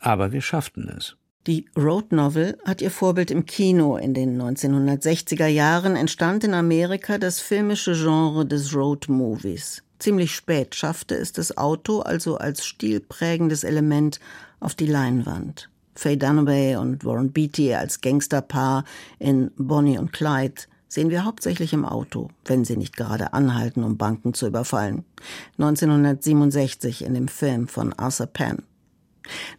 Aber 0.00 0.32
wir 0.32 0.42
schafften 0.42 0.88
es. 0.88 1.16
Die 1.46 1.64
Road 1.74 2.12
Novel 2.12 2.58
hat 2.66 2.82
ihr 2.82 2.90
Vorbild 2.90 3.30
im 3.30 3.46
Kino. 3.46 3.96
In 3.96 4.12
den 4.12 4.40
1960er 4.40 5.46
Jahren 5.46 5.96
entstand 5.96 6.44
in 6.44 6.52
Amerika 6.52 7.16
das 7.16 7.40
filmische 7.40 7.94
Genre 7.94 8.44
des 8.44 8.74
Road 8.74 9.08
Movies. 9.08 9.82
Ziemlich 9.98 10.34
spät 10.34 10.74
schaffte 10.74 11.14
es 11.14 11.32
das 11.32 11.56
Auto 11.56 12.00
also 12.00 12.36
als 12.36 12.66
stilprägendes 12.66 13.64
Element 13.64 14.20
auf 14.60 14.74
die 14.74 14.86
Leinwand. 14.86 15.70
Faye 15.94 16.18
Dunaway 16.18 16.76
und 16.76 17.06
Warren 17.06 17.32
Beatty 17.32 17.72
als 17.74 18.02
Gangsterpaar 18.02 18.84
in 19.18 19.50
Bonnie 19.56 19.98
und 19.98 20.12
Clyde 20.12 20.62
sehen 20.88 21.08
wir 21.08 21.24
hauptsächlich 21.24 21.72
im 21.72 21.86
Auto, 21.86 22.28
wenn 22.44 22.66
sie 22.66 22.76
nicht 22.76 22.96
gerade 22.96 23.32
anhalten, 23.32 23.82
um 23.82 23.96
Banken 23.96 24.34
zu 24.34 24.46
überfallen. 24.46 25.04
1967 25.58 27.02
in 27.02 27.14
dem 27.14 27.28
Film 27.28 27.66
von 27.66 27.94
Arthur 27.94 28.26
Penn. 28.26 28.62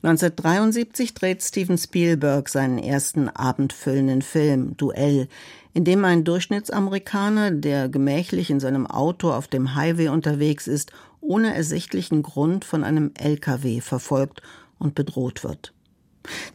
1973 0.03 1.13
dreht 1.13 1.43
Steven 1.43 1.78
Spielberg 1.78 2.49
seinen 2.49 2.78
ersten 2.78 3.30
abendfüllenden 3.30 4.22
Film 4.22 4.76
Duell, 4.78 5.28
in 5.74 5.84
dem 5.86 6.03
ein 6.05 6.24
Durchschnittsamerikaner, 6.24 7.51
der 7.51 7.89
gemächlich 7.89 8.49
in 8.49 8.59
seinem 8.59 8.88
Auto 8.88 9.32
auf 9.32 9.47
dem 9.47 9.76
Highway 9.76 10.09
unterwegs 10.09 10.67
ist, 10.67 10.91
ohne 11.22 11.53
ersichtlichen 11.55 12.24
Grund 12.24 12.65
von 12.65 12.84
einem 12.84 13.11
LKW 13.17 13.82
verfolgt 13.82 14.41
und 14.80 14.95
bedroht 14.95 15.43
wird. 15.43 15.74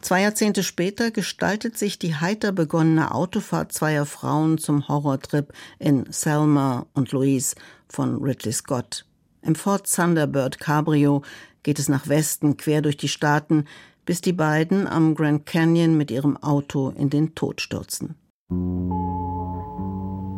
Zwei 0.01 0.21
Jahrzehnte 0.21 0.63
später 0.63 1.11
gestaltet 1.11 1.77
sich 1.77 1.99
die 1.99 2.15
heiter 2.15 2.51
begonnene 2.51 3.13
Autofahrt 3.13 3.73
zweier 3.73 4.05
Frauen 4.05 4.57
zum 4.57 4.87
Horrortrip 4.87 5.51
in 5.79 6.05
Selma 6.11 6.85
und 6.93 7.11
Louise 7.11 7.55
von 7.89 8.21
Ridley 8.23 8.53
Scott. 8.53 9.05
Im 9.41 9.55
Ford 9.55 9.93
Thunderbird 9.93 10.59
Cabrio 10.59 11.21
geht 11.67 11.79
es 11.79 11.89
nach 11.89 12.07
Westen 12.07 12.55
quer 12.55 12.81
durch 12.81 12.95
die 12.95 13.09
Staaten, 13.09 13.65
bis 14.05 14.21
die 14.21 14.31
beiden 14.31 14.87
am 14.87 15.15
Grand 15.15 15.45
Canyon 15.45 15.97
mit 15.97 16.11
ihrem 16.11 16.37
Auto 16.37 16.93
in 16.97 17.09
den 17.09 17.35
Tod 17.35 17.59
stürzen. 17.59 18.15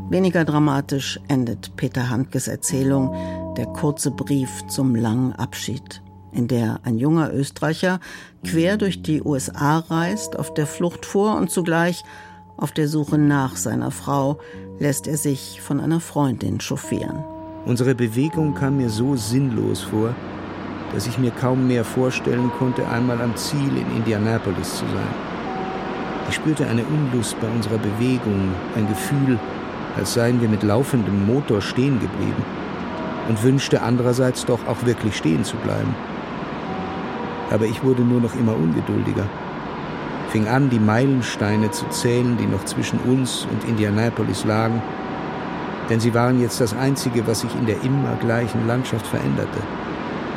Weniger 0.09 0.43
dramatisch 0.43 1.19
endet 1.27 1.75
Peter 1.75 2.09
Handkes 2.09 2.47
Erzählung 2.47 3.13
Der 3.57 3.67
kurze 3.67 4.09
Brief 4.09 4.49
zum 4.69 4.95
langen 4.95 5.33
Abschied 5.33 6.01
in 6.31 6.47
der 6.47 6.79
ein 6.83 6.97
junger 6.97 7.31
Österreicher 7.31 7.99
quer 8.43 8.77
durch 8.77 9.03
die 9.03 9.21
USA 9.21 9.79
reist, 9.79 10.35
auf 10.35 10.51
der 10.55 10.65
Flucht 10.65 11.05
vor 11.05 11.37
und 11.37 11.51
zugleich 11.51 12.03
auf 12.57 12.71
der 12.71 12.87
Suche 12.87 13.19
nach 13.19 13.55
seiner 13.55 13.91
Frau, 13.91 14.39
lässt 14.79 15.05
er 15.05 15.17
sich 15.17 15.61
von 15.61 15.79
einer 15.79 15.99
Freundin 15.99 16.59
chauffieren. 16.59 17.23
Unsere 17.65 17.93
Bewegung 17.93 18.55
kam 18.55 18.77
mir 18.77 18.89
so 18.89 19.15
sinnlos 19.15 19.81
vor, 19.81 20.15
dass 20.93 21.07
ich 21.07 21.17
mir 21.17 21.31
kaum 21.31 21.67
mehr 21.67 21.83
vorstellen 21.83 22.51
konnte, 22.57 22.87
einmal 22.87 23.21
am 23.21 23.35
Ziel 23.35 23.77
in 23.77 23.97
Indianapolis 23.97 24.77
zu 24.77 24.85
sein. 24.85 25.13
Ich 26.29 26.35
spürte 26.35 26.67
eine 26.67 26.83
Unlust 26.83 27.39
bei 27.39 27.47
unserer 27.47 27.77
Bewegung, 27.77 28.53
ein 28.75 28.87
Gefühl, 28.87 29.39
als 29.97 30.13
seien 30.13 30.41
wir 30.41 30.49
mit 30.49 30.63
laufendem 30.63 31.25
Motor 31.25 31.61
stehen 31.61 31.99
geblieben 31.99 32.43
und 33.27 33.43
wünschte 33.43 33.81
andererseits 33.81 34.45
doch 34.45 34.59
auch 34.67 34.85
wirklich 34.85 35.17
stehen 35.17 35.43
zu 35.43 35.57
bleiben 35.57 35.95
aber 37.49 37.65
ich 37.65 37.83
wurde 37.83 38.03
nur 38.03 38.21
noch 38.21 38.35
immer 38.35 38.55
ungeduldiger. 38.55 39.27
Fing 40.29 40.47
an, 40.47 40.69
die 40.69 40.79
Meilensteine 40.79 41.71
zu 41.71 41.87
zählen, 41.89 42.37
die 42.37 42.45
noch 42.45 42.63
zwischen 42.65 42.99
uns 42.99 43.47
und 43.51 43.67
Indianapolis 43.67 44.45
lagen, 44.45 44.81
denn 45.89 45.99
sie 45.99 46.13
waren 46.13 46.39
jetzt 46.39 46.61
das 46.61 46.75
Einzige, 46.75 47.25
was 47.25 47.41
sich 47.41 47.55
in 47.55 47.65
der 47.65 47.81
immer 47.83 48.15
gleichen 48.19 48.67
Landschaft 48.67 49.07
veränderte, 49.07 49.59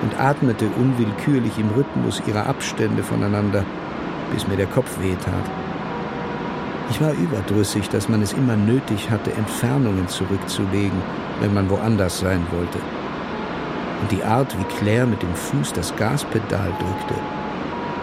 und 0.03 0.19
atmete 0.19 0.67
unwillkürlich 0.67 1.59
im 1.59 1.71
Rhythmus 1.71 2.23
ihrer 2.27 2.47
Abstände 2.47 3.03
voneinander, 3.03 3.65
bis 4.33 4.47
mir 4.49 4.57
der 4.57 4.67
Kopf 4.67 5.01
wehtat. 5.01 5.51
Ich 6.91 7.01
war 7.01 7.13
überdrüssig, 7.13 7.89
dass 7.89 8.09
man 8.09 8.23
es 8.23 8.33
immer 8.33 8.57
nötig 8.57 9.11
hatte, 9.11 9.33
Entfernungen 9.33 10.09
zurückzulegen, 10.09 11.01
wenn 11.41 11.55
man 11.55 11.71
woanders 11.71 12.19
sein 12.19 12.47
wollte 12.51 12.79
und 14.03 14.11
die 14.11 14.25
Art, 14.25 14.59
wie 14.59 14.65
Claire 14.65 15.07
mit 15.07 15.23
dem 15.23 15.35
Fuß 15.35 15.73
das 15.73 15.95
Gaspedal 15.95 16.73
drückte, 16.81 17.15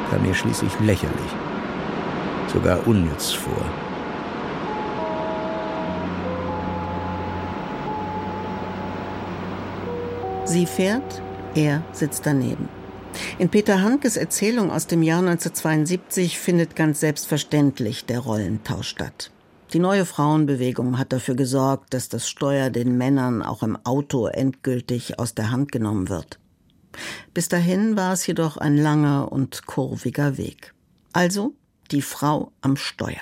kam 0.09 0.21
mir 0.21 0.33
schließlich 0.33 0.71
lächerlich, 0.79 1.31
sogar 2.47 2.87
unnütz 2.87 3.31
vor. 3.31 3.65
Sie 10.45 10.65
fährt, 10.65 11.21
er 11.55 11.83
sitzt 11.91 12.25
daneben. 12.25 12.69
In 13.37 13.49
Peter 13.49 13.81
Handkes 13.81 14.17
Erzählung 14.17 14.71
aus 14.71 14.87
dem 14.87 15.01
Jahr 15.03 15.19
1972 15.19 16.37
findet 16.37 16.75
ganz 16.75 16.99
selbstverständlich 16.99 18.05
der 18.05 18.19
Rollentausch 18.19 18.87
statt. 18.87 19.31
Die 19.73 19.79
neue 19.79 20.05
Frauenbewegung 20.05 20.97
hat 20.97 21.13
dafür 21.13 21.35
gesorgt, 21.35 21.93
dass 21.93 22.09
das 22.09 22.27
Steuer 22.27 22.69
den 22.69 22.97
Männern 22.97 23.43
auch 23.43 23.61
im 23.61 23.77
Auto 23.83 24.27
endgültig 24.27 25.19
aus 25.19 25.35
der 25.35 25.51
Hand 25.51 25.71
genommen 25.71 26.09
wird. 26.09 26.39
Bis 27.33 27.49
dahin 27.49 27.95
war 27.95 28.13
es 28.13 28.25
jedoch 28.25 28.57
ein 28.57 28.77
langer 28.77 29.31
und 29.31 29.67
kurviger 29.67 30.37
Weg. 30.37 30.73
Also 31.13 31.53
die 31.91 32.01
Frau 32.01 32.51
am 32.61 32.77
Steuer. 32.77 33.21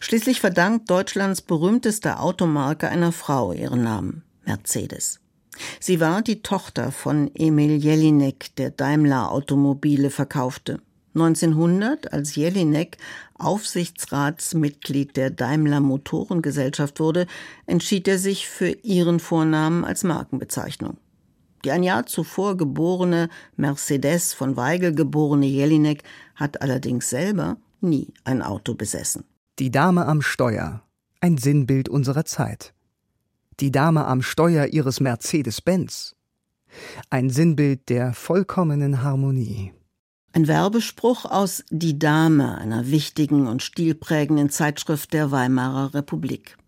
Schließlich 0.00 0.40
verdankt 0.40 0.88
Deutschlands 0.90 1.42
berühmteste 1.42 2.20
Automarke 2.20 2.88
einer 2.88 3.12
Frau 3.12 3.52
ihren 3.52 3.82
Namen, 3.82 4.22
Mercedes. 4.44 5.20
Sie 5.80 6.00
war 6.00 6.22
die 6.22 6.42
Tochter 6.42 6.92
von 6.92 7.30
Emil 7.34 7.76
Jelinek, 7.76 8.54
der 8.56 8.70
Daimler 8.70 9.30
Automobile 9.30 10.10
verkaufte. 10.10 10.80
1900, 11.14 12.12
als 12.12 12.34
Jelinek 12.34 12.98
Aufsichtsratsmitglied 13.38 15.16
der 15.16 15.30
Daimler 15.30 15.80
Motorengesellschaft 15.80 17.00
wurde, 17.00 17.26
entschied 17.66 18.06
er 18.08 18.18
sich 18.18 18.48
für 18.48 18.68
ihren 18.68 19.20
Vornamen 19.20 19.84
als 19.84 20.04
Markenbezeichnung. 20.04 20.98
Die 21.64 21.70
ein 21.70 21.82
Jahr 21.82 22.06
zuvor 22.06 22.56
geborene 22.56 23.28
Mercedes 23.56 24.34
von 24.34 24.56
Weigel 24.56 24.94
geborene 24.94 25.46
Jelinek 25.46 26.02
hat 26.34 26.62
allerdings 26.62 27.10
selber 27.10 27.56
nie 27.80 28.12
ein 28.24 28.42
Auto 28.42 28.74
besessen. 28.74 29.24
Die 29.58 29.70
Dame 29.70 30.06
am 30.06 30.22
Steuer, 30.22 30.82
ein 31.20 31.38
Sinnbild 31.38 31.88
unserer 31.88 32.24
Zeit. 32.24 32.74
Die 33.58 33.72
Dame 33.72 34.04
am 34.04 34.20
Steuer 34.20 34.66
ihres 34.66 35.00
Mercedes-Benz, 35.00 36.14
ein 37.08 37.30
Sinnbild 37.30 37.88
der 37.88 38.12
vollkommenen 38.12 39.02
Harmonie. 39.02 39.72
Ein 40.34 40.46
Werbespruch 40.46 41.24
aus 41.24 41.64
Die 41.70 41.98
Dame, 41.98 42.58
einer 42.58 42.90
wichtigen 42.90 43.46
und 43.46 43.62
stilprägenden 43.62 44.50
Zeitschrift 44.50 45.14
der 45.14 45.30
Weimarer 45.30 45.94
Republik. 45.94 46.58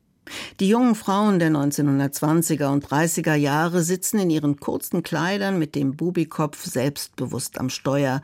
Die 0.60 0.68
jungen 0.68 0.94
Frauen 0.94 1.38
der 1.38 1.50
1920er 1.50 2.72
und 2.72 2.86
30er 2.86 3.34
Jahre 3.34 3.82
sitzen 3.82 4.18
in 4.20 4.30
ihren 4.30 4.58
kurzen 4.58 5.02
Kleidern 5.02 5.58
mit 5.58 5.74
dem 5.74 5.94
Bubikopf 5.94 6.64
selbstbewusst 6.64 7.58
am 7.60 7.68
Steuer. 7.68 8.22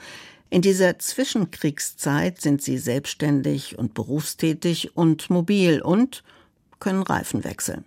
In 0.49 0.63
dieser 0.63 0.99
Zwischenkriegszeit 0.99 2.41
sind 2.41 2.63
sie 2.63 2.79
selbstständig 2.79 3.79
und 3.79 3.93
berufstätig 3.93 4.97
und 4.97 5.29
mobil 5.29 5.83
und 5.83 6.25
können 6.81 7.03
Reifen 7.03 7.45
wechseln. 7.45 7.85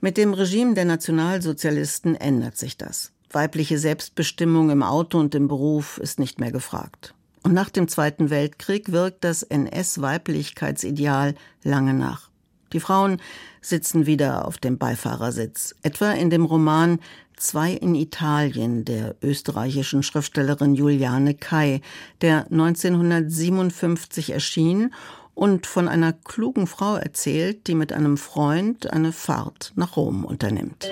Mit 0.00 0.16
dem 0.16 0.34
Regime 0.34 0.74
der 0.74 0.84
Nationalsozialisten 0.84 2.14
ändert 2.14 2.56
sich 2.56 2.76
das. 2.76 3.12
Weibliche 3.30 3.78
Selbstbestimmung 3.78 4.70
im 4.70 4.82
Auto 4.82 5.18
und 5.18 5.34
im 5.34 5.48
Beruf 5.48 5.98
ist 5.98 6.18
nicht 6.18 6.38
mehr 6.38 6.52
gefragt. 6.52 7.14
Und 7.42 7.52
nach 7.52 7.70
dem 7.70 7.88
Zweiten 7.88 8.30
Weltkrieg 8.30 8.92
wirkt 8.92 9.24
das 9.24 9.42
NS-Weiblichkeitsideal 9.42 11.34
lange 11.62 11.94
nach. 11.94 12.30
Die 12.72 12.80
Frauen 12.80 13.20
sitzen 13.60 14.06
wieder 14.06 14.46
auf 14.46 14.58
dem 14.58 14.78
Beifahrersitz, 14.78 15.74
etwa 15.82 16.12
in 16.12 16.30
dem 16.30 16.44
Roman 16.44 16.98
Zwei 17.36 17.72
in 17.72 17.96
Italien 17.96 18.84
der 18.84 19.16
österreichischen 19.20 20.04
Schriftstellerin 20.04 20.74
Juliane 20.74 21.34
Kai, 21.34 21.80
der 22.20 22.46
1957 22.50 24.30
erschien 24.30 24.94
und 25.34 25.66
von 25.66 25.88
einer 25.88 26.12
klugen 26.12 26.66
Frau 26.66 26.96
erzählt, 26.96 27.66
die 27.66 27.74
mit 27.74 27.92
einem 27.92 28.16
Freund 28.16 28.92
eine 28.92 29.12
Fahrt 29.12 29.72
nach 29.76 29.96
Rom 29.96 30.24
unternimmt. 30.24 30.88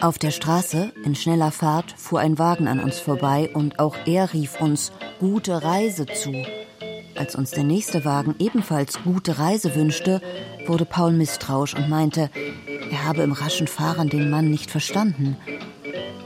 Auf 0.00 0.18
der 0.18 0.32
Straße, 0.32 0.92
in 1.04 1.14
schneller 1.14 1.52
Fahrt, 1.52 1.94
fuhr 1.96 2.18
ein 2.18 2.38
Wagen 2.38 2.66
an 2.66 2.80
uns 2.80 2.98
vorbei 2.98 3.50
und 3.54 3.78
auch 3.78 3.96
er 4.04 4.32
rief 4.32 4.60
uns 4.60 4.90
Gute 5.20 5.62
Reise 5.62 6.06
zu. 6.06 6.44
Als 7.14 7.36
uns 7.36 7.52
der 7.52 7.62
nächste 7.62 8.04
Wagen 8.04 8.34
ebenfalls 8.40 9.00
gute 9.04 9.38
Reise 9.38 9.76
wünschte, 9.76 10.20
wurde 10.66 10.84
Paul 10.84 11.12
misstrauisch 11.12 11.74
und 11.74 11.88
meinte, 11.88 12.30
er 12.90 13.04
habe 13.04 13.22
im 13.22 13.30
raschen 13.30 13.68
Fahren 13.68 14.08
den 14.08 14.28
Mann 14.28 14.50
nicht 14.50 14.72
verstanden. 14.72 15.36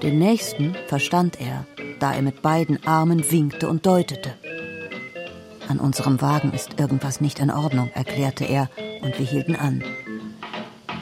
Den 0.03 0.19
nächsten 0.19 0.75
verstand 0.87 1.39
er, 1.41 1.67
da 2.01 2.15
er 2.15 2.23
mit 2.23 2.41
beiden 2.41 2.87
Armen 2.87 3.31
winkte 3.31 3.69
und 3.69 3.85
deutete. 3.85 4.35
An 5.69 5.81
unserem 5.81 6.21
Wagen 6.21 6.53
ist 6.53 6.79
irgendwas 6.79 7.21
nicht 7.21 7.39
in 7.39 7.51
Ordnung, 7.51 7.91
erklärte 7.95 8.45
er, 8.45 8.69
und 9.03 9.19
wir 9.19 9.27
hielten 9.27 9.57
an. 9.57 9.83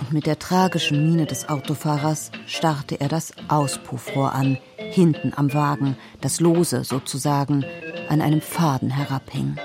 Und 0.00 0.12
mit 0.12 0.26
der 0.26 0.38
tragischen 0.38 1.08
Miene 1.08 1.26
des 1.26 1.48
Autofahrers 1.48 2.30
starrte 2.46 3.00
er 3.00 3.08
das 3.08 3.32
Auspuffrohr 3.48 4.32
an, 4.32 4.58
hinten 4.76 5.32
am 5.36 5.52
Wagen, 5.52 5.96
das 6.20 6.40
lose 6.40 6.84
sozusagen 6.84 7.64
an 8.08 8.20
einem 8.20 8.40
Faden 8.40 8.90
herabhing. 8.90 9.56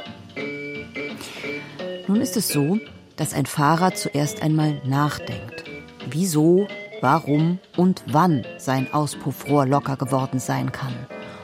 Nun 2.08 2.22
ist 2.22 2.38
es 2.38 2.48
so, 2.48 2.78
dass 3.16 3.34
ein 3.34 3.46
Fahrer 3.46 3.94
zuerst 3.94 4.42
einmal 4.42 4.82
nachdenkt. 4.86 5.66
Wieso, 6.10 6.68
warum 7.02 7.60
und 7.78 8.04
wann 8.08 8.46
sein 8.58 8.92
Auspuffrohr 8.94 9.66
locker 9.66 9.98
geworden 9.98 10.40
sein 10.40 10.72
kann. 10.72 10.96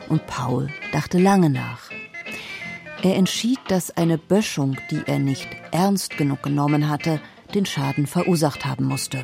Und 0.10 0.26
Paul 0.28 0.70
dachte 0.91 1.18
lange 1.18 1.49
nach. 1.49 1.85
Er 3.06 3.16
entschied, 3.16 3.60
dass 3.68 3.95
eine 3.95 4.18
Böschung, 4.18 4.78
die 4.89 5.03
er 5.06 5.20
nicht 5.20 5.47
ernst 5.72 6.18
genug 6.18 6.41
genommen 6.41 6.89
hatte, 6.89 7.22
den 7.53 7.66
Schaden 7.66 8.08
verursacht 8.08 8.66
haben 8.66 8.86
musste. 8.86 9.24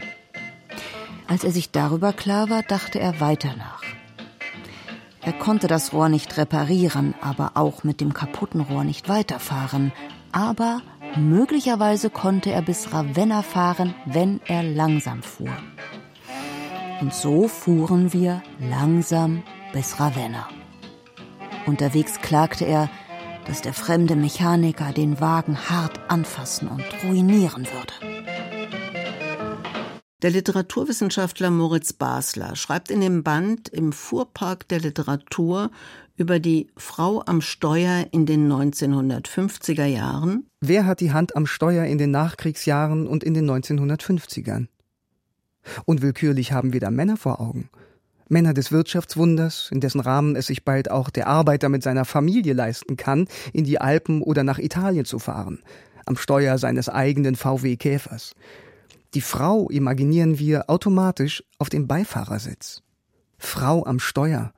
Als 1.27 1.43
er 1.43 1.51
sich 1.51 1.71
darüber 1.71 2.13
klar 2.13 2.51
war, 2.51 2.61
dachte 2.61 2.99
er 2.99 3.19
weiter 3.19 3.55
nach. 3.57 3.81
Er 5.21 5.33
konnte 5.33 5.67
das 5.67 5.93
Rohr 5.93 6.09
nicht 6.09 6.37
reparieren, 6.37 7.15
aber 7.21 7.53
auch 7.55 7.83
mit 7.83 8.01
dem 8.01 8.13
kaputten 8.13 8.61
Rohr 8.61 8.83
nicht 8.83 9.09
weiterfahren. 9.09 9.91
Aber 10.31 10.81
Möglicherweise 11.17 12.09
konnte 12.09 12.51
er 12.51 12.61
bis 12.61 12.93
Ravenna 12.93 13.41
fahren, 13.41 13.93
wenn 14.05 14.39
er 14.47 14.63
langsam 14.63 15.21
fuhr. 15.21 15.51
Und 17.01 17.13
so 17.13 17.49
fuhren 17.49 18.13
wir 18.13 18.41
langsam 18.59 19.43
bis 19.73 19.99
Ravenna. 19.99 20.47
Unterwegs 21.65 22.21
klagte 22.21 22.63
er, 22.63 22.89
dass 23.45 23.61
der 23.61 23.73
fremde 23.73 24.15
Mechaniker 24.15 24.91
den 24.93 25.19
Wagen 25.19 25.69
hart 25.69 25.99
anfassen 26.09 26.67
und 26.67 26.83
ruinieren 27.03 27.65
würde. 27.65 28.21
Der 30.21 30.29
Literaturwissenschaftler 30.29 31.49
Moritz 31.49 31.93
Basler 31.93 32.55
schreibt 32.55 32.91
in 32.91 33.01
dem 33.01 33.23
Band 33.23 33.69
Im 33.69 33.91
Fuhrpark 33.91 34.67
der 34.67 34.79
Literatur 34.79 35.71
über 36.15 36.39
die 36.39 36.67
Frau 36.77 37.23
am 37.25 37.41
Steuer 37.41 38.05
in 38.11 38.27
den 38.27 38.47
1950er 38.51 39.85
Jahren. 39.85 40.45
Wer 40.59 40.85
hat 40.85 40.99
die 40.99 41.11
Hand 41.11 41.35
am 41.35 41.47
Steuer 41.47 41.85
in 41.85 41.97
den 41.97 42.11
Nachkriegsjahren 42.11 43.07
und 43.07 43.23
in 43.23 43.33
den 43.33 43.49
1950ern? 43.49 44.67
Unwillkürlich 45.85 46.51
haben 46.51 46.73
wir 46.73 46.79
da 46.79 46.91
Männer 46.91 47.17
vor 47.17 47.41
Augen. 47.41 47.69
Männer 48.31 48.53
des 48.53 48.71
Wirtschaftswunders, 48.71 49.69
in 49.71 49.81
dessen 49.81 49.99
Rahmen 49.99 50.35
es 50.35 50.47
sich 50.47 50.63
bald 50.63 50.89
auch 50.89 51.09
der 51.09 51.27
Arbeiter 51.27 51.69
mit 51.69 51.83
seiner 51.83 52.05
Familie 52.05 52.53
leisten 52.53 52.95
kann, 52.95 53.27
in 53.53 53.65
die 53.65 53.79
Alpen 53.79 54.21
oder 54.21 54.43
nach 54.43 54.57
Italien 54.57 55.05
zu 55.05 55.19
fahren, 55.19 55.59
am 56.05 56.15
Steuer 56.15 56.57
seines 56.57 56.87
eigenen 56.87 57.35
VW 57.35 57.75
Käfers. 57.75 58.33
Die 59.13 59.21
Frau 59.21 59.69
imaginieren 59.69 60.39
wir 60.39 60.69
automatisch 60.69 61.43
auf 61.59 61.67
dem 61.67 61.87
Beifahrersitz. 61.87 62.81
Frau 63.37 63.85
am 63.85 63.99
Steuer. 63.99 64.53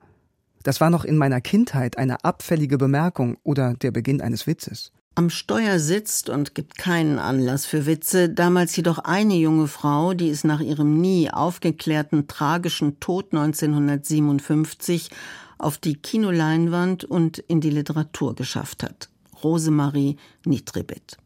Das 0.62 0.80
war 0.80 0.90
noch 0.90 1.04
in 1.04 1.16
meiner 1.16 1.40
Kindheit 1.40 1.98
eine 1.98 2.24
abfällige 2.24 2.78
Bemerkung 2.78 3.36
oder 3.42 3.74
der 3.74 3.90
Beginn 3.90 4.20
eines 4.20 4.46
Witzes. 4.46 4.92
Am 5.16 5.30
Steuer 5.30 5.78
sitzt 5.78 6.28
und 6.28 6.56
gibt 6.56 6.76
keinen 6.76 7.20
Anlass 7.20 7.66
für 7.66 7.86
Witze, 7.86 8.28
damals 8.28 8.74
jedoch 8.74 8.98
eine 8.98 9.36
junge 9.36 9.68
Frau, 9.68 10.12
die 10.12 10.28
es 10.28 10.42
nach 10.42 10.58
ihrem 10.58 11.00
nie 11.00 11.30
aufgeklärten 11.30 12.26
tragischen 12.26 12.98
Tod 12.98 13.26
1957 13.32 15.10
auf 15.56 15.78
die 15.78 15.94
Kinoleinwand 15.94 17.04
und 17.04 17.38
in 17.38 17.60
die 17.60 17.70
Literatur 17.70 18.34
geschafft 18.34 18.82
hat. 18.82 19.08
Rosemarie 19.44 20.16
Nitribet. 20.44 21.16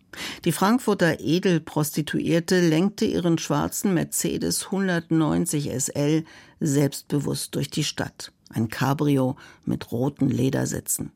Die 0.44 0.52
Frankfurter 0.52 1.20
Edelprostituierte 1.20 2.60
lenkte 2.60 3.06
ihren 3.06 3.38
schwarzen 3.38 3.94
Mercedes 3.94 4.66
190 4.66 5.70
SL 5.70 6.24
selbstbewusst 6.60 7.54
durch 7.54 7.70
die 7.70 7.84
Stadt. 7.84 8.32
Ein 8.50 8.68
Cabrio 8.68 9.36
mit 9.64 9.92
roten 9.92 10.28
Ledersitzen. 10.28 11.10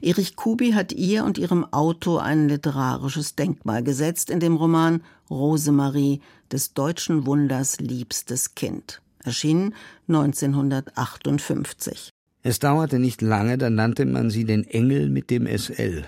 Erich 0.00 0.36
Kubi 0.36 0.72
hat 0.72 0.92
ihr 0.92 1.24
und 1.24 1.38
ihrem 1.38 1.64
Auto 1.72 2.18
ein 2.18 2.48
literarisches 2.48 3.34
Denkmal 3.34 3.82
gesetzt 3.82 4.30
in 4.30 4.40
dem 4.40 4.56
Roman 4.56 5.02
Rosemarie 5.30 6.20
des 6.52 6.74
deutschen 6.74 7.26
Wunders 7.26 7.80
liebstes 7.80 8.54
Kind, 8.54 9.00
erschienen 9.24 9.74
1958. 10.08 12.10
Es 12.42 12.58
dauerte 12.58 12.98
nicht 12.98 13.22
lange, 13.22 13.56
dann 13.56 13.74
nannte 13.74 14.04
man 14.04 14.30
sie 14.30 14.44
den 14.44 14.64
Engel 14.64 15.08
mit 15.08 15.30
dem 15.30 15.46
SL. 15.46 16.04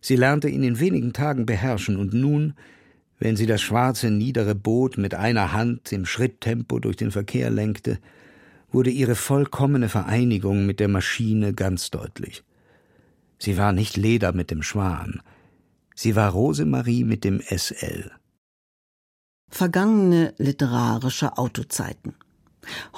Sie 0.00 0.16
lernte 0.16 0.48
ihn 0.48 0.62
in 0.62 0.80
wenigen 0.80 1.12
Tagen 1.12 1.46
beherrschen, 1.46 1.96
und 1.96 2.12
nun, 2.12 2.54
wenn 3.18 3.36
sie 3.36 3.46
das 3.46 3.60
schwarze, 3.60 4.10
niedere 4.10 4.54
Boot 4.54 4.98
mit 4.98 5.14
einer 5.14 5.52
Hand 5.52 5.92
im 5.92 6.06
Schritttempo 6.06 6.80
durch 6.80 6.96
den 6.96 7.10
Verkehr 7.10 7.50
lenkte, 7.50 7.98
wurde 8.72 8.90
ihre 8.90 9.14
vollkommene 9.14 9.88
Vereinigung 9.88 10.66
mit 10.66 10.80
der 10.80 10.88
Maschine 10.88 11.54
ganz 11.54 11.90
deutlich. 11.90 12.42
Sie 13.42 13.56
war 13.56 13.72
nicht 13.72 13.96
Leder 13.96 14.32
mit 14.32 14.50
dem 14.50 14.62
Schwan, 14.62 15.22
sie 15.94 16.14
war 16.14 16.30
Rosemarie 16.30 17.04
mit 17.04 17.24
dem 17.24 17.40
SL. 17.40 18.10
Vergangene 19.48 20.34
literarische 20.36 21.38
Autozeiten. 21.38 22.14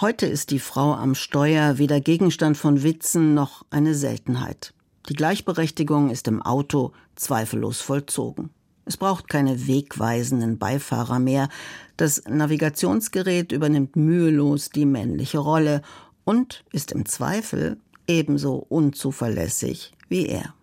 Heute 0.01 0.26
ist 0.26 0.51
die 0.51 0.59
Frau 0.59 0.95
am 0.95 1.14
Steuer 1.14 1.78
weder 1.78 2.01
Gegenstand 2.01 2.57
von 2.57 2.82
Witzen 2.82 3.34
noch 3.34 3.64
eine 3.70 3.95
Seltenheit. 3.95 4.74
Die 5.09 5.14
Gleichberechtigung 5.14 6.11
ist 6.11 6.26
im 6.26 6.43
Auto 6.43 6.93
zweifellos 7.14 7.80
vollzogen. 7.80 8.51
Es 8.84 8.97
braucht 8.97 9.28
keine 9.28 9.68
wegweisenden 9.68 10.59
Beifahrer 10.59 11.20
mehr. 11.20 11.49
Das 11.97 12.24
Navigationsgerät 12.28 13.53
übernimmt 13.53 13.95
mühelos 13.95 14.70
die 14.70 14.86
männliche 14.86 15.38
Rolle 15.38 15.82
und 16.24 16.64
ist 16.72 16.90
im 16.90 17.07
Zweifel 17.07 17.78
ebenso 18.09 18.57
unzuverlässig 18.57 19.93
wie 20.13 20.27
er. 20.27 20.55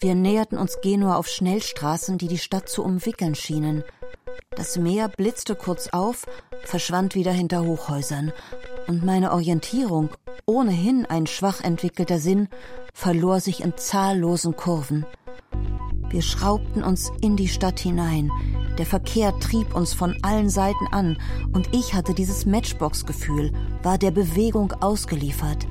Wir 0.00 0.14
näherten 0.14 0.58
uns 0.58 0.80
Genua 0.82 1.16
auf 1.16 1.28
Schnellstraßen, 1.28 2.18
die 2.18 2.28
die 2.28 2.38
Stadt 2.38 2.68
zu 2.68 2.84
umwickeln 2.84 3.34
schienen. 3.34 3.84
Das 4.50 4.76
Meer 4.76 5.08
blitzte 5.08 5.54
kurz 5.54 5.88
auf, 5.88 6.26
verschwand 6.64 7.14
wieder 7.14 7.32
hinter 7.32 7.64
Hochhäusern, 7.64 8.32
und 8.88 9.04
meine 9.04 9.32
Orientierung, 9.32 10.10
ohnehin 10.44 11.06
ein 11.06 11.26
schwach 11.26 11.62
entwickelter 11.62 12.18
Sinn, 12.18 12.48
verlor 12.92 13.40
sich 13.40 13.62
in 13.62 13.76
zahllosen 13.76 14.56
Kurven. 14.56 15.06
Wir 16.10 16.22
schraubten 16.22 16.82
uns 16.82 17.10
in 17.20 17.36
die 17.36 17.48
Stadt 17.48 17.78
hinein. 17.78 18.30
Der 18.78 18.86
Verkehr 18.86 19.38
trieb 19.38 19.74
uns 19.74 19.94
von 19.94 20.18
allen 20.22 20.50
Seiten 20.50 20.86
an, 20.90 21.16
und 21.52 21.68
ich 21.74 21.94
hatte 21.94 22.12
dieses 22.12 22.44
Matchbox-Gefühl, 22.44 23.52
war 23.82 23.98
der 23.98 24.10
Bewegung 24.10 24.72
ausgeliefert. 24.80 25.66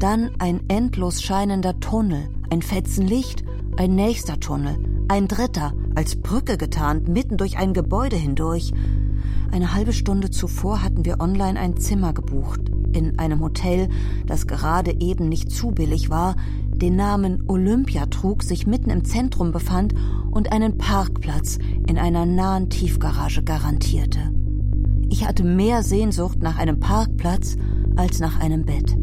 Dann 0.00 0.30
ein 0.38 0.62
endlos 0.68 1.20
scheinender 1.20 1.78
Tunnel, 1.78 2.30
ein 2.48 2.62
Fetzen 2.62 3.06
Licht, 3.06 3.44
ein 3.76 3.94
nächster 3.94 4.40
Tunnel, 4.40 4.78
ein 5.08 5.28
dritter, 5.28 5.74
als 5.94 6.16
Brücke 6.16 6.56
getarnt, 6.56 7.06
mitten 7.06 7.36
durch 7.36 7.58
ein 7.58 7.74
Gebäude 7.74 8.16
hindurch. 8.16 8.72
Eine 9.52 9.74
halbe 9.74 9.92
Stunde 9.92 10.30
zuvor 10.30 10.82
hatten 10.82 11.04
wir 11.04 11.20
online 11.20 11.60
ein 11.60 11.76
Zimmer 11.76 12.14
gebucht, 12.14 12.62
in 12.94 13.18
einem 13.18 13.40
Hotel, 13.40 13.90
das 14.24 14.46
gerade 14.46 14.98
eben 15.00 15.28
nicht 15.28 15.50
zu 15.50 15.70
billig 15.70 16.08
war, 16.08 16.34
den 16.70 16.96
Namen 16.96 17.44
Olympia 17.46 18.06
trug, 18.06 18.42
sich 18.42 18.66
mitten 18.66 18.88
im 18.88 19.04
Zentrum 19.04 19.52
befand 19.52 19.92
und 20.30 20.50
einen 20.50 20.78
Parkplatz 20.78 21.58
in 21.86 21.98
einer 21.98 22.24
nahen 22.24 22.70
Tiefgarage 22.70 23.42
garantierte. 23.42 24.32
Ich 25.10 25.26
hatte 25.26 25.44
mehr 25.44 25.82
Sehnsucht 25.82 26.38
nach 26.40 26.56
einem 26.56 26.80
Parkplatz 26.80 27.58
als 27.96 28.18
nach 28.18 28.40
einem 28.40 28.64
Bett. 28.64 28.96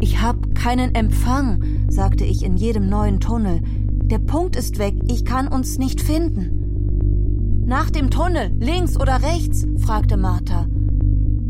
Ich 0.00 0.20
hab 0.20 0.54
keinen 0.54 0.94
Empfang, 0.94 1.62
sagte 1.88 2.24
ich 2.24 2.44
in 2.44 2.56
jedem 2.56 2.88
neuen 2.88 3.20
Tunnel. 3.20 3.62
Der 3.64 4.18
Punkt 4.18 4.56
ist 4.56 4.78
weg, 4.78 4.94
ich 5.08 5.24
kann 5.24 5.48
uns 5.48 5.78
nicht 5.78 6.00
finden. 6.00 7.64
Nach 7.66 7.90
dem 7.90 8.10
Tunnel, 8.10 8.52
links 8.60 9.00
oder 9.00 9.22
rechts? 9.22 9.66
fragte 9.78 10.16
Martha. 10.16 10.66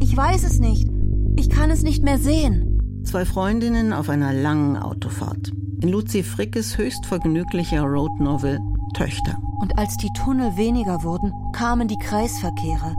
Ich 0.01 0.17
weiß 0.17 0.45
es 0.45 0.61
nicht. 0.61 0.89
Ich 1.37 1.51
kann 1.51 1.71
es 1.71 1.83
nicht 1.83 2.03
mehr 2.03 2.19
sehen. 2.19 3.03
Zwei 3.05 3.25
Freundinnen 3.25 3.93
auf 3.93 4.09
einer 4.09 4.33
langen 4.33 4.77
Autofahrt. 4.77 5.53
In 5.83 5.91
Luzi 5.91 6.23
Frickes 6.23 6.79
höchst 6.79 7.05
vergnüglicher 7.05 7.83
Roadnovel 7.83 8.61
Töchter. 8.95 9.37
Und 9.61 9.79
als 9.79 9.97
die 9.99 10.11
Tunnel 10.17 10.57
weniger 10.57 11.03
wurden, 11.03 11.33
kamen 11.53 11.89
die 11.89 11.99
Kreisverkehre. 11.99 12.95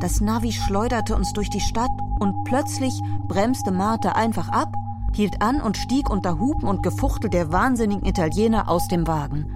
Das 0.00 0.20
Navi 0.20 0.52
schleuderte 0.52 1.14
uns 1.14 1.32
durch 1.32 1.50
die 1.50 1.60
Stadt 1.60 1.90
und 2.18 2.34
plötzlich 2.44 3.00
bremste 3.26 3.70
Martha 3.70 4.12
einfach 4.12 4.48
ab, 4.48 4.72
hielt 5.14 5.42
an 5.42 5.60
und 5.60 5.76
stieg 5.76 6.10
unter 6.10 6.38
Hupen 6.38 6.68
und 6.68 6.82
Gefuchtel 6.82 7.30
der 7.30 7.52
wahnsinnigen 7.52 8.06
Italiener 8.06 8.68
aus 8.68 8.88
dem 8.88 9.06
Wagen. 9.06 9.46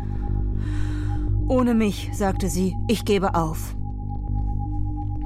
Ohne 1.48 1.74
mich, 1.74 2.10
sagte 2.12 2.48
sie, 2.48 2.76
ich 2.88 3.04
gebe 3.04 3.34
auf. 3.34 3.76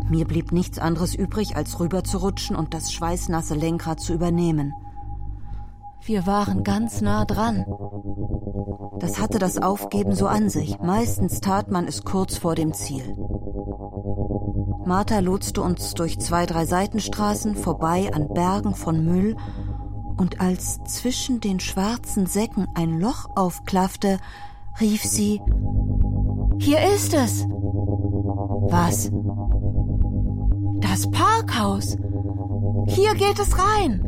Mir 0.09 0.25
blieb 0.25 0.53
nichts 0.53 0.79
anderes 0.79 1.15
übrig, 1.15 1.57
als 1.57 1.81
rüberzurutschen 1.81 2.57
und 2.57 2.75
das 2.75 2.93
schweißnasse 2.93 3.55
Lenkrad 3.55 4.01
zu 4.01 4.15
übernehmen. 4.15 4.73
Wir 6.05 6.27
waren 6.27 6.63
ganz 6.63 7.01
nah 7.01 7.25
dran. 7.25 7.65
Das 9.01 9.21
hatte 9.21 9.39
das 9.39 9.61
Aufgeben 9.61 10.15
so 10.15 10.27
an 10.27 10.49
sich. 10.49 10.79
Meistens 10.79 11.41
tat 11.41 11.71
man 11.71 11.87
es 11.89 12.05
kurz 12.05 12.37
vor 12.37 12.55
dem 12.55 12.73
Ziel. 12.73 13.17
Martha 14.87 15.19
lotste 15.19 15.63
uns 15.63 15.95
durch 15.95 16.21
zwei, 16.21 16.47
drei 16.47 16.65
Seitenstraßen 16.65 17.57
vorbei 17.57 18.11
an 18.13 18.29
Bergen 18.29 18.75
von 18.75 19.05
Müll, 19.05 19.37
und 20.17 20.41
als 20.41 20.83
zwischen 20.85 21.41
den 21.41 21.61
schwarzen 21.61 22.27
Säcken 22.27 22.67
ein 22.75 22.99
Loch 23.01 23.29
aufklaffte, 23.35 24.19
rief 24.81 25.03
sie 25.05 25.43
Hier 26.59 26.81
ist 26.95 27.13
es. 27.13 27.47
Was? 28.69 29.11
Das 30.81 31.11
Parkhaus. 31.11 31.97
Hier 32.87 33.15
geht 33.15 33.39
es 33.39 33.59
rein. 33.59 34.06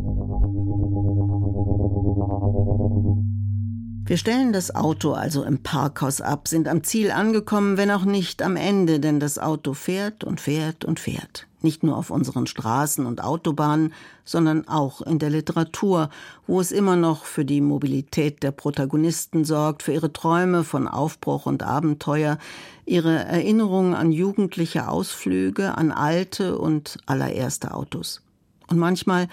Wir 4.08 4.16
stellen 4.16 4.54
das 4.54 4.74
Auto 4.74 5.12
also 5.12 5.44
im 5.44 5.62
Parkhaus 5.62 6.22
ab, 6.22 6.48
sind 6.48 6.66
am 6.66 6.82
Ziel 6.82 7.10
angekommen, 7.10 7.76
wenn 7.76 7.90
auch 7.90 8.06
nicht 8.06 8.40
am 8.40 8.56
Ende, 8.56 9.00
denn 9.00 9.20
das 9.20 9.38
Auto 9.38 9.74
fährt 9.74 10.24
und 10.24 10.40
fährt 10.40 10.86
und 10.86 10.98
fährt. 10.98 11.46
Nicht 11.60 11.82
nur 11.82 11.94
auf 11.94 12.08
unseren 12.08 12.46
Straßen 12.46 13.04
und 13.04 13.22
Autobahnen, 13.22 13.92
sondern 14.24 14.66
auch 14.66 15.02
in 15.02 15.18
der 15.18 15.28
Literatur, 15.28 16.08
wo 16.46 16.58
es 16.58 16.72
immer 16.72 16.96
noch 16.96 17.26
für 17.26 17.44
die 17.44 17.60
Mobilität 17.60 18.42
der 18.42 18.50
Protagonisten 18.52 19.44
sorgt, 19.44 19.82
für 19.82 19.92
ihre 19.92 20.10
Träume 20.10 20.64
von 20.64 20.88
Aufbruch 20.88 21.44
und 21.44 21.62
Abenteuer, 21.62 22.38
ihre 22.86 23.26
Erinnerungen 23.26 23.92
an 23.92 24.10
jugendliche 24.10 24.88
Ausflüge, 24.88 25.76
an 25.76 25.92
alte 25.92 26.56
und 26.56 26.96
allererste 27.04 27.74
Autos. 27.74 28.22
Und 28.68 28.78
manchmal 28.78 29.28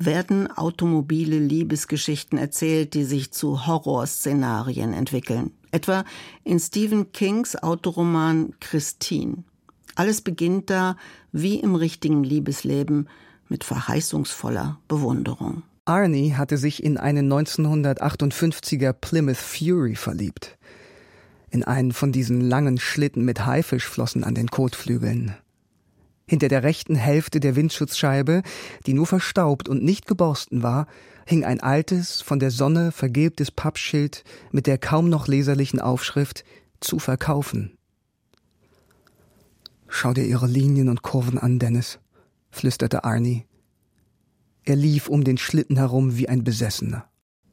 werden 0.00 0.50
automobile 0.50 1.38
Liebesgeschichten 1.38 2.38
erzählt, 2.38 2.94
die 2.94 3.04
sich 3.04 3.32
zu 3.32 3.66
Horrorszenarien 3.66 4.94
entwickeln. 4.94 5.52
Etwa 5.70 6.04
in 6.42 6.58
Stephen 6.58 7.12
Kings 7.12 7.54
Autoroman 7.54 8.54
Christine. 8.60 9.44
Alles 9.94 10.22
beginnt 10.22 10.70
da, 10.70 10.96
wie 11.32 11.60
im 11.60 11.74
richtigen 11.74 12.24
Liebesleben, 12.24 13.08
mit 13.48 13.64
verheißungsvoller 13.64 14.78
Bewunderung. 14.88 15.64
Arnie 15.84 16.34
hatte 16.34 16.56
sich 16.56 16.82
in 16.82 16.96
einen 16.96 17.30
1958er 17.30 18.92
Plymouth 18.92 19.36
Fury 19.36 19.96
verliebt. 19.96 20.56
In 21.50 21.64
einen 21.64 21.92
von 21.92 22.12
diesen 22.12 22.40
langen 22.40 22.78
Schlitten 22.78 23.24
mit 23.24 23.44
Haifischflossen 23.44 24.22
an 24.22 24.34
den 24.34 24.48
Kotflügeln. 24.48 25.34
Hinter 26.30 26.46
der 26.46 26.62
rechten 26.62 26.94
Hälfte 26.94 27.40
der 27.40 27.56
Windschutzscheibe, 27.56 28.44
die 28.86 28.92
nur 28.92 29.08
verstaubt 29.08 29.68
und 29.68 29.82
nicht 29.82 30.06
geborsten 30.06 30.62
war, 30.62 30.86
hing 31.26 31.44
ein 31.44 31.58
altes, 31.58 32.22
von 32.22 32.38
der 32.38 32.52
Sonne 32.52 32.92
vergilbtes 32.92 33.50
Pappschild 33.50 34.22
mit 34.52 34.68
der 34.68 34.78
kaum 34.78 35.08
noch 35.08 35.26
leserlichen 35.26 35.80
Aufschrift 35.80 36.44
zu 36.78 37.00
verkaufen. 37.00 37.76
Schau 39.88 40.12
dir 40.12 40.22
ihre 40.22 40.46
Linien 40.46 40.88
und 40.88 41.02
Kurven 41.02 41.36
an, 41.36 41.58
Dennis, 41.58 41.98
flüsterte 42.52 43.02
Arnie. 43.02 43.44
Er 44.62 44.76
lief 44.76 45.08
um 45.08 45.24
den 45.24 45.36
Schlitten 45.36 45.78
herum 45.78 46.16
wie 46.16 46.28
ein 46.28 46.44
Besessener. 46.44 47.06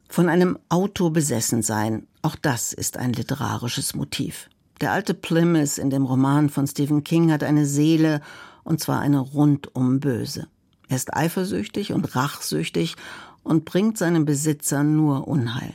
Von 0.08 0.28
einem 0.28 0.56
Auto 0.68 1.10
besessen 1.10 1.62
sein, 1.62 2.06
auch 2.22 2.36
das 2.36 2.72
ist 2.72 2.96
ein 2.96 3.12
literarisches 3.12 3.96
Motiv. 3.96 4.48
Der 4.80 4.92
alte 4.92 5.14
Plymouth 5.14 5.78
in 5.78 5.90
dem 5.90 6.04
Roman 6.04 6.48
von 6.48 6.68
Stephen 6.68 7.02
King 7.02 7.32
hat 7.32 7.42
eine 7.42 7.66
Seele 7.66 8.20
und 8.68 8.80
zwar 8.80 9.00
eine 9.00 9.18
rundum 9.18 9.98
böse. 9.98 10.46
Er 10.88 10.96
ist 10.96 11.14
eifersüchtig 11.16 11.94
und 11.94 12.14
rachsüchtig 12.14 12.96
und 13.42 13.64
bringt 13.64 13.96
seinem 13.96 14.26
Besitzer 14.26 14.82
nur 14.82 15.26
Unheil. 15.26 15.74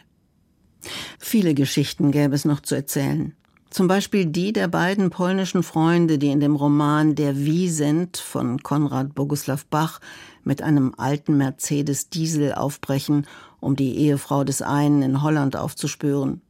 Viele 1.18 1.56
Geschichten 1.56 2.12
gäbe 2.12 2.36
es 2.36 2.46
noch 2.46 2.60
zu 2.60 2.76
erzählen. 2.76 3.34
Zum 3.72 3.88
Beispiel 3.88 4.28
die 4.28 4.54
der 4.54 4.68
beiden 4.68 5.10
polnischen 5.10 5.64
Freunde, 5.64 6.20
die 6.20 6.30
in 6.30 6.40
dem 6.40 6.56
Roman 6.56 7.16
Der 7.16 7.36
Wiesent 7.36 8.18
von 8.18 8.62
Konrad 8.62 9.16
Boguslav 9.16 9.66
Bach 9.66 10.00
mit 10.44 10.62
einem 10.62 10.94
alten 10.96 11.36
Mercedes 11.36 12.10
Diesel 12.10 12.54
aufbrechen, 12.54 13.26
um 13.60 13.76
die 13.76 13.98
Ehefrau 13.98 14.44
des 14.44 14.62
einen 14.62 15.02
in 15.02 15.24
Holland 15.24 15.56
aufzuspüren. 15.56 16.42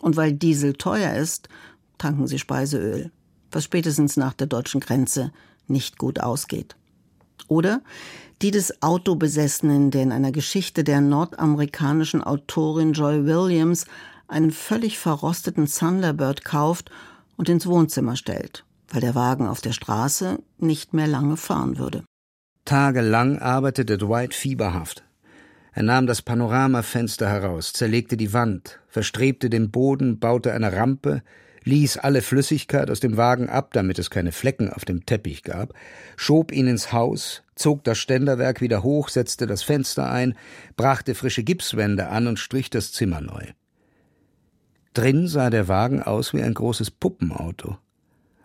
Und 0.00 0.16
weil 0.16 0.32
Diesel 0.32 0.72
teuer 0.72 1.14
ist, 1.14 1.48
tanken 1.98 2.26
sie 2.26 2.40
Speiseöl, 2.40 3.12
was 3.52 3.62
spätestens 3.62 4.16
nach 4.16 4.32
der 4.32 4.48
deutschen 4.48 4.80
Grenze 4.80 5.30
nicht 5.66 5.98
gut 5.98 6.20
ausgeht. 6.20 6.76
Oder 7.48 7.82
die 8.40 8.50
des 8.50 8.82
Autobesessenen, 8.82 9.90
der 9.90 10.02
in 10.02 10.12
einer 10.12 10.32
Geschichte 10.32 10.84
der 10.84 11.00
nordamerikanischen 11.00 12.22
Autorin 12.22 12.92
Joy 12.92 13.24
Williams 13.24 13.86
einen 14.26 14.50
völlig 14.50 14.98
verrosteten 14.98 15.66
Thunderbird 15.66 16.44
kauft 16.44 16.90
und 17.36 17.48
ins 17.48 17.66
Wohnzimmer 17.66 18.16
stellt, 18.16 18.64
weil 18.88 19.00
der 19.00 19.14
Wagen 19.14 19.46
auf 19.46 19.60
der 19.60 19.72
Straße 19.72 20.38
nicht 20.58 20.94
mehr 20.94 21.06
lange 21.06 21.36
fahren 21.36 21.78
würde. 21.78 22.04
Tagelang 22.64 23.38
arbeitete 23.38 23.98
Dwight 23.98 24.34
fieberhaft. 24.34 25.04
Er 25.72 25.82
nahm 25.82 26.06
das 26.06 26.22
Panoramafenster 26.22 27.28
heraus, 27.28 27.72
zerlegte 27.72 28.16
die 28.16 28.32
Wand, 28.32 28.80
verstrebte 28.88 29.48
den 29.50 29.70
Boden, 29.70 30.18
baute 30.18 30.52
eine 30.52 30.72
Rampe, 30.72 31.22
ließ 31.64 31.98
alle 31.98 32.22
Flüssigkeit 32.22 32.90
aus 32.90 33.00
dem 33.00 33.16
Wagen 33.16 33.48
ab, 33.48 33.72
damit 33.72 33.98
es 33.98 34.10
keine 34.10 34.32
Flecken 34.32 34.70
auf 34.70 34.84
dem 34.84 35.06
Teppich 35.06 35.42
gab, 35.42 35.74
schob 36.16 36.52
ihn 36.52 36.66
ins 36.66 36.92
Haus, 36.92 37.42
zog 37.54 37.84
das 37.84 37.98
Ständerwerk 37.98 38.60
wieder 38.60 38.82
hoch, 38.82 39.08
setzte 39.08 39.46
das 39.46 39.62
Fenster 39.62 40.10
ein, 40.10 40.34
brachte 40.76 41.14
frische 41.14 41.44
Gipswände 41.44 42.08
an 42.08 42.26
und 42.26 42.38
strich 42.38 42.70
das 42.70 42.92
Zimmer 42.92 43.20
neu. 43.20 43.44
Drin 44.94 45.26
sah 45.26 45.50
der 45.50 45.68
Wagen 45.68 46.02
aus 46.02 46.34
wie 46.34 46.42
ein 46.42 46.54
großes 46.54 46.90
Puppenauto. 46.90 47.78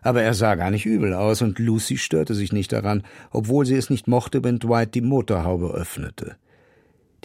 Aber 0.01 0.21
er 0.21 0.33
sah 0.33 0.55
gar 0.55 0.71
nicht 0.71 0.85
übel 0.85 1.13
aus, 1.13 1.41
und 1.41 1.59
Lucy 1.59 1.97
störte 1.97 2.33
sich 2.33 2.53
nicht 2.53 2.71
daran, 2.71 3.03
obwohl 3.31 3.65
sie 3.65 3.75
es 3.75 3.89
nicht 3.89 4.07
mochte, 4.07 4.43
wenn 4.43 4.59
Dwight 4.59 4.95
die 4.95 5.01
Motorhaube 5.01 5.73
öffnete. 5.73 6.37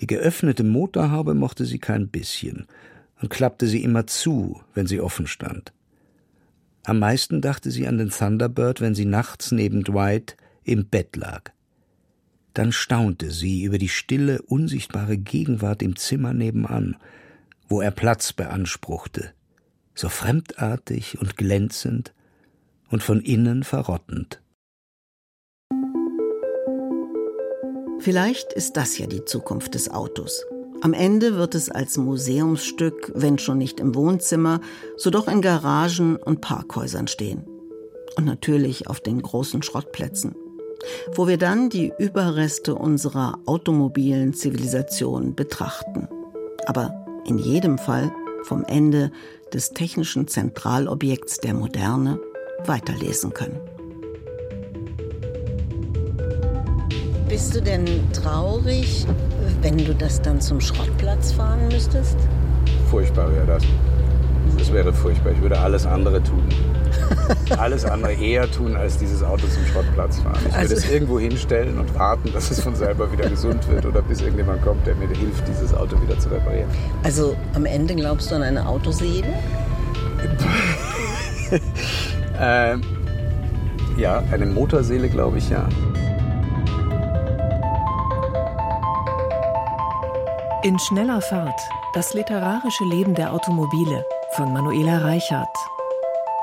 Die 0.01 0.07
geöffnete 0.07 0.65
Motorhaube 0.65 1.35
mochte 1.35 1.65
sie 1.65 1.79
kein 1.79 2.09
bisschen 2.09 2.67
und 3.21 3.29
klappte 3.29 3.67
sie 3.67 3.85
immer 3.85 4.07
zu, 4.07 4.61
wenn 4.75 4.89
sie 4.89 5.01
offen 5.01 5.29
stand. 5.29 5.73
Am 6.85 6.99
meisten 6.99 7.41
dachte 7.41 7.71
sie 7.71 7.87
an 7.87 7.99
den 7.99 8.11
Thunderbird, 8.11 8.81
wenn 8.81 8.95
sie 8.95 9.05
nachts 9.05 9.53
neben 9.53 9.85
Dwight 9.85 10.37
im 10.65 10.87
Bett 10.87 11.17
lag. 11.17 11.51
Dann 12.55 12.73
staunte 12.73 13.31
sie 13.31 13.63
über 13.63 13.79
die 13.79 13.89
stille, 13.89 14.43
unsichtbare 14.43 15.17
Gegenwart 15.17 15.83
im 15.83 15.97
Zimmer 15.97 16.35
nebenan, 16.35 16.97
wo 17.69 17.81
er 17.81 17.91
Platz 17.91 18.33
beanspruchte, 18.33 19.33
so 19.95 20.09
fremdartig 20.09 21.19
und 21.21 21.37
glänzend 21.37 22.13
und 22.91 23.03
von 23.03 23.21
innen 23.21 23.65
verrottend. 23.65 24.43
Vielleicht 28.01 28.53
ist 28.53 28.77
das 28.77 28.99
ja 28.99 29.07
die 29.07 29.25
Zukunft 29.25 29.75
des 29.75 29.89
Autos. 29.89 30.45
Am 30.83 30.95
Ende 30.95 31.37
wird 31.37 31.55
es 31.55 31.71
als 31.71 31.97
Museumsstück, 31.97 33.13
wenn 33.15 33.39
schon 33.39 33.57
nicht 33.57 33.79
im 33.79 33.95
Wohnzimmer, 33.95 34.61
so 34.97 35.11
doch 35.11 35.29
in 35.29 35.41
Garagen 35.41 36.17
und 36.17 36.41
Parkhäusern 36.41 37.07
stehen. 37.07 37.45
Und 38.17 38.25
natürlich 38.25 38.89
auf 38.89 38.99
den 38.99 39.23
großen 39.23 39.63
Schrottplätzen, 39.63 40.35
wo 41.15 41.29
wir 41.29 41.39
dann 41.39 41.71
die 41.71 41.93
Überreste 42.01 42.75
unserer 42.75 43.39
automobilen 43.47 44.35
Zivilisation 44.35 45.37
betrachten. 45.37 46.09
Aber 46.67 47.07
in 47.29 47.39
jedem 47.39 47.79
Fall 47.79 48.13
vom 48.43 48.65
Ende 48.65 49.13
des 49.55 49.71
technischen 49.71 50.27
Zentralobjekts 50.27 51.39
der 51.39 51.55
Moderne 51.55 52.19
weiterlesen 52.67 53.33
können. 53.33 53.61
Bist 57.29 57.55
du 57.55 57.63
denn 57.63 57.87
traurig, 58.13 59.07
wenn 59.63 59.79
du 59.79 59.95
das 59.95 60.21
dann 60.21 60.41
zum 60.41 60.61
Schrottplatz 60.61 61.33
fahren 61.33 61.69
müsstest? 61.69 62.17
Furchtbar 62.91 63.33
wäre 63.33 63.47
das. 63.47 63.63
Das 64.59 64.73
wäre 64.73 64.93
furchtbar. 64.93 65.33
Ich 65.33 65.41
würde 65.41 65.59
alles 65.59 65.87
andere 65.87 66.23
tun. 66.23 66.43
alles 67.59 67.85
andere 67.85 68.13
eher 68.13 68.51
tun, 68.51 68.77
als 68.77 68.99
dieses 68.99 69.23
Auto 69.23 69.47
zum 69.47 69.65
Schrottplatz 69.67 70.19
fahren. 70.19 70.37
Ich 70.41 70.45
würde 70.47 70.57
also, 70.57 70.75
es 70.75 70.91
irgendwo 70.91 71.19
hinstellen 71.19 71.79
und 71.79 71.95
warten, 71.99 72.33
dass 72.33 72.51
es 72.51 72.61
von 72.61 72.75
selber 72.75 73.11
wieder 73.13 73.29
gesund 73.29 73.67
wird 73.69 73.87
oder 73.87 74.03
bis 74.03 74.21
irgendjemand 74.21 74.63
kommt, 74.63 74.87
der 74.87 74.95
mir 74.97 75.09
hilft, 75.09 75.47
dieses 75.49 75.73
Auto 75.73 76.01
wieder 76.03 76.19
zu 76.19 76.29
reparieren. 76.29 76.69
Also 77.05 77.37
am 77.55 77.65
Ende 77.65 77.95
glaubst 77.95 78.31
du 78.31 78.35
an 78.35 78.43
eine 78.43 78.67
Autoseele? 78.67 79.29
ähm, 82.41 82.83
ja, 83.97 84.23
eine 84.33 84.47
Motorseele 84.47 85.09
glaube 85.09 85.39
ich 85.39 85.51
ja. 85.51 85.69
In 90.65 90.79
schneller 90.79 91.21
Fahrt 91.21 91.61
das 91.93 92.15
literarische 92.15 92.85
Leben 92.85 93.17
der 93.17 93.33
Automobile 93.33 94.07
von 94.37 94.53
Manuela 94.53 94.99
Reichert. 94.99 95.49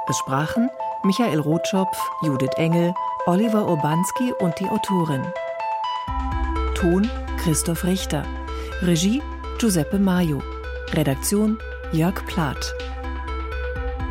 Es 0.10 0.18
sprachen 0.18 0.70
Michael 1.04 1.40
Rotschopf, 1.40 1.98
Judith 2.24 2.50
Engel, 2.58 2.94
Oliver 3.28 3.66
Urbanski 3.66 4.34
und 4.40 4.60
die 4.60 4.68
Autorin. 4.68 5.24
Ton 6.76 7.10
Christoph 7.38 7.86
Richter. 7.86 8.26
Regie 8.82 9.22
Giuseppe 9.58 10.00
Maio. 10.00 10.42
Redaktion 10.92 11.58
Jörg 11.94 12.26
Plath. 12.26 12.76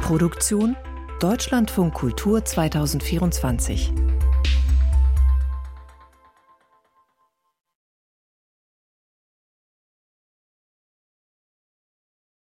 Produktion 0.01 0.75
Deutschlandfunk 1.21 1.93
Kultur 1.93 2.43
2024. 2.43 3.93